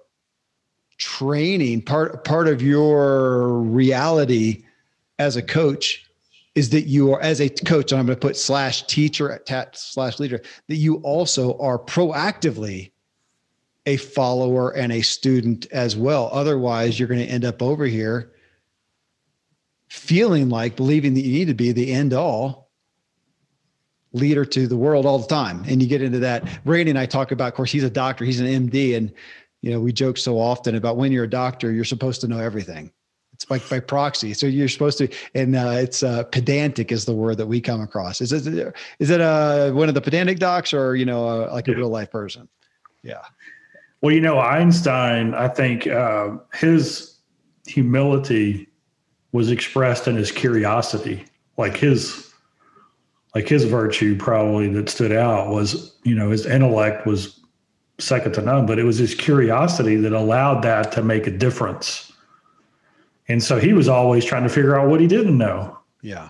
training 0.97 1.81
part 1.81 2.25
part 2.25 2.47
of 2.47 2.61
your 2.61 3.59
reality 3.59 4.65
as 5.19 5.35
a 5.35 5.41
coach 5.41 6.05
is 6.55 6.69
that 6.69 6.83
you 6.83 7.13
are 7.13 7.21
as 7.21 7.39
a 7.39 7.49
coach 7.49 7.91
and 7.91 7.99
i'm 7.99 8.05
going 8.05 8.15
to 8.17 8.27
put 8.27 8.35
slash 8.35 8.83
teacher 8.87 9.31
at 9.31 9.77
slash 9.77 10.19
leader 10.19 10.41
that 10.67 10.75
you 10.75 10.95
also 10.97 11.57
are 11.59 11.77
proactively 11.77 12.91
a 13.85 13.97
follower 13.97 14.71
and 14.71 14.91
a 14.91 15.01
student 15.01 15.67
as 15.71 15.95
well. 15.95 16.29
Otherwise 16.31 16.99
you're 16.99 17.07
going 17.07 17.19
to 17.19 17.25
end 17.25 17.45
up 17.45 17.61
over 17.61 17.85
here 17.85 18.31
feeling 19.95 20.49
like 20.49 20.75
believing 20.75 21.13
that 21.13 21.21
you 21.21 21.31
need 21.31 21.47
to 21.47 21.53
be 21.53 21.71
the 21.71 21.91
end 21.91 22.13
all 22.13 22.69
leader 24.13 24.45
to 24.45 24.67
the 24.67 24.77
world 24.77 25.05
all 25.05 25.19
the 25.19 25.27
time. 25.27 25.63
And 25.67 25.81
you 25.81 25.87
get 25.87 26.01
into 26.01 26.19
that. 26.19 26.47
Randy 26.63 26.91
and 26.91 26.99
I 26.99 27.05
talk 27.05 27.31
about, 27.31 27.49
of 27.49 27.53
course, 27.53 27.71
he's 27.71 27.83
a 27.83 27.89
doctor, 27.89 28.23
he's 28.23 28.39
an 28.39 28.47
MD. 28.47 28.95
And, 28.95 29.11
you 29.61 29.71
know, 29.71 29.79
we 29.79 29.91
joke 29.91 30.17
so 30.17 30.39
often 30.39 30.75
about 30.75 30.97
when 30.97 31.11
you're 31.11 31.25
a 31.25 31.29
doctor, 31.29 31.71
you're 31.71 31.83
supposed 31.83 32.21
to 32.21 32.27
know 32.27 32.39
everything. 32.39 32.91
It's 33.33 33.49
like 33.49 33.67
by 33.69 33.81
proxy. 33.81 34.33
So 34.33 34.47
you're 34.47 34.69
supposed 34.69 34.97
to, 34.99 35.09
and 35.33 35.55
uh, 35.55 35.71
it's 35.75 36.03
uh, 36.03 36.23
pedantic 36.23 36.93
is 36.93 37.03
the 37.03 37.13
word 37.13 37.37
that 37.37 37.47
we 37.47 37.59
come 37.59 37.81
across. 37.81 38.21
Is 38.21 38.31
it, 38.31 38.73
is 38.99 39.09
it 39.09 39.21
uh, 39.21 39.71
one 39.71 39.89
of 39.89 39.95
the 39.95 40.01
pedantic 40.01 40.39
docs 40.39 40.73
or, 40.73 40.95
you 40.95 41.05
know, 41.05 41.27
uh, 41.27 41.49
like 41.51 41.67
a 41.67 41.75
real 41.75 41.89
life 41.89 42.11
person? 42.11 42.47
Yeah. 43.03 43.21
Well, 44.01 44.13
you 44.13 44.21
know, 44.21 44.39
Einstein, 44.39 45.33
I 45.33 45.49
think 45.49 45.87
uh, 45.87 46.37
his 46.53 47.17
humility 47.67 48.69
was 49.35 49.51
expressed 49.51 50.07
in 50.07 50.15
his 50.15 50.31
curiosity. 50.31 51.25
Like 51.57 51.75
his 51.75 52.33
like 53.35 53.49
his 53.49 53.65
virtue 53.65 54.15
probably 54.17 54.69
that 54.69 54.87
stood 54.87 55.11
out 55.11 55.49
was, 55.49 55.93
you 56.03 56.15
know, 56.15 56.31
his 56.31 56.45
intellect 56.45 57.05
was 57.05 57.37
second 57.99 58.31
to 58.35 58.41
none, 58.41 58.65
but 58.65 58.79
it 58.79 58.85
was 58.85 58.97
his 58.97 59.13
curiosity 59.13 59.97
that 59.97 60.13
allowed 60.13 60.61
that 60.61 60.93
to 60.93 61.03
make 61.03 61.27
a 61.27 61.31
difference. 61.31 62.13
And 63.27 63.43
so 63.43 63.59
he 63.59 63.73
was 63.73 63.89
always 63.89 64.23
trying 64.23 64.43
to 64.43 64.49
figure 64.49 64.79
out 64.79 64.87
what 64.87 65.01
he 65.01 65.07
didn't 65.07 65.37
know. 65.37 65.77
Yeah. 66.01 66.29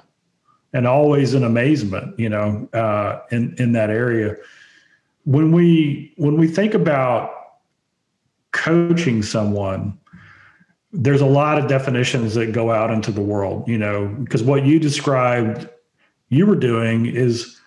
And 0.74 0.88
always 0.88 1.36
in 1.36 1.44
amazement, 1.44 2.20
you 2.20 2.30
know, 2.30 2.68
uh, 2.74 3.20
in 3.32 3.56
in 3.60 3.74
that 3.74 3.92
area. 3.92 4.36
When 5.26 5.52
we 5.52 6.12
when 6.18 6.38
we 6.38 6.48
think 6.48 6.74
about 6.74 7.30
coaching 8.52 9.22
someone, 9.22 10.00
there's 10.96 11.22
a 11.22 11.26
lot 11.26 11.58
of 11.58 11.68
definitions 11.68 12.36
that 12.36 12.54
go 12.54 12.72
out 12.72 12.90
into 12.90 13.12
the 13.12 13.22
world, 13.22 13.68
you 13.68 13.78
know, 13.78 14.08
because 14.24 14.42
what 14.44 14.66
you 14.66 14.80
described 14.80 15.70
you 16.30 16.46
were 16.46 16.56
doing 16.56 17.06
is 17.06 17.60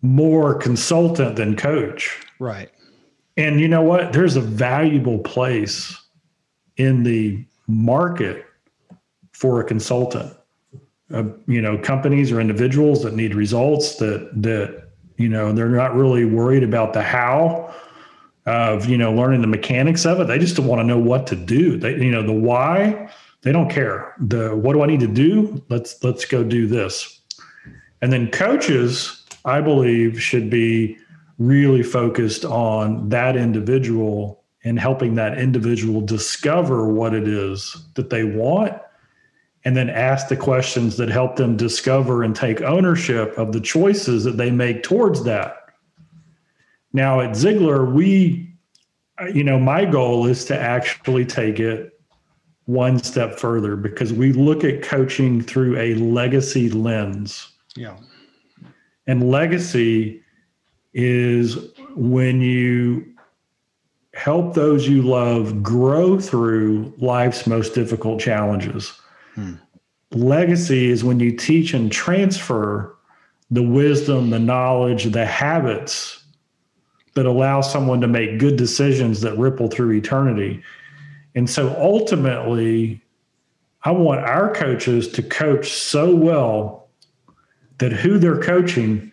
more 0.00 0.54
consultant 0.54 1.36
than 1.36 1.56
coach. 1.56 2.24
Right. 2.38 2.70
And 3.36 3.60
you 3.60 3.68
know 3.68 3.82
what? 3.82 4.12
There's 4.12 4.36
a 4.36 4.40
valuable 4.40 5.18
place 5.18 5.96
in 6.76 7.02
the 7.02 7.44
market 7.66 8.44
for 9.32 9.60
a 9.60 9.64
consultant. 9.64 10.32
Uh, 11.12 11.24
you 11.46 11.60
know, 11.60 11.78
companies 11.78 12.30
or 12.30 12.40
individuals 12.40 13.02
that 13.02 13.14
need 13.14 13.34
results 13.34 13.96
that 13.96 14.30
that 14.42 14.90
you 15.16 15.28
know 15.28 15.52
they're 15.52 15.68
not 15.68 15.94
really 15.94 16.24
worried 16.24 16.62
about 16.62 16.92
the 16.92 17.02
how 17.02 17.74
of 18.48 18.88
you 18.88 18.96
know 18.96 19.12
learning 19.12 19.42
the 19.42 19.46
mechanics 19.46 20.06
of 20.06 20.20
it. 20.20 20.26
They 20.26 20.38
just 20.38 20.58
want 20.58 20.80
to 20.80 20.84
know 20.84 20.98
what 20.98 21.26
to 21.28 21.36
do. 21.36 21.76
They 21.76 22.02
you 22.02 22.10
know 22.10 22.22
the 22.22 22.32
why 22.32 23.10
they 23.42 23.52
don't 23.52 23.70
care. 23.70 24.14
The 24.18 24.56
what 24.56 24.72
do 24.72 24.82
i 24.82 24.86
need 24.86 25.00
to 25.00 25.06
do? 25.06 25.62
Let's 25.68 26.02
let's 26.02 26.24
go 26.24 26.42
do 26.42 26.66
this. 26.66 27.20
And 28.00 28.12
then 28.12 28.30
coaches 28.30 29.24
i 29.44 29.60
believe 29.60 30.20
should 30.20 30.50
be 30.50 30.98
really 31.38 31.82
focused 31.82 32.44
on 32.44 33.08
that 33.10 33.36
individual 33.36 34.42
and 34.64 34.80
helping 34.80 35.14
that 35.14 35.38
individual 35.38 36.00
discover 36.00 36.92
what 36.92 37.14
it 37.14 37.28
is 37.28 37.76
that 37.94 38.10
they 38.10 38.24
want 38.24 38.72
and 39.64 39.76
then 39.76 39.88
ask 39.88 40.28
the 40.28 40.36
questions 40.36 40.96
that 40.96 41.08
help 41.08 41.36
them 41.36 41.56
discover 41.56 42.22
and 42.24 42.34
take 42.34 42.60
ownership 42.62 43.36
of 43.38 43.52
the 43.52 43.60
choices 43.60 44.24
that 44.24 44.36
they 44.36 44.50
make 44.50 44.82
towards 44.82 45.22
that 45.24 45.67
now 46.92 47.20
at 47.20 47.30
Ziglar, 47.30 47.92
we, 47.92 48.50
you 49.32 49.44
know, 49.44 49.58
my 49.58 49.84
goal 49.84 50.26
is 50.26 50.44
to 50.46 50.58
actually 50.58 51.24
take 51.26 51.60
it 51.60 51.98
one 52.64 52.98
step 53.02 53.38
further 53.38 53.76
because 53.76 54.12
we 54.12 54.32
look 54.32 54.64
at 54.64 54.82
coaching 54.82 55.40
through 55.40 55.78
a 55.78 55.94
legacy 55.94 56.68
lens. 56.68 57.50
Yeah. 57.76 57.96
And 59.06 59.30
legacy 59.30 60.22
is 60.92 61.56
when 61.94 62.40
you 62.40 63.06
help 64.14 64.54
those 64.54 64.88
you 64.88 65.02
love 65.02 65.62
grow 65.62 66.18
through 66.18 66.92
life's 66.98 67.46
most 67.46 67.74
difficult 67.74 68.20
challenges. 68.20 68.92
Hmm. 69.34 69.54
Legacy 70.10 70.90
is 70.90 71.04
when 71.04 71.20
you 71.20 71.36
teach 71.36 71.72
and 71.72 71.92
transfer 71.92 72.96
the 73.50 73.62
wisdom, 73.62 74.30
the 74.30 74.38
knowledge, 74.38 75.04
the 75.04 75.24
habits 75.24 76.17
that 77.18 77.26
allow 77.26 77.60
someone 77.60 78.00
to 78.00 78.06
make 78.06 78.38
good 78.38 78.54
decisions 78.56 79.22
that 79.22 79.36
ripple 79.36 79.66
through 79.66 79.90
eternity. 79.90 80.62
And 81.34 81.50
so 81.50 81.74
ultimately, 81.76 83.02
I 83.82 83.90
want 83.90 84.20
our 84.20 84.54
coaches 84.54 85.08
to 85.08 85.22
coach 85.24 85.72
so 85.72 86.14
well 86.14 86.88
that 87.78 87.90
who 87.90 88.18
they're 88.20 88.40
coaching 88.40 89.10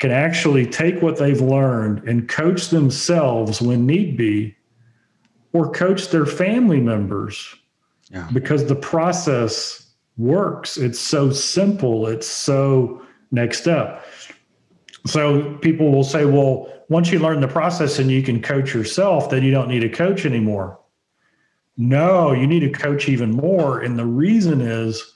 can 0.00 0.10
actually 0.10 0.66
take 0.66 1.00
what 1.00 1.16
they've 1.16 1.40
learned 1.40 2.08
and 2.08 2.28
coach 2.28 2.70
themselves 2.70 3.62
when 3.62 3.86
need 3.86 4.16
be, 4.16 4.56
or 5.52 5.70
coach 5.70 6.08
their 6.08 6.26
family 6.26 6.80
members 6.80 7.54
yeah. 8.10 8.28
because 8.32 8.66
the 8.66 8.74
process 8.74 9.92
works. 10.18 10.76
It's 10.76 10.98
so 10.98 11.30
simple, 11.30 12.08
it's 12.08 12.26
so 12.26 13.00
next 13.30 13.60
step. 13.60 14.04
So 15.06 15.54
people 15.58 15.90
will 15.90 16.04
say, 16.04 16.24
well, 16.24 16.72
once 16.88 17.10
you 17.10 17.18
learn 17.18 17.40
the 17.40 17.48
process 17.48 17.98
and 17.98 18.10
you 18.10 18.22
can 18.22 18.42
coach 18.42 18.74
yourself, 18.74 19.30
then 19.30 19.42
you 19.42 19.50
don't 19.50 19.68
need 19.68 19.84
a 19.84 19.88
coach 19.88 20.26
anymore. 20.26 20.78
No, 21.76 22.32
you 22.32 22.46
need 22.46 22.64
a 22.64 22.70
coach 22.70 23.08
even 23.08 23.30
more. 23.30 23.80
And 23.80 23.98
the 23.98 24.04
reason 24.04 24.60
is, 24.60 25.14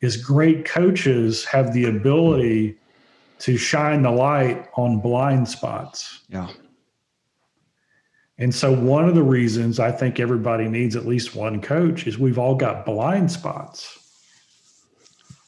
is 0.00 0.16
great 0.16 0.64
coaches 0.64 1.44
have 1.44 1.72
the 1.72 1.84
ability 1.84 2.76
to 3.40 3.56
shine 3.56 4.02
the 4.02 4.10
light 4.10 4.68
on 4.76 5.00
blind 5.00 5.48
spots. 5.48 6.22
Yeah. 6.28 6.48
And 8.38 8.54
so, 8.54 8.72
one 8.74 9.06
of 9.06 9.14
the 9.14 9.22
reasons 9.22 9.78
I 9.78 9.92
think 9.92 10.18
everybody 10.18 10.66
needs 10.66 10.96
at 10.96 11.06
least 11.06 11.36
one 11.36 11.60
coach 11.60 12.06
is 12.06 12.18
we've 12.18 12.38
all 12.38 12.54
got 12.54 12.86
blind 12.86 13.30
spots. 13.30 13.99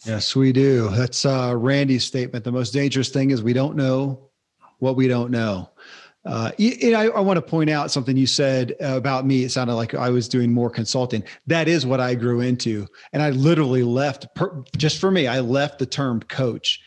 Yes, 0.05 0.35
we 0.35 0.53
do. 0.53 0.89
That's 0.89 1.25
uh, 1.25 1.55
Randy's 1.57 2.05
statement. 2.05 2.45
The 2.45 2.53
most 2.53 2.73
dangerous 2.73 3.09
thing 3.09 3.31
is 3.31 3.43
we 3.43 3.53
don't 3.53 3.77
know 3.77 4.31
what 4.79 4.97
we 4.97 5.07
don't 5.07 5.31
know. 5.31 5.71
Uh, 6.25 6.53
I, 6.59 7.11
I 7.15 7.21
want 7.21 7.37
to 7.37 7.43
point 7.43 7.69
out 7.71 7.91
something 7.91 8.17
you 8.17 8.27
said 8.27 8.75
about 8.81 9.27
me. 9.27 9.45
It 9.45 9.51
sounded 9.51 9.75
like 9.75 9.95
I 9.95 10.09
was 10.09 10.29
doing 10.29 10.53
more 10.53 10.71
consulting. 10.71 11.25
That 11.47 11.67
is 11.67 11.85
what 11.85 12.01
I 12.01 12.15
grew 12.15 12.41
into. 12.41 12.87
And 13.13 13.23
I 13.23 13.31
literally 13.31 13.83
left, 13.83 14.33
per, 14.35 14.63
just 14.77 15.01
for 15.01 15.11
me, 15.11 15.27
I 15.27 15.41
left 15.41 15.79
the 15.79 15.87
term 15.87 16.21
coach 16.21 16.81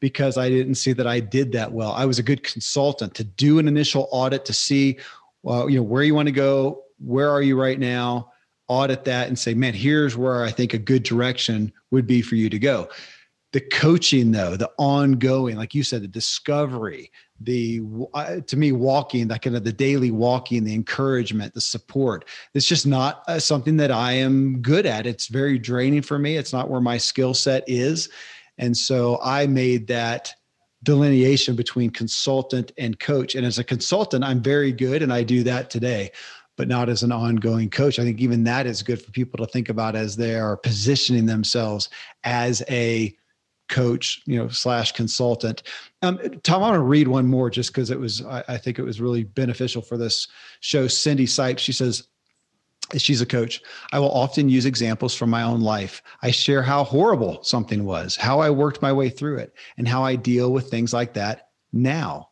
because 0.00 0.38
I 0.38 0.48
didn't 0.48 0.76
see 0.76 0.92
that 0.92 1.06
I 1.06 1.20
did 1.20 1.52
that 1.52 1.72
well. 1.72 1.92
I 1.92 2.06
was 2.06 2.18
a 2.18 2.22
good 2.22 2.42
consultant 2.42 3.14
to 3.14 3.24
do 3.24 3.58
an 3.58 3.68
initial 3.68 4.08
audit 4.10 4.44
to 4.46 4.52
see, 4.52 4.98
well, 5.42 5.68
you 5.68 5.78
know, 5.78 5.82
where 5.82 6.02
you 6.02 6.14
want 6.14 6.28
to 6.28 6.32
go, 6.32 6.84
where 6.98 7.30
are 7.30 7.42
you 7.42 7.60
right 7.60 7.78
now, 7.78 8.30
audit 8.68 9.04
that 9.04 9.28
and 9.28 9.38
say, 9.38 9.54
man, 9.54 9.74
here's 9.74 10.16
where 10.16 10.44
I 10.44 10.50
think 10.50 10.74
a 10.74 10.78
good 10.78 11.02
direction 11.02 11.72
would 11.90 12.06
be 12.06 12.22
for 12.22 12.36
you 12.36 12.48
to 12.50 12.58
go. 12.58 12.88
The 13.52 13.60
coaching, 13.60 14.30
though, 14.30 14.56
the 14.56 14.70
ongoing, 14.78 15.56
like 15.56 15.74
you 15.74 15.82
said, 15.82 16.02
the 16.02 16.08
discovery, 16.08 17.10
the 17.40 17.80
uh, 18.14 18.40
to 18.46 18.56
me 18.56 18.72
walking 18.72 19.28
that 19.28 19.42
kind 19.42 19.56
of 19.56 19.64
the 19.64 19.72
daily 19.72 20.10
walking 20.10 20.64
the 20.64 20.74
encouragement 20.74 21.54
the 21.54 21.60
support 21.60 22.24
it's 22.54 22.66
just 22.66 22.86
not 22.86 23.22
uh, 23.28 23.38
something 23.38 23.76
that 23.76 23.92
i 23.92 24.12
am 24.12 24.60
good 24.60 24.86
at. 24.86 25.06
It's 25.06 25.28
very 25.28 25.58
draining 25.58 26.02
for 26.02 26.18
me. 26.18 26.36
It's 26.36 26.52
not 26.52 26.68
where 26.68 26.80
my 26.80 26.96
skill 26.98 27.34
set 27.34 27.62
is. 27.66 28.08
And 28.58 28.76
so 28.76 29.20
i 29.22 29.46
made 29.46 29.86
that 29.86 30.34
delineation 30.82 31.56
between 31.56 31.90
consultant 31.90 32.72
and 32.78 32.98
coach. 32.98 33.34
And 33.34 33.46
as 33.46 33.58
a 33.58 33.64
consultant 33.64 34.24
i'm 34.24 34.42
very 34.42 34.72
good 34.72 35.02
and 35.02 35.12
i 35.12 35.22
do 35.22 35.44
that 35.44 35.70
today 35.70 36.10
but 36.58 36.68
not 36.68 36.90
as 36.90 37.02
an 37.02 37.12
ongoing 37.12 37.70
coach 37.70 37.98
i 37.98 38.04
think 38.04 38.20
even 38.20 38.44
that 38.44 38.66
is 38.66 38.82
good 38.82 39.00
for 39.00 39.10
people 39.12 39.38
to 39.38 39.50
think 39.50 39.70
about 39.70 39.96
as 39.96 40.16
they 40.16 40.34
are 40.34 40.56
positioning 40.58 41.24
themselves 41.24 41.88
as 42.24 42.62
a 42.68 43.16
coach, 43.68 44.22
you 44.26 44.38
know, 44.38 44.48
slash 44.48 44.92
consultant. 44.92 45.62
Um, 46.02 46.18
Tom, 46.42 46.62
I 46.62 46.68
want 46.68 46.74
to 46.74 46.80
read 46.80 47.06
one 47.06 47.26
more 47.26 47.50
just 47.50 47.70
because 47.70 47.90
it 47.90 48.00
was, 48.00 48.24
I, 48.24 48.42
I, 48.48 48.56
think 48.56 48.78
it 48.78 48.82
was 48.82 49.00
really 49.00 49.24
beneficial 49.24 49.82
for 49.82 49.96
this 49.96 50.26
show. 50.60 50.88
Cindy 50.88 51.26
Sipes, 51.26 51.58
she 51.58 51.72
says, 51.72 52.08
she's 52.96 53.20
a 53.20 53.26
coach. 53.26 53.60
I 53.92 53.98
will 53.98 54.10
often 54.10 54.48
use 54.48 54.64
examples 54.64 55.14
from 55.14 55.30
my 55.30 55.42
own 55.42 55.60
life. 55.60 56.02
I 56.22 56.30
share 56.30 56.62
how 56.62 56.84
horrible 56.84 57.42
something 57.44 57.84
was, 57.84 58.16
how 58.16 58.40
I 58.40 58.50
worked 58.50 58.82
my 58.82 58.92
way 58.92 59.10
through 59.10 59.38
it, 59.38 59.54
and 59.76 59.86
how 59.86 60.02
I 60.02 60.16
deal 60.16 60.52
with 60.52 60.70
things 60.70 60.92
like 60.92 61.14
that 61.14 61.50
now. 61.72 62.30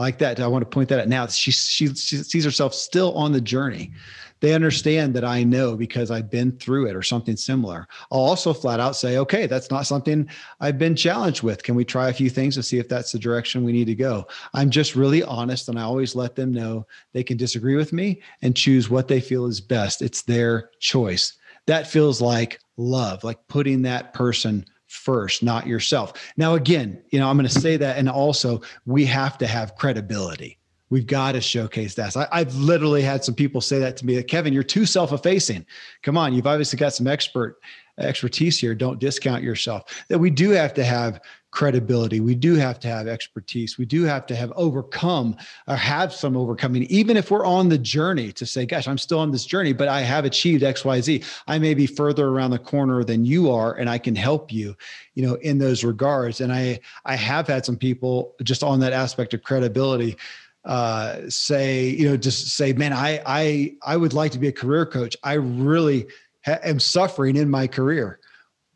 I 0.00 0.04
like 0.04 0.18
that. 0.18 0.40
I 0.40 0.46
want 0.46 0.62
to 0.62 0.68
point 0.68 0.88
that 0.88 0.98
out 0.98 1.08
now. 1.08 1.26
She, 1.26 1.50
she, 1.50 1.88
she 1.94 2.16
sees 2.16 2.44
herself 2.44 2.72
still 2.72 3.12
on 3.14 3.32
the 3.32 3.40
journey 3.40 3.92
they 4.40 4.54
understand 4.54 5.14
that 5.14 5.24
I 5.24 5.44
know 5.44 5.76
because 5.76 6.10
I've 6.10 6.30
been 6.30 6.52
through 6.52 6.86
it 6.86 6.96
or 6.96 7.02
something 7.02 7.36
similar. 7.36 7.86
I'll 8.10 8.20
also 8.20 8.52
flat 8.52 8.80
out 8.80 8.96
say, 8.96 9.18
okay, 9.18 9.46
that's 9.46 9.70
not 9.70 9.86
something 9.86 10.28
I've 10.60 10.78
been 10.78 10.96
challenged 10.96 11.42
with. 11.42 11.62
Can 11.62 11.74
we 11.74 11.84
try 11.84 12.08
a 12.08 12.14
few 12.14 12.30
things 12.30 12.54
to 12.54 12.62
see 12.62 12.78
if 12.78 12.88
that's 12.88 13.12
the 13.12 13.18
direction 13.18 13.64
we 13.64 13.72
need 13.72 13.86
to 13.86 13.94
go? 13.94 14.26
I'm 14.54 14.70
just 14.70 14.96
really 14.96 15.22
honest 15.22 15.68
and 15.68 15.78
I 15.78 15.82
always 15.82 16.16
let 16.16 16.36
them 16.36 16.52
know 16.52 16.86
they 17.12 17.22
can 17.22 17.36
disagree 17.36 17.76
with 17.76 17.92
me 17.92 18.22
and 18.42 18.56
choose 18.56 18.88
what 18.88 19.08
they 19.08 19.20
feel 19.20 19.46
is 19.46 19.60
best. 19.60 20.02
It's 20.02 20.22
their 20.22 20.70
choice. 20.80 21.34
That 21.66 21.86
feels 21.86 22.20
like 22.20 22.58
love, 22.78 23.22
like 23.22 23.46
putting 23.48 23.82
that 23.82 24.14
person 24.14 24.64
first, 24.90 25.42
not 25.42 25.66
yourself. 25.66 26.12
Now, 26.36 26.54
again, 26.54 27.02
you 27.10 27.18
know, 27.18 27.28
I'm 27.28 27.36
going 27.36 27.48
to 27.48 27.60
say 27.60 27.76
that. 27.76 27.96
And 27.96 28.08
also, 28.08 28.60
we 28.86 29.06
have 29.06 29.38
to 29.38 29.46
have 29.46 29.76
credibility 29.76 30.58
we've 30.90 31.06
got 31.06 31.32
to 31.32 31.40
showcase 31.40 31.94
that. 31.94 32.16
I, 32.16 32.38
have 32.40 32.54
literally 32.56 33.02
had 33.02 33.24
some 33.24 33.34
people 33.34 33.60
say 33.60 33.78
that 33.78 33.96
to 33.98 34.06
me, 34.06 34.20
Kevin, 34.24 34.52
you're 34.52 34.62
too 34.62 34.84
self-effacing. 34.84 35.64
Come 36.02 36.18
on, 36.18 36.34
you've 36.34 36.48
obviously 36.48 36.78
got 36.78 36.92
some 36.92 37.06
expert 37.06 37.58
expertise 38.00 38.58
here. 38.58 38.74
Don't 38.74 38.98
discount 38.98 39.42
yourself. 39.42 40.04
That 40.08 40.18
we 40.18 40.30
do 40.30 40.50
have 40.50 40.74
to 40.74 40.84
have 40.84 41.20
credibility. 41.50 42.20
We 42.20 42.34
do 42.34 42.54
have 42.54 42.78
to 42.80 42.88
have 42.88 43.08
expertise. 43.08 43.76
We 43.76 43.84
do 43.84 44.04
have 44.04 44.26
to 44.26 44.36
have 44.36 44.52
overcome 44.54 45.36
or 45.66 45.74
have 45.76 46.12
some 46.12 46.36
overcoming, 46.36 46.84
even 46.84 47.16
if 47.16 47.30
we're 47.30 47.44
on 47.44 47.68
the 47.68 47.78
journey 47.78 48.32
to 48.32 48.46
say, 48.46 48.66
gosh, 48.66 48.86
I'm 48.86 48.98
still 48.98 49.18
on 49.18 49.32
this 49.32 49.44
journey, 49.44 49.72
but 49.72 49.88
I 49.88 50.00
have 50.02 50.24
achieved 50.24 50.62
XYZ. 50.62 51.24
I 51.48 51.58
may 51.58 51.74
be 51.74 51.86
further 51.86 52.28
around 52.28 52.52
the 52.52 52.58
corner 52.58 53.02
than 53.02 53.24
you 53.24 53.50
are, 53.50 53.74
and 53.74 53.90
I 53.90 53.98
can 53.98 54.14
help 54.14 54.52
you, 54.52 54.76
you 55.14 55.26
know, 55.26 55.34
in 55.36 55.58
those 55.58 55.82
regards. 55.82 56.40
And 56.40 56.52
I 56.52 56.78
I 57.04 57.16
have 57.16 57.48
had 57.48 57.64
some 57.64 57.76
people 57.76 58.34
just 58.42 58.62
on 58.62 58.80
that 58.80 58.92
aspect 58.92 59.34
of 59.34 59.42
credibility 59.42 60.16
uh, 60.64 61.20
say, 61.28 61.88
you 61.88 62.08
know, 62.08 62.16
just 62.16 62.48
say, 62.48 62.72
man, 62.72 62.92
I 62.92 63.22
I 63.26 63.74
I 63.82 63.96
would 63.96 64.12
like 64.12 64.32
to 64.32 64.38
be 64.38 64.48
a 64.48 64.52
career 64.52 64.86
coach. 64.86 65.16
I 65.24 65.34
really 65.34 66.06
am 66.46 66.80
suffering 66.80 67.36
in 67.36 67.50
my 67.50 67.66
career. 67.66 68.20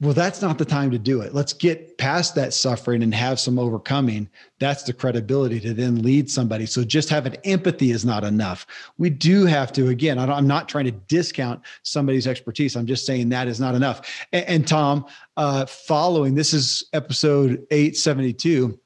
Well, 0.00 0.12
that's 0.12 0.42
not 0.42 0.58
the 0.58 0.64
time 0.64 0.90
to 0.90 0.98
do 0.98 1.20
it. 1.20 1.34
Let's 1.34 1.52
get 1.52 1.96
past 1.98 2.34
that 2.34 2.52
suffering 2.52 3.02
and 3.02 3.14
have 3.14 3.38
some 3.38 3.60
overcoming. 3.60 4.28
That's 4.58 4.82
the 4.82 4.92
credibility 4.92 5.60
to 5.60 5.72
then 5.72 6.02
lead 6.02 6.28
somebody. 6.28 6.66
So 6.66 6.82
just 6.82 7.08
having 7.08 7.36
empathy 7.44 7.92
is 7.92 8.04
not 8.04 8.24
enough. 8.24 8.66
We 8.98 9.08
do 9.08 9.46
have 9.46 9.72
to, 9.74 9.88
again, 9.88 10.18
I 10.18 10.36
am 10.36 10.48
not 10.48 10.68
trying 10.68 10.86
to 10.86 10.90
discount 10.90 11.62
somebody's 11.84 12.26
expertise. 12.26 12.76
I'm 12.76 12.86
just 12.86 13.06
saying 13.06 13.28
that 13.28 13.46
is 13.46 13.60
not 13.60 13.76
enough. 13.76 14.26
And, 14.32 14.44
and 14.46 14.68
Tom, 14.68 15.06
uh, 15.36 15.64
following 15.64 16.34
this 16.34 16.52
is 16.52 16.84
episode 16.92 17.64
872 17.70 18.78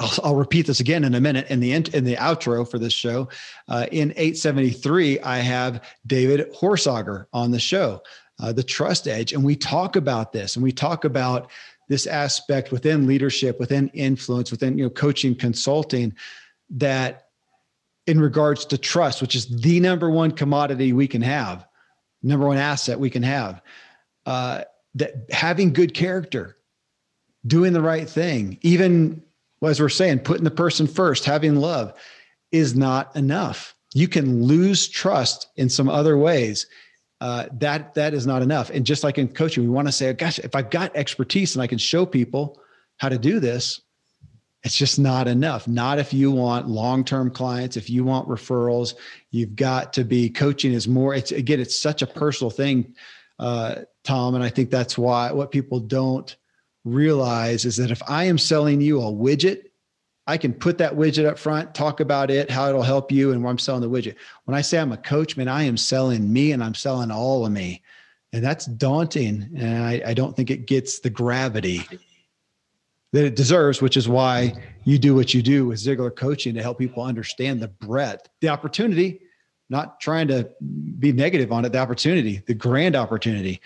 I'll, 0.00 0.10
I'll, 0.24 0.36
repeat 0.36 0.66
this 0.66 0.80
again 0.80 1.04
in 1.04 1.14
a 1.14 1.20
minute 1.20 1.46
in 1.50 1.60
the 1.60 1.72
in 1.72 2.04
the 2.04 2.16
outro 2.16 2.68
for 2.68 2.78
this 2.78 2.92
show. 2.92 3.28
Uh, 3.68 3.86
in 3.92 4.12
873, 4.12 5.20
I 5.20 5.38
have 5.38 5.84
David 6.06 6.50
Horsager 6.54 7.26
on 7.32 7.50
the 7.50 7.60
show, 7.60 8.02
uh, 8.40 8.52
the 8.52 8.62
Trust 8.62 9.06
Edge, 9.06 9.32
and 9.32 9.44
we 9.44 9.54
talk 9.54 9.96
about 9.96 10.32
this, 10.32 10.56
and 10.56 10.62
we 10.62 10.72
talk 10.72 11.04
about 11.04 11.50
this 11.88 12.06
aspect 12.06 12.72
within 12.72 13.06
leadership, 13.06 13.60
within 13.60 13.88
influence, 13.88 14.50
within 14.50 14.78
you 14.78 14.84
know 14.84 14.90
coaching, 14.90 15.34
consulting, 15.34 16.14
that 16.70 17.26
in 18.06 18.18
regards 18.18 18.64
to 18.66 18.78
trust, 18.78 19.20
which 19.20 19.34
is 19.36 19.46
the 19.60 19.80
number 19.80 20.10
one 20.10 20.30
commodity 20.30 20.94
we 20.94 21.06
can 21.06 21.22
have, 21.22 21.66
number 22.22 22.46
one 22.46 22.56
asset 22.56 22.98
we 22.98 23.10
can 23.10 23.22
have, 23.22 23.60
uh, 24.24 24.62
that 24.94 25.26
having 25.30 25.72
good 25.72 25.92
character, 25.92 26.56
doing 27.46 27.74
the 27.74 27.82
right 27.82 28.08
thing, 28.08 28.58
even 28.62 29.22
well, 29.60 29.70
as 29.70 29.80
we're 29.80 29.88
saying, 29.88 30.20
putting 30.20 30.44
the 30.44 30.50
person 30.50 30.86
first, 30.86 31.24
having 31.24 31.56
love 31.56 31.92
is 32.50 32.74
not 32.74 33.14
enough. 33.14 33.74
You 33.94 34.08
can 34.08 34.44
lose 34.44 34.88
trust 34.88 35.48
in 35.56 35.68
some 35.68 35.88
other 35.88 36.16
ways. 36.16 36.66
Uh, 37.20 37.46
that 37.52 37.94
that 37.94 38.14
is 38.14 38.26
not 38.26 38.40
enough. 38.40 38.70
And 38.70 38.86
just 38.86 39.04
like 39.04 39.18
in 39.18 39.28
coaching, 39.28 39.62
we 39.62 39.68
want 39.68 39.88
to 39.88 39.92
say, 39.92 40.12
"Gosh, 40.14 40.38
if 40.38 40.54
I've 40.54 40.70
got 40.70 40.96
expertise 40.96 41.54
and 41.54 41.62
I 41.62 41.66
can 41.66 41.76
show 41.76 42.06
people 42.06 42.58
how 42.96 43.10
to 43.10 43.18
do 43.18 43.40
this, 43.40 43.80
it's 44.62 44.76
just 44.76 44.98
not 44.98 45.28
enough. 45.28 45.68
Not 45.68 45.98
if 45.98 46.12
you 46.12 46.30
want 46.30 46.68
long-term 46.68 47.30
clients, 47.30 47.76
if 47.76 47.90
you 47.90 48.04
want 48.04 48.28
referrals, 48.28 48.94
you've 49.30 49.56
got 49.56 49.92
to 49.94 50.04
be 50.04 50.30
coaching 50.30 50.72
is 50.72 50.88
more. 50.88 51.14
It's 51.14 51.32
again, 51.32 51.60
it's 51.60 51.76
such 51.76 52.00
a 52.02 52.06
personal 52.06 52.50
thing, 52.50 52.94
uh, 53.38 53.82
Tom, 54.04 54.34
and 54.34 54.44
I 54.44 54.48
think 54.48 54.70
that's 54.70 54.96
why 54.96 55.32
what 55.32 55.50
people 55.50 55.80
don't 55.80 56.34
realize 56.84 57.64
is 57.64 57.76
that 57.76 57.90
if 57.90 58.02
I 58.08 58.24
am 58.24 58.38
selling 58.38 58.80
you 58.80 59.00
a 59.00 59.12
widget, 59.12 59.64
I 60.26 60.36
can 60.36 60.52
put 60.52 60.78
that 60.78 60.94
widget 60.94 61.26
up 61.26 61.38
front, 61.38 61.74
talk 61.74 62.00
about 62.00 62.30
it, 62.30 62.50
how 62.50 62.68
it'll 62.68 62.82
help 62.82 63.10
you, 63.10 63.32
and 63.32 63.46
I'm 63.46 63.58
selling 63.58 63.82
the 63.82 63.90
widget. 63.90 64.14
When 64.44 64.56
I 64.56 64.60
say 64.60 64.78
I'm 64.78 64.92
a 64.92 64.96
coach, 64.96 65.36
man, 65.36 65.48
I 65.48 65.64
am 65.64 65.76
selling 65.76 66.32
me 66.32 66.52
and 66.52 66.62
I'm 66.62 66.74
selling 66.74 67.10
all 67.10 67.44
of 67.44 67.52
me. 67.52 67.82
And 68.32 68.44
that's 68.44 68.66
daunting. 68.66 69.50
And 69.56 69.82
I, 69.82 70.02
I 70.06 70.14
don't 70.14 70.36
think 70.36 70.50
it 70.50 70.66
gets 70.66 71.00
the 71.00 71.10
gravity 71.10 71.82
that 73.12 73.24
it 73.24 73.34
deserves, 73.34 73.82
which 73.82 73.96
is 73.96 74.08
why 74.08 74.54
you 74.84 74.98
do 74.98 75.14
what 75.14 75.34
you 75.34 75.42
do 75.42 75.66
with 75.66 75.80
Ziglar 75.80 76.14
coaching 76.14 76.54
to 76.54 76.62
help 76.62 76.78
people 76.78 77.02
understand 77.02 77.60
the 77.60 77.68
breadth, 77.68 78.28
the 78.40 78.48
opportunity, 78.48 79.20
not 79.68 80.00
trying 80.00 80.28
to 80.28 80.48
be 80.98 81.12
negative 81.12 81.50
on 81.50 81.64
it, 81.64 81.72
the 81.72 81.78
opportunity, 81.78 82.42
the 82.46 82.54
grand 82.54 82.94
opportunity. 82.94 83.60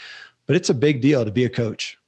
But 0.46 0.56
it's 0.56 0.70
a 0.70 0.74
big 0.74 1.02
deal 1.02 1.24
to 1.24 1.30
be 1.30 1.44
a 1.44 1.50
coach. 1.50 1.98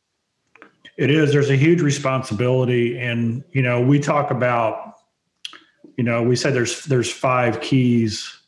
It 0.96 1.10
is. 1.10 1.32
There's 1.32 1.50
a 1.50 1.56
huge 1.56 1.82
responsibility, 1.82 2.98
and 2.98 3.44
you 3.52 3.62
know, 3.62 3.80
we 3.80 4.00
talk 4.00 4.30
about, 4.30 4.94
you 5.96 6.04
know, 6.04 6.22
we 6.22 6.36
say 6.36 6.50
there's 6.50 6.84
there's 6.84 7.12
five 7.12 7.60
keys 7.60 8.38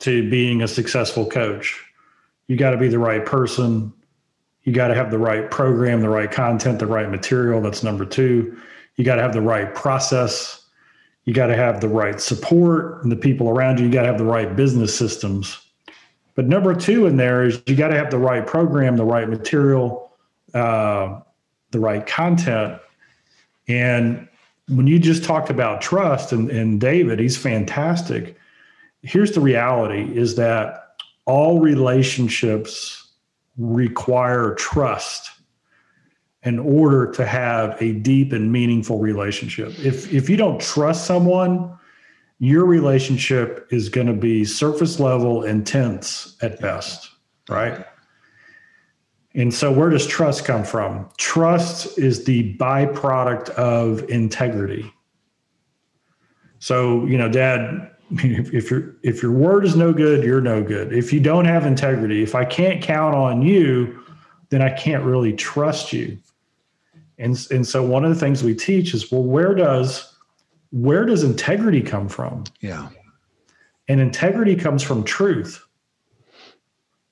to 0.00 0.28
being 0.28 0.62
a 0.62 0.68
successful 0.68 1.24
coach. 1.24 1.80
You 2.48 2.56
got 2.56 2.70
to 2.70 2.76
be 2.76 2.88
the 2.88 2.98
right 2.98 3.24
person. 3.24 3.92
You 4.64 4.72
got 4.72 4.88
to 4.88 4.94
have 4.94 5.10
the 5.10 5.18
right 5.18 5.50
program, 5.50 6.00
the 6.00 6.08
right 6.08 6.30
content, 6.30 6.78
the 6.78 6.86
right 6.86 7.10
material. 7.10 7.60
That's 7.60 7.82
number 7.82 8.04
two. 8.04 8.56
You 8.96 9.04
got 9.04 9.16
to 9.16 9.22
have 9.22 9.32
the 9.32 9.40
right 9.40 9.74
process. 9.74 10.66
You 11.24 11.32
got 11.32 11.46
to 11.46 11.56
have 11.56 11.80
the 11.80 11.88
right 11.88 12.20
support 12.20 13.02
and 13.02 13.10
the 13.10 13.16
people 13.16 13.48
around 13.48 13.78
you. 13.78 13.86
You 13.86 13.92
got 13.92 14.02
to 14.02 14.08
have 14.08 14.18
the 14.18 14.24
right 14.24 14.54
business 14.54 14.96
systems. 14.96 15.58
But 16.34 16.46
number 16.46 16.74
two 16.74 17.06
in 17.06 17.16
there 17.16 17.44
is 17.44 17.62
you 17.66 17.76
got 17.76 17.88
to 17.88 17.96
have 17.96 18.10
the 18.10 18.18
right 18.18 18.46
program, 18.46 18.96
the 18.96 19.04
right 19.04 19.28
material, 19.28 20.10
uh, 20.54 21.20
the 21.72 21.80
right 21.80 22.06
content. 22.06 22.78
And 23.68 24.28
when 24.68 24.86
you 24.86 24.98
just 24.98 25.24
talked 25.24 25.50
about 25.50 25.80
trust 25.80 26.32
and, 26.32 26.50
and 26.50 26.80
David, 26.80 27.18
he's 27.18 27.36
fantastic. 27.36 28.36
here's 29.02 29.32
the 29.32 29.40
reality 29.40 30.16
is 30.16 30.36
that 30.36 30.94
all 31.24 31.60
relationships 31.60 33.10
require 33.56 34.54
trust 34.54 35.30
in 36.44 36.58
order 36.58 37.10
to 37.12 37.24
have 37.24 37.80
a 37.80 37.92
deep 37.92 38.32
and 38.32 38.50
meaningful 38.50 38.98
relationship. 38.98 39.78
If 39.78 40.12
if 40.12 40.28
you 40.28 40.36
don't 40.36 40.60
trust 40.60 41.06
someone, 41.06 41.78
your 42.38 42.64
relationship 42.64 43.68
is 43.70 43.88
going 43.88 44.08
to 44.08 44.12
be 44.12 44.44
surface 44.44 44.98
level 44.98 45.44
intense 45.44 46.36
at 46.42 46.60
best, 46.60 47.10
right? 47.48 47.86
And 49.34 49.52
so 49.52 49.72
where 49.72 49.88
does 49.88 50.06
trust 50.06 50.44
come 50.44 50.64
from? 50.64 51.08
Trust 51.16 51.98
is 51.98 52.24
the 52.24 52.54
byproduct 52.56 53.50
of 53.50 54.08
integrity. 54.10 54.92
So, 56.58 57.06
you 57.06 57.16
know, 57.16 57.28
dad, 57.28 57.90
if, 58.10 58.52
if 58.52 58.70
your 58.70 58.94
if 59.02 59.22
your 59.22 59.32
word 59.32 59.64
is 59.64 59.74
no 59.74 59.92
good, 59.92 60.22
you're 60.22 60.40
no 60.40 60.62
good. 60.62 60.92
If 60.92 61.12
you 61.12 61.20
don't 61.20 61.46
have 61.46 61.66
integrity, 61.66 62.22
if 62.22 62.34
I 62.34 62.44
can't 62.44 62.82
count 62.82 63.14
on 63.14 63.42
you, 63.42 64.02
then 64.50 64.60
I 64.60 64.70
can't 64.70 65.02
really 65.02 65.32
trust 65.32 65.92
you. 65.92 66.18
And, 67.18 67.38
and 67.50 67.66
so 67.66 67.82
one 67.82 68.04
of 68.04 68.10
the 68.10 68.20
things 68.20 68.42
we 68.42 68.54
teach 68.54 68.94
is 68.94 69.10
well, 69.10 69.22
where 69.22 69.54
does 69.54 70.14
where 70.70 71.04
does 71.04 71.22
integrity 71.22 71.82
come 71.82 72.08
from? 72.08 72.44
Yeah. 72.60 72.88
And 73.88 74.00
integrity 74.00 74.56
comes 74.56 74.82
from 74.82 75.04
truth. 75.04 75.64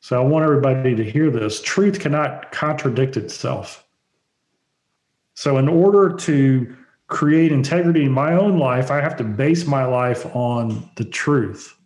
So 0.01 0.21
I 0.21 0.25
want 0.25 0.45
everybody 0.45 0.97
to 0.97 1.05
hear 1.05 1.31
this. 1.31 1.61
Truth 1.61 2.01
cannot 2.01 2.53
contradict 2.53 3.17
itself. 3.17 3.87
So 5.35 5.59
in 5.59 5.69
order 5.69 6.15
to 6.17 6.77
create 7.07 7.53
integrity 7.53 8.05
in 8.05 8.13
my 8.13 8.33
own 8.33 8.59
life, 8.59 8.91
I 8.91 9.01
have 9.01 9.17
to 9.17 9.25
base 9.25 9.67
my 9.67 9.85
life 9.85 10.25
on 10.35 10.89
the 10.97 11.05
truth. 11.05 11.77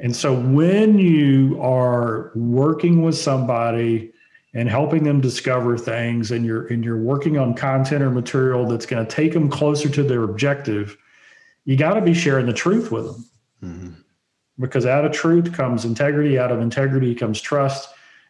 And 0.00 0.14
so 0.14 0.34
when 0.34 0.98
you 0.98 1.60
are 1.60 2.32
working 2.34 3.02
with 3.02 3.16
somebody 3.16 4.12
and 4.54 4.68
helping 4.68 5.04
them 5.04 5.20
discover 5.20 5.76
things 5.76 6.30
and 6.30 6.44
you're 6.44 6.66
and 6.68 6.84
you're 6.84 7.00
working 7.00 7.38
on 7.38 7.54
content 7.54 8.02
or 8.02 8.10
material 8.10 8.66
that's 8.66 8.86
going 8.86 9.04
to 9.04 9.10
take 9.10 9.32
them 9.32 9.48
closer 9.48 9.88
to 9.88 10.02
their 10.02 10.24
objective, 10.24 10.96
you 11.64 11.76
got 11.76 11.94
to 11.94 12.00
be 12.00 12.14
sharing 12.14 12.46
the 12.46 12.52
truth 12.52 12.90
with 12.90 13.06
them. 13.06 13.24
Mm-hmm. 13.62 14.00
Because 14.60 14.86
out 14.86 15.04
of 15.04 15.12
truth 15.12 15.52
comes 15.52 15.84
integrity, 15.84 16.38
out 16.38 16.52
of 16.52 16.60
integrity 16.60 17.14
comes 17.14 17.40
trust, 17.40 17.88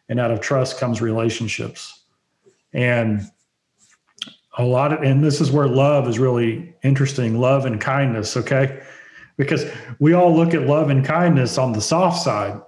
and 0.09 0.19
out 0.19 0.31
of 0.31 0.39
trust 0.41 0.79
comes 0.79 1.01
relationships. 1.01 1.99
And 2.73 3.29
a 4.57 4.63
lot 4.63 4.93
of 4.93 5.01
and 5.03 5.23
this 5.23 5.41
is 5.41 5.51
where 5.51 5.67
love 5.67 6.07
is 6.07 6.19
really 6.19 6.73
interesting 6.83 7.39
love 7.39 7.65
and 7.65 7.79
kindness 7.79 8.35
okay? 8.37 8.81
Because 9.37 9.65
we 9.99 10.13
all 10.13 10.35
look 10.35 10.53
at 10.53 10.63
love 10.63 10.89
and 10.89 11.05
kindness 11.05 11.57
on 11.57 11.71
the 11.71 11.81
soft 11.81 12.21
side 12.21 12.61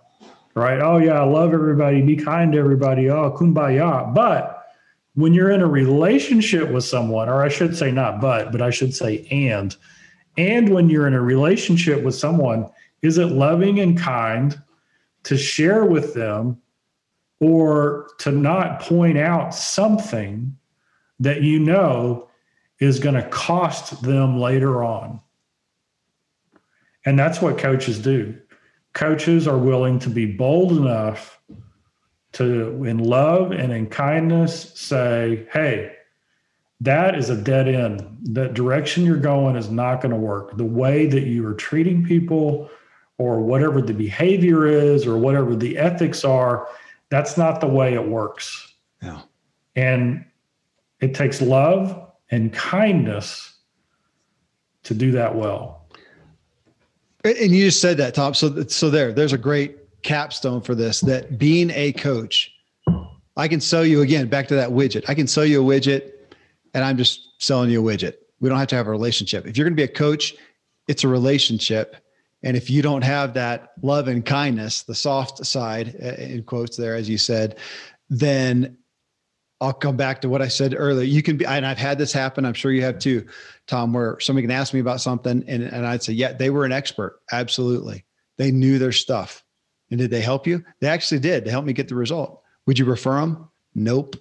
right? 0.55 0.79
Oh 0.79 0.97
yeah 0.97 1.19
i 1.19 1.23
love 1.23 1.53
everybody 1.53 2.01
be 2.01 2.15
kind 2.15 2.51
to 2.53 2.59
everybody 2.59 3.09
oh 3.09 3.31
kumbaya. 3.31 4.13
But 4.13 4.65
when 5.15 5.33
you're 5.33 5.51
in 5.51 5.61
a 5.61 5.67
relationship 5.67 6.71
with 6.71 6.83
someone 6.83 7.29
or 7.29 7.43
i 7.43 7.49
should 7.49 7.77
say 7.77 7.91
not 7.91 8.19
but 8.19 8.51
but 8.51 8.61
i 8.61 8.71
should 8.71 8.95
say 8.95 9.27
and 9.29 9.75
and 10.37 10.69
when 10.69 10.89
you're 10.89 11.05
in 11.05 11.13
a 11.13 11.21
relationship 11.21 12.03
with 12.03 12.15
someone 12.15 12.67
is 13.03 13.19
it 13.19 13.27
loving 13.27 13.79
and 13.79 13.99
kind 13.99 14.59
to 15.23 15.37
share 15.37 15.85
with 15.85 16.13
them 16.13 16.57
or 17.39 18.09
to 18.19 18.31
not 18.31 18.81
point 18.81 19.17
out 19.17 19.53
something 19.53 20.57
that 21.19 21.41
you 21.41 21.59
know 21.59 22.29
is 22.79 22.99
going 22.99 23.15
to 23.15 23.27
cost 23.29 24.01
them 24.01 24.39
later 24.39 24.83
on. 24.83 25.19
And 27.05 27.19
that's 27.19 27.41
what 27.41 27.57
coaches 27.57 27.99
do. 27.99 28.37
Coaches 28.93 29.47
are 29.47 29.57
willing 29.57 29.99
to 29.99 30.09
be 30.09 30.25
bold 30.25 30.71
enough 30.71 31.39
to, 32.33 32.83
in 32.85 32.99
love 32.99 33.51
and 33.51 33.71
in 33.71 33.87
kindness, 33.87 34.71
say, 34.79 35.47
hey, 35.51 35.95
that 36.81 37.15
is 37.15 37.29
a 37.29 37.41
dead 37.41 37.67
end. 37.67 38.05
That 38.23 38.53
direction 38.53 39.05
you're 39.05 39.17
going 39.17 39.55
is 39.55 39.69
not 39.69 40.01
going 40.01 40.11
to 40.11 40.17
work. 40.17 40.57
The 40.57 40.65
way 40.65 41.05
that 41.07 41.23
you 41.23 41.45
are 41.47 41.53
treating 41.53 42.03
people, 42.05 42.69
or 43.17 43.41
whatever 43.41 43.81
the 43.81 43.93
behavior 43.93 44.65
is, 44.65 45.05
or 45.05 45.17
whatever 45.17 45.55
the 45.55 45.77
ethics 45.77 46.25
are, 46.25 46.67
that's 47.09 47.37
not 47.37 47.61
the 47.61 47.67
way 47.67 47.93
it 47.93 48.07
works. 48.07 48.73
Yeah. 49.01 49.21
And 49.75 50.25
it 50.99 51.13
takes 51.13 51.41
love 51.41 52.11
and 52.31 52.51
kindness 52.53 53.57
to 54.83 54.93
do 54.93 55.11
that 55.11 55.35
well. 55.35 55.87
And 57.23 57.55
you 57.55 57.65
just 57.65 57.79
said 57.79 57.97
that, 57.97 58.13
Tom. 58.13 58.33
So, 58.33 58.63
so 58.63 58.89
there, 58.89 59.13
there's 59.13 59.33
a 59.33 59.37
great 59.37 59.77
capstone 60.03 60.61
for 60.61 60.75
this. 60.75 60.99
That 61.01 61.37
being 61.37 61.69
a 61.71 61.93
coach, 61.93 62.51
I 63.37 63.47
can 63.47 63.61
sell 63.61 63.85
you 63.85 64.01
again 64.01 64.27
back 64.27 64.47
to 64.49 64.55
that 64.55 64.69
widget. 64.69 65.05
I 65.07 65.13
can 65.13 65.27
sell 65.27 65.45
you 65.45 65.61
a 65.61 65.65
widget, 65.65 66.11
and 66.73 66.83
I'm 66.83 66.97
just 66.97 67.41
selling 67.41 67.69
you 67.69 67.87
a 67.87 67.91
widget. 67.91 68.15
We 68.41 68.49
don't 68.49 68.57
have 68.57 68.67
to 68.69 68.75
have 68.75 68.87
a 68.87 68.91
relationship. 68.91 69.47
If 69.47 69.57
you're 69.57 69.65
going 69.65 69.75
to 69.75 69.79
be 69.79 69.89
a 69.89 69.93
coach, 69.93 70.35
it's 70.87 71.05
a 71.05 71.07
relationship. 71.07 71.95
And 72.43 72.57
if 72.57 72.69
you 72.69 72.81
don't 72.81 73.03
have 73.03 73.33
that 73.35 73.71
love 73.81 74.07
and 74.07 74.25
kindness, 74.25 74.83
the 74.83 74.95
soft 74.95 75.45
side 75.45 75.95
uh, 76.03 76.21
in 76.21 76.43
quotes 76.43 76.75
there, 76.77 76.95
as 76.95 77.09
you 77.09 77.17
said, 77.17 77.57
then 78.09 78.77
I'll 79.61 79.71
come 79.71 79.95
back 79.95 80.19
to 80.21 80.29
what 80.29 80.41
I 80.41 80.49
said 80.49 80.75
earlier. 80.77 81.05
You 81.05 81.23
can 81.23 81.37
be, 81.37 81.45
and 81.45 81.65
I've 81.65 81.77
had 81.77 81.97
this 81.97 82.11
happen. 82.11 82.43
I'm 82.43 82.53
sure 82.53 82.71
you 82.71 82.81
have 82.81 82.99
too, 82.99 83.25
Tom, 83.65 83.93
where 83.93 84.19
somebody 84.19 84.45
can 84.45 84.51
ask 84.51 84.73
me 84.73 84.81
about 84.81 84.99
something 84.99 85.43
and, 85.47 85.63
and 85.63 85.85
I'd 85.85 86.03
say, 86.03 86.11
yeah, 86.11 86.33
they 86.33 86.49
were 86.49 86.65
an 86.65 86.73
expert. 86.73 87.21
Absolutely. 87.31 88.03
They 88.37 88.51
knew 88.51 88.77
their 88.77 88.91
stuff. 88.91 89.41
And 89.89 89.99
did 89.99 90.11
they 90.11 90.21
help 90.21 90.47
you? 90.47 90.65
They 90.81 90.87
actually 90.87 91.19
did. 91.19 91.45
They 91.45 91.51
helped 91.51 91.67
me 91.67 91.73
get 91.73 91.87
the 91.87 91.95
result. 91.95 92.41
Would 92.65 92.77
you 92.77 92.85
refer 92.85 93.21
them? 93.21 93.49
Nope. 93.73 94.17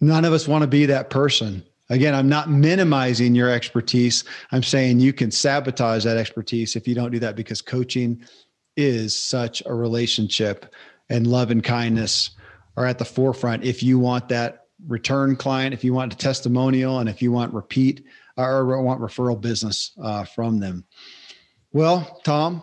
None 0.00 0.24
of 0.26 0.34
us 0.34 0.46
want 0.46 0.62
to 0.62 0.68
be 0.68 0.86
that 0.86 1.08
person. 1.08 1.64
Again, 1.90 2.14
I'm 2.14 2.28
not 2.28 2.50
minimizing 2.50 3.34
your 3.34 3.50
expertise. 3.50 4.24
I'm 4.52 4.62
saying 4.62 5.00
you 5.00 5.12
can 5.12 5.30
sabotage 5.30 6.04
that 6.04 6.16
expertise 6.16 6.76
if 6.76 6.88
you 6.88 6.94
don't 6.94 7.12
do 7.12 7.18
that 7.18 7.36
because 7.36 7.60
coaching 7.60 8.24
is 8.76 9.18
such 9.18 9.62
a 9.66 9.74
relationship 9.74 10.74
and 11.10 11.26
love 11.26 11.50
and 11.50 11.62
kindness 11.62 12.30
are 12.76 12.86
at 12.86 12.98
the 12.98 13.04
forefront 13.04 13.64
if 13.64 13.82
you 13.82 13.98
want 13.98 14.28
that 14.30 14.66
return 14.86 15.36
client, 15.36 15.74
if 15.74 15.84
you 15.84 15.94
want 15.94 16.12
a 16.12 16.16
testimonial, 16.16 16.98
and 16.98 17.08
if 17.08 17.22
you 17.22 17.30
want 17.30 17.52
repeat 17.54 18.04
or 18.36 18.82
want 18.82 19.00
referral 19.00 19.40
business 19.40 19.92
uh, 20.02 20.24
from 20.24 20.58
them. 20.58 20.84
Well, 21.72 22.20
Tom, 22.24 22.62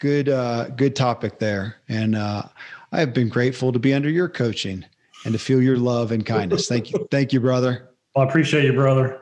good 0.00 0.28
uh, 0.28 0.70
good 0.70 0.96
topic 0.96 1.38
there, 1.38 1.76
and 1.88 2.16
uh, 2.16 2.42
I 2.92 3.00
have 3.00 3.14
been 3.14 3.28
grateful 3.28 3.72
to 3.72 3.78
be 3.78 3.94
under 3.94 4.10
your 4.10 4.28
coaching 4.28 4.84
and 5.26 5.32
to 5.32 5.38
feel 5.40 5.60
your 5.60 5.76
love 5.76 6.12
and 6.12 6.24
kindness. 6.24 6.68
Thank 6.68 6.92
you, 6.92 7.06
thank 7.10 7.32
you, 7.32 7.40
brother. 7.40 7.90
Well, 8.14 8.24
I 8.24 8.28
appreciate 8.28 8.64
you, 8.64 8.72
brother. 8.72 9.20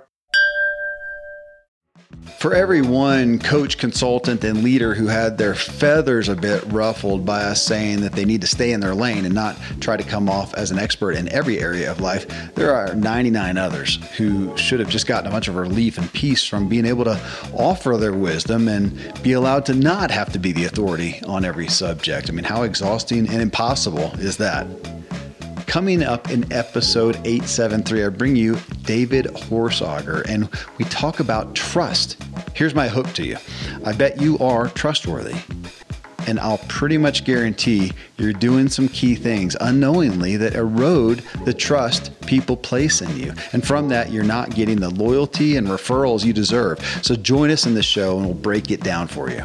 For 2.38 2.54
every 2.54 2.82
one 2.82 3.38
coach, 3.38 3.78
consultant, 3.78 4.44
and 4.44 4.62
leader 4.62 4.94
who 4.94 5.06
had 5.06 5.38
their 5.38 5.54
feathers 5.54 6.28
a 6.28 6.36
bit 6.36 6.62
ruffled 6.66 7.24
by 7.24 7.42
us 7.42 7.62
saying 7.62 8.02
that 8.02 8.12
they 8.12 8.26
need 8.26 8.42
to 8.42 8.46
stay 8.46 8.72
in 8.72 8.80
their 8.80 8.94
lane 8.94 9.24
and 9.24 9.34
not 9.34 9.56
try 9.80 9.96
to 9.96 10.02
come 10.02 10.28
off 10.28 10.52
as 10.54 10.70
an 10.70 10.78
expert 10.78 11.12
in 11.12 11.26
every 11.30 11.58
area 11.58 11.90
of 11.90 12.00
life, 12.00 12.26
there 12.54 12.74
are 12.74 12.94
99 12.94 13.56
others 13.56 13.96
who 14.18 14.54
should 14.58 14.80
have 14.80 14.90
just 14.90 15.06
gotten 15.06 15.26
a 15.26 15.30
bunch 15.30 15.48
of 15.48 15.56
relief 15.56 15.96
and 15.96 16.12
peace 16.12 16.44
from 16.44 16.68
being 16.68 16.84
able 16.84 17.04
to 17.04 17.18
offer 17.54 17.96
their 17.96 18.12
wisdom 18.12 18.68
and 18.68 19.22
be 19.22 19.32
allowed 19.32 19.64
to 19.64 19.72
not 19.72 20.10
have 20.10 20.30
to 20.32 20.38
be 20.38 20.52
the 20.52 20.66
authority 20.66 21.22
on 21.26 21.46
every 21.46 21.68
subject. 21.68 22.28
I 22.28 22.32
mean, 22.34 22.44
how 22.44 22.62
exhausting 22.62 23.26
and 23.26 23.40
impossible 23.40 24.12
is 24.18 24.36
that? 24.36 24.66
Coming 25.74 26.04
up 26.04 26.30
in 26.30 26.52
episode 26.52 27.16
873, 27.24 28.04
I 28.04 28.08
bring 28.08 28.36
you 28.36 28.56
David 28.82 29.24
Horsager 29.24 30.24
and 30.28 30.48
we 30.78 30.84
talk 30.84 31.18
about 31.18 31.56
trust. 31.56 32.22
Here's 32.54 32.76
my 32.76 32.86
hook 32.86 33.12
to 33.14 33.26
you 33.26 33.38
I 33.84 33.92
bet 33.92 34.20
you 34.20 34.38
are 34.38 34.68
trustworthy. 34.68 35.34
And 36.28 36.38
I'll 36.38 36.58
pretty 36.68 36.96
much 36.96 37.24
guarantee 37.24 37.90
you're 38.18 38.32
doing 38.32 38.68
some 38.68 38.86
key 38.86 39.16
things 39.16 39.56
unknowingly 39.60 40.36
that 40.36 40.54
erode 40.54 41.24
the 41.44 41.52
trust 41.52 42.20
people 42.20 42.56
place 42.56 43.02
in 43.02 43.16
you. 43.16 43.32
And 43.52 43.66
from 43.66 43.88
that, 43.88 44.12
you're 44.12 44.22
not 44.22 44.54
getting 44.54 44.78
the 44.78 44.90
loyalty 44.90 45.56
and 45.56 45.66
referrals 45.66 46.24
you 46.24 46.32
deserve. 46.32 46.78
So 47.02 47.16
join 47.16 47.50
us 47.50 47.66
in 47.66 47.74
the 47.74 47.82
show 47.82 48.16
and 48.18 48.26
we'll 48.26 48.34
break 48.36 48.70
it 48.70 48.84
down 48.84 49.08
for 49.08 49.28
you. 49.28 49.44